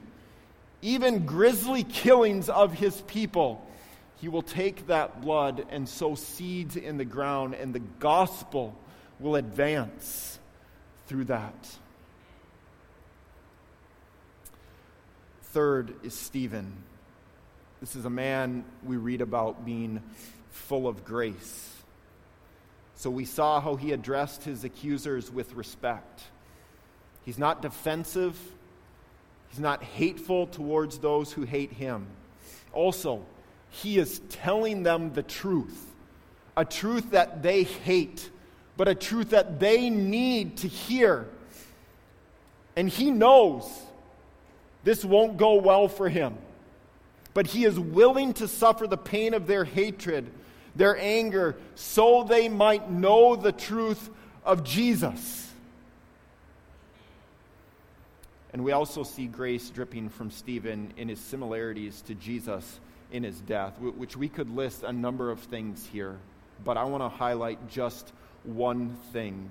even 0.83 1.24
grisly 1.24 1.85
killings 1.85 2.49
of 2.49 2.72
his 2.72 3.01
people 3.03 3.66
he 4.22 4.28
will 4.28 4.43
take 4.43 4.87
that 4.87 5.20
blood 5.20 5.66
and 5.70 5.89
sow 5.89 6.14
seeds 6.14 6.76
in 6.76 6.97
the 6.97 7.05
ground, 7.05 7.57
and 7.57 7.74
the 7.74 7.80
gospel 7.80 8.72
will 9.18 9.35
advance 9.35 10.39
through 11.09 11.24
that. 11.24 11.76
Third 15.43 15.97
is 16.05 16.14
Stephen. 16.14 16.72
This 17.80 17.97
is 17.97 18.05
a 18.05 18.11
man 18.11 18.64
we 18.85 18.97
read 18.97 19.22
about 19.22 19.64
being 19.64 20.01
full 20.53 20.87
of 20.87 21.05
grace. 21.05 21.74
So 22.95 23.11
we 23.11 23.24
saw 23.24 23.61
how 23.61 23.74
he 23.74 23.91
addressed 23.91 24.45
his 24.45 24.62
accusers 24.62 25.33
with 25.33 25.53
respect. 25.55 26.22
He's 27.24 27.39
not 27.39 27.61
defensive, 27.61 28.39
he's 29.53 29.61
not 29.61 29.82
hateful 29.82 30.46
towards 30.46 30.98
those 30.98 31.30
who 31.30 31.42
hate 31.42 31.72
him. 31.72 32.07
Also, 32.72 33.22
he 33.68 33.98
is 33.98 34.20
telling 34.30 34.82
them 34.82 35.12
the 35.12 35.22
truth, 35.22 35.92
a 36.57 36.64
truth 36.64 37.11
that 37.11 37.42
they 37.42 37.62
hate, 37.62 38.30
but 38.78 38.88
a 38.88 38.94
truth 38.94 39.30
that 39.30 39.61
they 39.61 39.90
need 39.90 40.57
to 40.59 40.68
hear. 40.68 41.28
And 42.76 42.88
he 42.88 43.11
knows 43.11 43.64
this 44.84 45.05
won't 45.05 45.36
go 45.36 45.55
well 45.55 45.86
for 45.86 46.09
him, 46.09 46.34
but 47.34 47.46
he 47.46 47.66
is 47.66 47.78
willing 47.78 48.32
to 48.34 48.48
suffer 48.48 48.86
the 48.86 48.96
pain 48.96 49.34
of 49.34 49.46
their 49.46 49.64
hatred, 49.64 50.30
their 50.74 50.96
anger, 50.98 51.57
so 51.74 52.24
they 52.24 52.48
might 52.48 52.90
know 52.90 53.36
the 53.36 53.53
truth 53.53 54.09
of 54.46 54.64
Jesus. 54.64 55.51
And 58.53 58.64
we 58.64 58.72
also 58.72 59.03
see 59.03 59.26
grace 59.26 59.70
dripping 59.70 60.11
from 60.11 60.30
Stephen 60.30 60.92
in 60.96 61.09
his 61.09 61.20
similarities 61.20 62.03
to 62.03 62.14
Jesus 62.14 62.80
in 63.11 63.22
his 63.22 63.40
death, 63.40 63.78
which 63.80 64.16
we 64.16 64.28
could 64.28 64.55
list 64.55 64.82
a 64.82 64.92
number 64.92 65.30
of 65.30 65.40
things 65.40 65.86
here, 65.92 66.18
but 66.64 66.76
I 66.76 66.84
want 66.84 67.03
to 67.03 67.09
highlight 67.09 67.68
just 67.68 68.12
one 68.44 68.96
thing. 69.12 69.48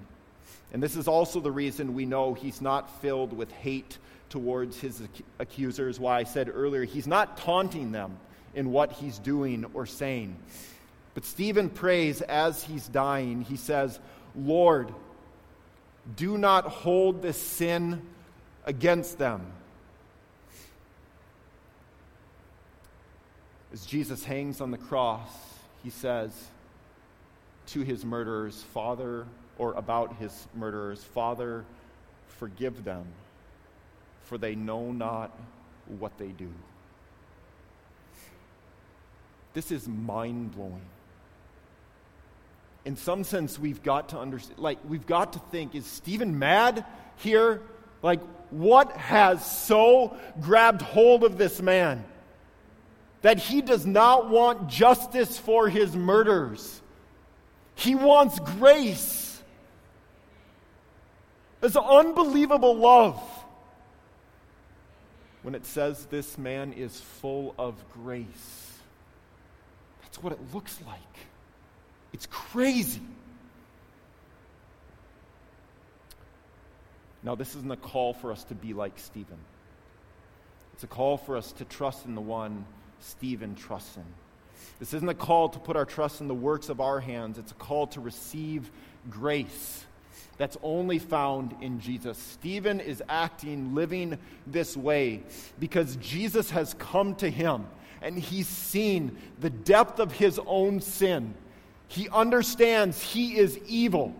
And 0.73 0.81
this 0.81 0.95
is 0.95 1.07
also 1.07 1.39
the 1.39 1.51
reason 1.51 1.93
we 1.93 2.05
know 2.05 2.33
he's 2.33 2.61
not 2.61 3.01
filled 3.01 3.33
with 3.33 3.51
hate 3.51 3.97
towards 4.29 4.79
his 4.79 5.01
accusers. 5.39 5.99
Why 5.99 6.19
I 6.19 6.23
said 6.23 6.49
earlier, 6.53 6.83
he's 6.83 7.07
not 7.07 7.37
taunting 7.37 7.91
them 7.91 8.17
in 8.55 8.71
what 8.71 8.93
he's 8.93 9.19
doing 9.19 9.65
or 9.73 9.85
saying. 9.85 10.35
But 11.13 11.25
Stephen 11.25 11.69
prays 11.69 12.21
as 12.21 12.63
he's 12.63 12.87
dying. 12.87 13.41
He 13.41 13.57
says, 13.57 13.99
Lord, 14.35 14.93
do 16.15 16.37
not 16.37 16.65
hold 16.65 17.21
this 17.21 17.39
sin 17.39 18.01
against 18.65 19.17
them. 19.17 19.41
As 23.73 23.85
Jesus 23.85 24.23
hangs 24.23 24.59
on 24.59 24.71
the 24.71 24.77
cross, 24.77 25.29
he 25.83 25.89
says 25.89 26.31
to 27.67 27.81
his 27.81 28.03
murderers, 28.03 28.61
Father, 28.73 29.25
or 29.57 29.73
about 29.73 30.17
his 30.17 30.47
murderers, 30.55 31.03
Father, 31.03 31.63
forgive 32.27 32.83
them, 32.83 33.05
for 34.23 34.37
they 34.37 34.55
know 34.55 34.91
not 34.91 35.37
what 35.99 36.17
they 36.17 36.27
do. 36.29 36.51
This 39.53 39.71
is 39.71 39.87
mind 39.87 40.53
blowing. 40.55 40.81
In 42.83 42.95
some 42.95 43.23
sense, 43.23 43.59
we've 43.59 43.83
got 43.83 44.09
to 44.09 44.17
understand, 44.17 44.59
like, 44.59 44.79
we've 44.87 45.05
got 45.05 45.33
to 45.33 45.39
think 45.51 45.75
is 45.75 45.85
Stephen 45.85 46.39
mad 46.39 46.85
here? 47.17 47.61
Like, 48.01 48.21
what 48.49 48.91
has 48.93 49.45
so 49.45 50.17
grabbed 50.41 50.81
hold 50.81 51.23
of 51.23 51.37
this 51.37 51.61
man? 51.61 52.05
that 53.21 53.37
he 53.37 53.61
does 53.61 53.85
not 53.85 54.29
want 54.29 54.67
justice 54.67 55.37
for 55.37 55.69
his 55.69 55.95
murderers. 55.95 56.81
He 57.75 57.95
wants 57.95 58.39
grace. 58.39 59.41
It's 61.61 61.75
unbelievable 61.75 62.75
love. 62.75 63.21
When 65.43 65.55
it 65.55 65.65
says 65.65 66.05
this 66.07 66.37
man 66.37 66.73
is 66.73 66.99
full 66.99 67.55
of 67.57 67.75
grace, 67.93 68.71
that's 70.01 70.21
what 70.21 70.33
it 70.33 70.39
looks 70.53 70.77
like. 70.85 70.97
It's 72.13 72.27
crazy. 72.27 73.01
Now, 77.23 77.35
this 77.35 77.55
isn't 77.55 77.71
a 77.71 77.77
call 77.77 78.13
for 78.13 78.31
us 78.31 78.43
to 78.45 78.55
be 78.55 78.73
like 78.73 78.97
Stephen. 78.97 79.37
It's 80.73 80.83
a 80.83 80.87
call 80.87 81.17
for 81.17 81.37
us 81.37 81.51
to 81.53 81.65
trust 81.65 82.05
in 82.05 82.15
the 82.15 82.21
one 82.21 82.65
Stephen 82.99 83.55
trusts 83.55 83.97
in. 83.97 84.05
This 84.79 84.93
isn't 84.93 85.09
a 85.09 85.13
call 85.13 85.49
to 85.49 85.59
put 85.59 85.75
our 85.75 85.85
trust 85.85 86.21
in 86.21 86.27
the 86.27 86.33
works 86.33 86.69
of 86.69 86.81
our 86.81 86.99
hands, 86.99 87.37
it's 87.37 87.51
a 87.51 87.55
call 87.55 87.87
to 87.87 87.99
receive 87.99 88.71
grace 89.09 89.85
that's 90.37 90.57
only 90.63 90.97
found 90.97 91.55
in 91.61 91.79
Jesus. 91.79 92.17
Stephen 92.17 92.79
is 92.79 93.03
acting, 93.07 93.75
living 93.75 94.17
this 94.47 94.75
way 94.75 95.21
because 95.59 95.97
Jesus 95.97 96.49
has 96.49 96.73
come 96.75 97.13
to 97.15 97.29
him 97.29 97.67
and 98.01 98.17
he's 98.17 98.47
seen 98.47 99.15
the 99.39 99.51
depth 99.51 99.99
of 99.99 100.11
his 100.11 100.39
own 100.47 100.81
sin. 100.81 101.35
He 101.87 102.09
understands 102.09 102.99
he 103.01 103.37
is 103.37 103.59
evil, 103.67 104.15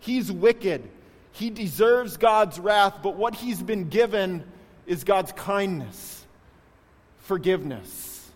he's 0.00 0.32
wicked, 0.32 0.88
he 1.32 1.50
deserves 1.50 2.16
God's 2.16 2.58
wrath, 2.58 2.98
but 3.02 3.16
what 3.16 3.34
he's 3.34 3.62
been 3.62 3.88
given 3.88 4.44
is 4.86 5.04
God's 5.04 5.32
kindness 5.32 6.22
forgiveness. 7.22 8.30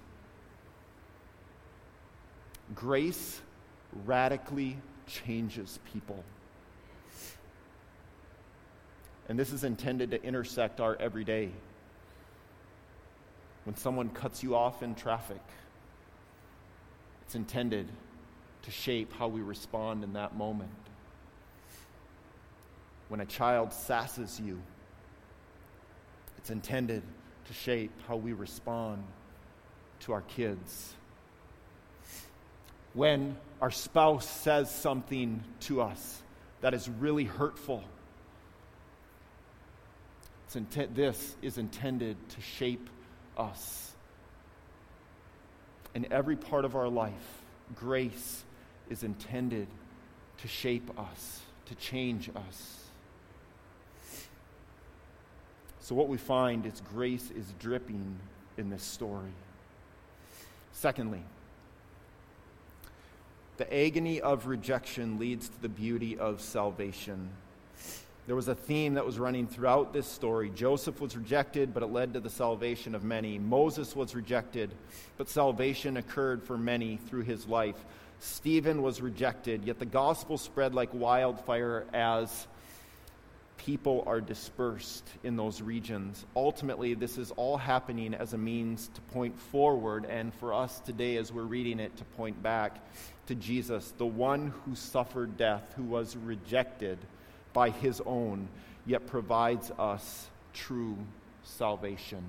Grace 2.75 3.41
radically 4.05 4.79
changes 5.07 5.79
people. 5.93 6.25
And 9.29 9.39
this 9.39 9.53
is 9.53 9.65
intended 9.65 10.13
to 10.13 10.23
intersect 10.23 10.81
our 10.81 10.97
everyday. 10.97 11.51
When 13.65 13.77
someone 13.77 14.09
cuts 14.09 14.43
you 14.43 14.55
off 14.55 14.83
in 14.83 14.95
traffic, 14.95 15.43
it's 17.23 17.35
intended 17.35 17.89
to 18.63 18.71
shape 18.71 19.13
how 19.13 19.27
we 19.27 19.41
respond 19.41 20.05
in 20.05 20.13
that 20.13 20.37
moment. 20.37 20.71
When 23.09 23.21
a 23.21 23.27
child 23.27 23.71
sasses 23.71 24.41
you, 24.41 24.61
it's 26.39 26.51
intended 26.51 27.03
to 27.47 27.55
shape 27.55 27.93
how 28.09 28.17
we 28.17 28.33
respond 28.33 29.05
to 30.01 30.13
our 30.13 30.23
kids. 30.23 30.95
When 32.95 33.37
our 33.61 33.71
spouse 33.71 34.29
says 34.29 34.71
something 34.71 35.43
to 35.61 35.83
us 35.83 36.23
that 36.61 36.75
is 36.75 36.89
really 36.89 37.25
hurtful, 37.25 37.85
intent, 40.57 40.95
this 40.95 41.37
is 41.43 41.59
intended 41.59 42.17
to 42.31 42.41
shape 42.41 42.89
us. 43.37 43.93
In 45.95 46.11
every 46.13 46.37
part 46.37 46.65
of 46.65 46.75
our 46.75 46.89
life, 46.89 47.13
grace 47.75 48.45
is 48.91 49.03
intended 49.03 49.69
to 50.39 50.49
shape 50.49 50.99
us, 50.99 51.41
to 51.67 51.75
change 51.77 52.31
us. 52.49 52.86
So, 55.87 55.95
what 55.95 56.09
we 56.09 56.17
find 56.17 56.67
is 56.67 56.83
grace 56.93 57.31
is 57.31 57.55
dripping 57.61 58.19
in 58.57 58.71
this 58.71 58.83
story. 58.83 59.31
Secondly, 60.73 61.23
the 63.57 63.73
agony 63.73 64.21
of 64.21 64.49
rejection 64.49 65.21
leads 65.21 65.49
to 65.49 65.63
the 65.63 65.69
beauty 65.69 66.19
of 66.19 66.41
salvation. 66.41 67.31
There 68.27 68.35
was 68.35 68.49
a 68.49 68.55
theme 68.57 68.95
that 68.95 69.07
was 69.07 69.21
running 69.21 69.47
throughout 69.47 69.93
this 69.93 70.09
story. 70.09 70.51
Joseph 70.53 71.01
was 71.01 71.17
rejected, 71.17 71.73
but 71.73 71.85
it 71.85 71.93
led 71.93 72.15
to 72.15 72.21
the 72.21 72.31
salvation 72.31 72.97
of 72.97 73.05
many. 73.05 73.39
Moses 73.39 73.95
was 73.95 74.13
rejected, 74.13 74.75
but 75.17 75.29
salvation 75.29 75.99
occurred 75.99 76.43
for 76.43 76.59
many 76.59 76.97
through 76.97 77.23
his 77.23 77.47
life. 77.47 77.77
Stephen 78.19 78.83
was 78.83 79.01
rejected, 79.01 79.65
yet 79.65 79.79
the 79.79 79.87
gospel 79.87 80.37
spread 80.37 80.75
like 80.75 80.93
wildfire 80.93 81.87
as 81.93 82.49
people 83.59 84.05
are 84.07 84.21
dispersed 84.21 85.05
in 85.25 85.37
those 85.37 85.61
regions. 85.61 86.25
Ultimately, 86.35 86.95
this 86.95 87.19
is 87.19 87.31
all 87.33 87.57
happening 87.57 88.15
as 88.15 88.33
a 88.33 88.39
means 88.39 88.89
to 88.95 89.01
point 89.13 89.39
forward, 89.39 90.05
and 90.05 90.33
for 90.35 90.53
us 90.53 90.81
today, 90.81 91.17
as 91.17 91.33
we're 91.33 91.43
reading 91.43 91.81
it, 91.81 91.97
to 91.97 92.05
point 92.05 92.43
back 92.43 92.79
to 93.27 93.35
Jesus, 93.35 93.93
the 93.99 94.07
one 94.07 94.53
who 94.65 94.75
suffered 94.75 95.37
death, 95.37 95.73
who 95.77 95.85
was 95.85 96.17
rejected 96.17 96.99
by 97.53 97.71
his 97.71 98.01
own, 98.07 98.49
yet 98.85 99.07
provides 99.07 99.71
us 99.79 100.29
true 100.53 100.97
salvation. 101.43 102.23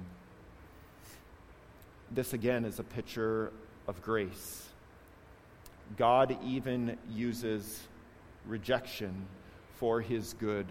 This 2.09 2.33
again 2.33 2.65
is 2.65 2.79
a 2.79 2.83
picture 2.83 3.51
of 3.87 4.01
grace. 4.01 4.67
God 5.97 6.37
even 6.43 6.97
uses 7.09 7.87
rejection 8.45 9.25
for 9.77 10.01
his 10.01 10.33
good 10.33 10.65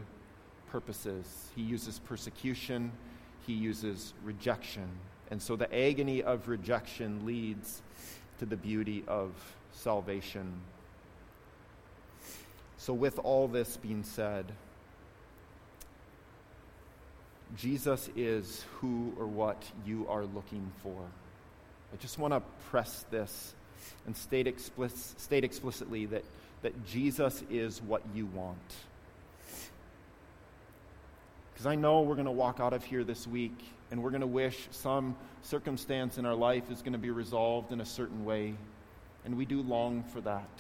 purposes. 0.71 1.51
He 1.55 1.63
uses 1.63 1.99
persecution, 2.01 2.93
he 3.47 3.53
uses 3.53 4.13
rejection. 4.25 4.89
And 5.31 5.43
so 5.43 5.57
the 5.57 5.73
agony 5.75 6.23
of 6.23 6.49
rejection 6.49 7.27
leads 7.27 7.83
to 8.39 8.47
the 8.47 8.57
beauty 8.57 9.05
of 9.09 9.33
salvation. 9.73 10.61
So, 12.79 12.93
with 12.93 13.19
all 13.19 13.49
this 13.49 13.77
being 13.77 14.05
said, 14.05 14.53
Jesus 17.57 18.11
is 18.15 18.65
who 18.77 19.15
or 19.19 19.27
what 19.27 19.63
you 19.87 20.07
are 20.09 20.25
looking 20.25 20.71
for. 20.83 21.01
I 21.93 21.97
just 21.97 22.19
want 22.19 22.35
to 22.35 22.43
press 22.71 23.05
this 23.11 23.55
and 24.07 24.17
state, 24.17 24.53
state 25.17 25.45
explicitly 25.45 26.07
that, 26.07 26.25
that 26.63 26.87
Jesus 26.87 27.43
is 27.51 27.81
what 27.81 28.03
you 28.15 28.27
want. 28.27 28.75
Because 31.57 31.69
I 31.69 31.75
know 31.75 32.03
we're 32.03 32.17
going 32.17 32.27
to 32.27 32.33
walk 32.33 32.61
out 32.61 32.75
of 32.75 32.85
here 32.85 33.03
this 33.03 33.27
week 33.27 33.59
and 33.91 34.03
we're 34.03 34.11
going 34.11 34.21
to 34.21 34.27
wish 34.27 34.69
some 34.73 35.17
circumstance 35.41 36.19
in 36.19 36.27
our 36.27 36.35
life 36.35 36.71
is 36.71 36.83
going 36.83 36.93
to 36.93 36.99
be 36.99 37.09
resolved 37.09 37.73
in 37.73 37.81
a 37.81 37.85
certain 37.87 38.27
way. 38.27 38.53
And 39.25 39.39
we 39.39 39.47
do 39.47 39.63
long 39.63 40.03
for 40.03 40.21
that. 40.21 40.51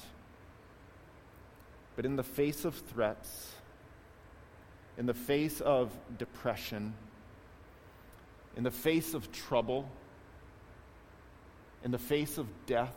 But 1.97 2.07
in 2.07 2.17
the 2.17 2.23
face 2.23 2.65
of 2.65 2.75
threats, 2.75 3.53
in 4.97 5.05
the 5.05 5.13
face 5.13 5.61
of 5.61 5.91
depression, 6.17 6.95
in 8.57 8.63
the 8.63 8.71
face 8.71 9.13
of 9.13 9.31
trouble, 9.33 9.87
in 11.85 11.91
the 11.91 11.99
face 11.99 12.39
of 12.39 12.47
death, 12.65 12.97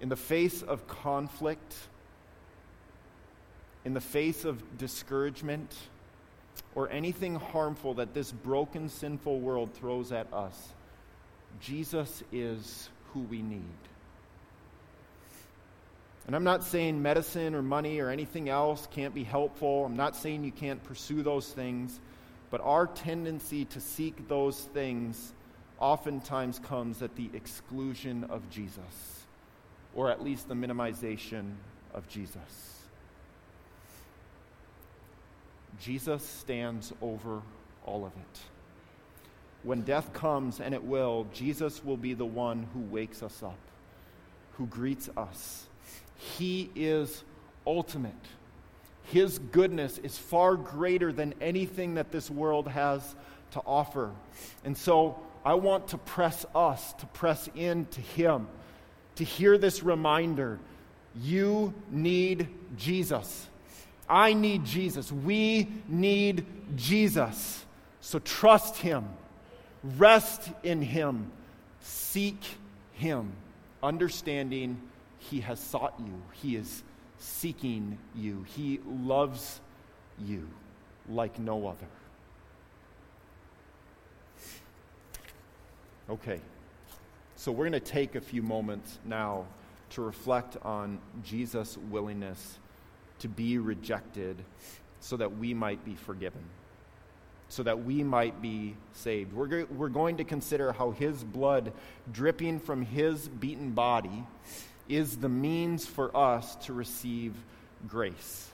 in 0.00 0.08
the 0.08 0.14
face 0.14 0.62
of 0.62 0.86
conflict, 0.86 1.74
in 3.84 3.92
the 3.92 4.00
face 4.00 4.44
of 4.44 4.78
discouragement, 4.78 5.76
or 6.76 6.88
anything 6.90 7.34
harmful 7.34 7.94
that 7.94 8.14
this 8.14 8.30
broken, 8.30 8.88
sinful 8.88 9.40
world 9.40 9.74
throws 9.74 10.12
at 10.12 10.32
us, 10.32 10.68
Jesus 11.60 12.22
is 12.30 12.90
who 13.12 13.20
we 13.22 13.42
need. 13.42 13.62
And 16.26 16.36
I'm 16.36 16.44
not 16.44 16.64
saying 16.64 17.00
medicine 17.00 17.54
or 17.54 17.62
money 17.62 18.00
or 18.00 18.10
anything 18.10 18.48
else 18.48 18.86
can't 18.90 19.14
be 19.14 19.24
helpful. 19.24 19.86
I'm 19.86 19.96
not 19.96 20.14
saying 20.14 20.44
you 20.44 20.52
can't 20.52 20.82
pursue 20.84 21.22
those 21.22 21.48
things. 21.48 21.98
But 22.50 22.60
our 22.60 22.86
tendency 22.86 23.64
to 23.66 23.80
seek 23.80 24.28
those 24.28 24.60
things 24.60 25.32
oftentimes 25.78 26.58
comes 26.58 27.00
at 27.02 27.16
the 27.16 27.30
exclusion 27.32 28.24
of 28.24 28.48
Jesus, 28.50 29.24
or 29.94 30.10
at 30.10 30.22
least 30.22 30.48
the 30.48 30.54
minimization 30.54 31.52
of 31.94 32.08
Jesus. 32.08 32.75
Jesus 35.80 36.24
stands 36.24 36.92
over 37.00 37.42
all 37.84 38.04
of 38.04 38.12
it. 38.12 38.40
When 39.62 39.82
death 39.82 40.12
comes, 40.12 40.60
and 40.60 40.74
it 40.74 40.82
will, 40.82 41.26
Jesus 41.32 41.84
will 41.84 41.96
be 41.96 42.14
the 42.14 42.26
one 42.26 42.68
who 42.72 42.80
wakes 42.80 43.22
us 43.22 43.42
up, 43.42 43.58
who 44.52 44.66
greets 44.66 45.08
us. 45.16 45.66
He 46.16 46.70
is 46.74 47.24
ultimate. 47.66 48.14
His 49.04 49.38
goodness 49.38 49.98
is 49.98 50.18
far 50.18 50.56
greater 50.56 51.12
than 51.12 51.34
anything 51.40 51.94
that 51.94 52.12
this 52.12 52.30
world 52.30 52.68
has 52.68 53.14
to 53.52 53.60
offer. 53.66 54.12
And 54.64 54.76
so 54.76 55.18
I 55.44 55.54
want 55.54 55.88
to 55.88 55.98
press 55.98 56.44
us 56.54 56.92
to 56.94 57.06
press 57.06 57.48
into 57.54 58.00
Him, 58.00 58.48
to 59.16 59.24
hear 59.24 59.58
this 59.58 59.82
reminder 59.82 60.58
you 61.14 61.72
need 61.90 62.48
Jesus. 62.76 63.48
I 64.08 64.34
need 64.34 64.64
Jesus. 64.64 65.10
We 65.10 65.68
need 65.88 66.46
Jesus. 66.76 67.64
So 68.00 68.18
trust 68.20 68.76
Him, 68.76 69.08
rest 69.82 70.50
in 70.62 70.80
Him, 70.82 71.30
seek 71.80 72.40
Him, 72.92 73.32
understanding 73.82 74.80
He 75.18 75.40
has 75.40 75.58
sought 75.58 75.94
you, 75.98 76.22
He 76.32 76.56
is 76.56 76.82
seeking 77.18 77.98
you, 78.14 78.44
He 78.54 78.80
loves 78.86 79.60
you 80.18 80.48
like 81.08 81.38
no 81.38 81.66
other. 81.66 81.86
Okay, 86.08 86.40
so 87.34 87.50
we're 87.50 87.68
going 87.68 87.72
to 87.72 87.80
take 87.80 88.14
a 88.14 88.20
few 88.20 88.40
moments 88.40 89.00
now 89.04 89.46
to 89.90 90.02
reflect 90.02 90.56
on 90.62 91.00
Jesus' 91.24 91.76
willingness 91.90 92.58
to 93.20 93.28
be 93.28 93.58
rejected 93.58 94.42
so 95.00 95.16
that 95.16 95.38
we 95.38 95.54
might 95.54 95.84
be 95.84 95.94
forgiven, 95.94 96.42
so 97.48 97.62
that 97.62 97.84
we 97.84 98.02
might 98.02 98.42
be 98.42 98.76
saved. 98.92 99.32
We're, 99.32 99.46
go- 99.46 99.66
we're 99.70 99.88
going 99.88 100.16
to 100.18 100.24
consider 100.24 100.72
how 100.72 100.90
his 100.90 101.22
blood 101.22 101.72
dripping 102.12 102.60
from 102.60 102.82
his 102.82 103.28
beaten 103.28 103.72
body 103.72 104.24
is 104.88 105.16
the 105.16 105.28
means 105.28 105.86
for 105.86 106.16
us 106.16 106.56
to 106.66 106.72
receive 106.72 107.34
grace. 107.88 108.48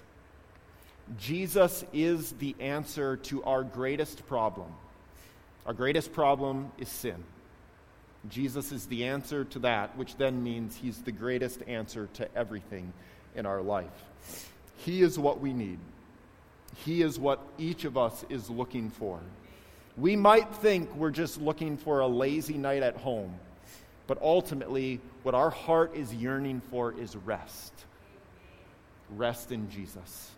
Jesus 1.18 1.84
is 1.92 2.32
the 2.32 2.54
answer 2.60 3.16
to 3.16 3.42
our 3.44 3.64
greatest 3.64 4.26
problem. 4.26 4.72
Our 5.66 5.74
greatest 5.74 6.12
problem 6.12 6.72
is 6.78 6.88
sin. 6.88 7.22
Jesus 8.28 8.72
is 8.72 8.86
the 8.86 9.04
answer 9.04 9.44
to 9.46 9.58
that, 9.60 9.96
which 9.96 10.16
then 10.16 10.42
means 10.42 10.76
he's 10.76 11.02
the 11.02 11.12
greatest 11.12 11.60
answer 11.66 12.08
to 12.14 12.36
everything 12.36 12.92
in 13.34 13.46
our 13.46 13.62
life. 13.62 13.90
He 14.76 15.02
is 15.02 15.18
what 15.18 15.40
we 15.40 15.52
need. 15.52 15.78
He 16.84 17.02
is 17.02 17.18
what 17.18 17.40
each 17.58 17.84
of 17.84 17.96
us 17.96 18.24
is 18.28 18.48
looking 18.50 18.90
for. 18.90 19.20
We 19.96 20.16
might 20.16 20.54
think 20.56 20.94
we're 20.94 21.10
just 21.10 21.40
looking 21.40 21.76
for 21.76 22.00
a 22.00 22.06
lazy 22.06 22.56
night 22.56 22.82
at 22.82 22.96
home, 22.96 23.34
but 24.06 24.20
ultimately, 24.22 25.00
what 25.22 25.34
our 25.34 25.50
heart 25.50 25.94
is 25.94 26.14
yearning 26.14 26.62
for 26.70 26.92
is 26.98 27.14
rest. 27.14 27.72
Rest 29.10 29.52
in 29.52 29.70
Jesus. 29.70 30.30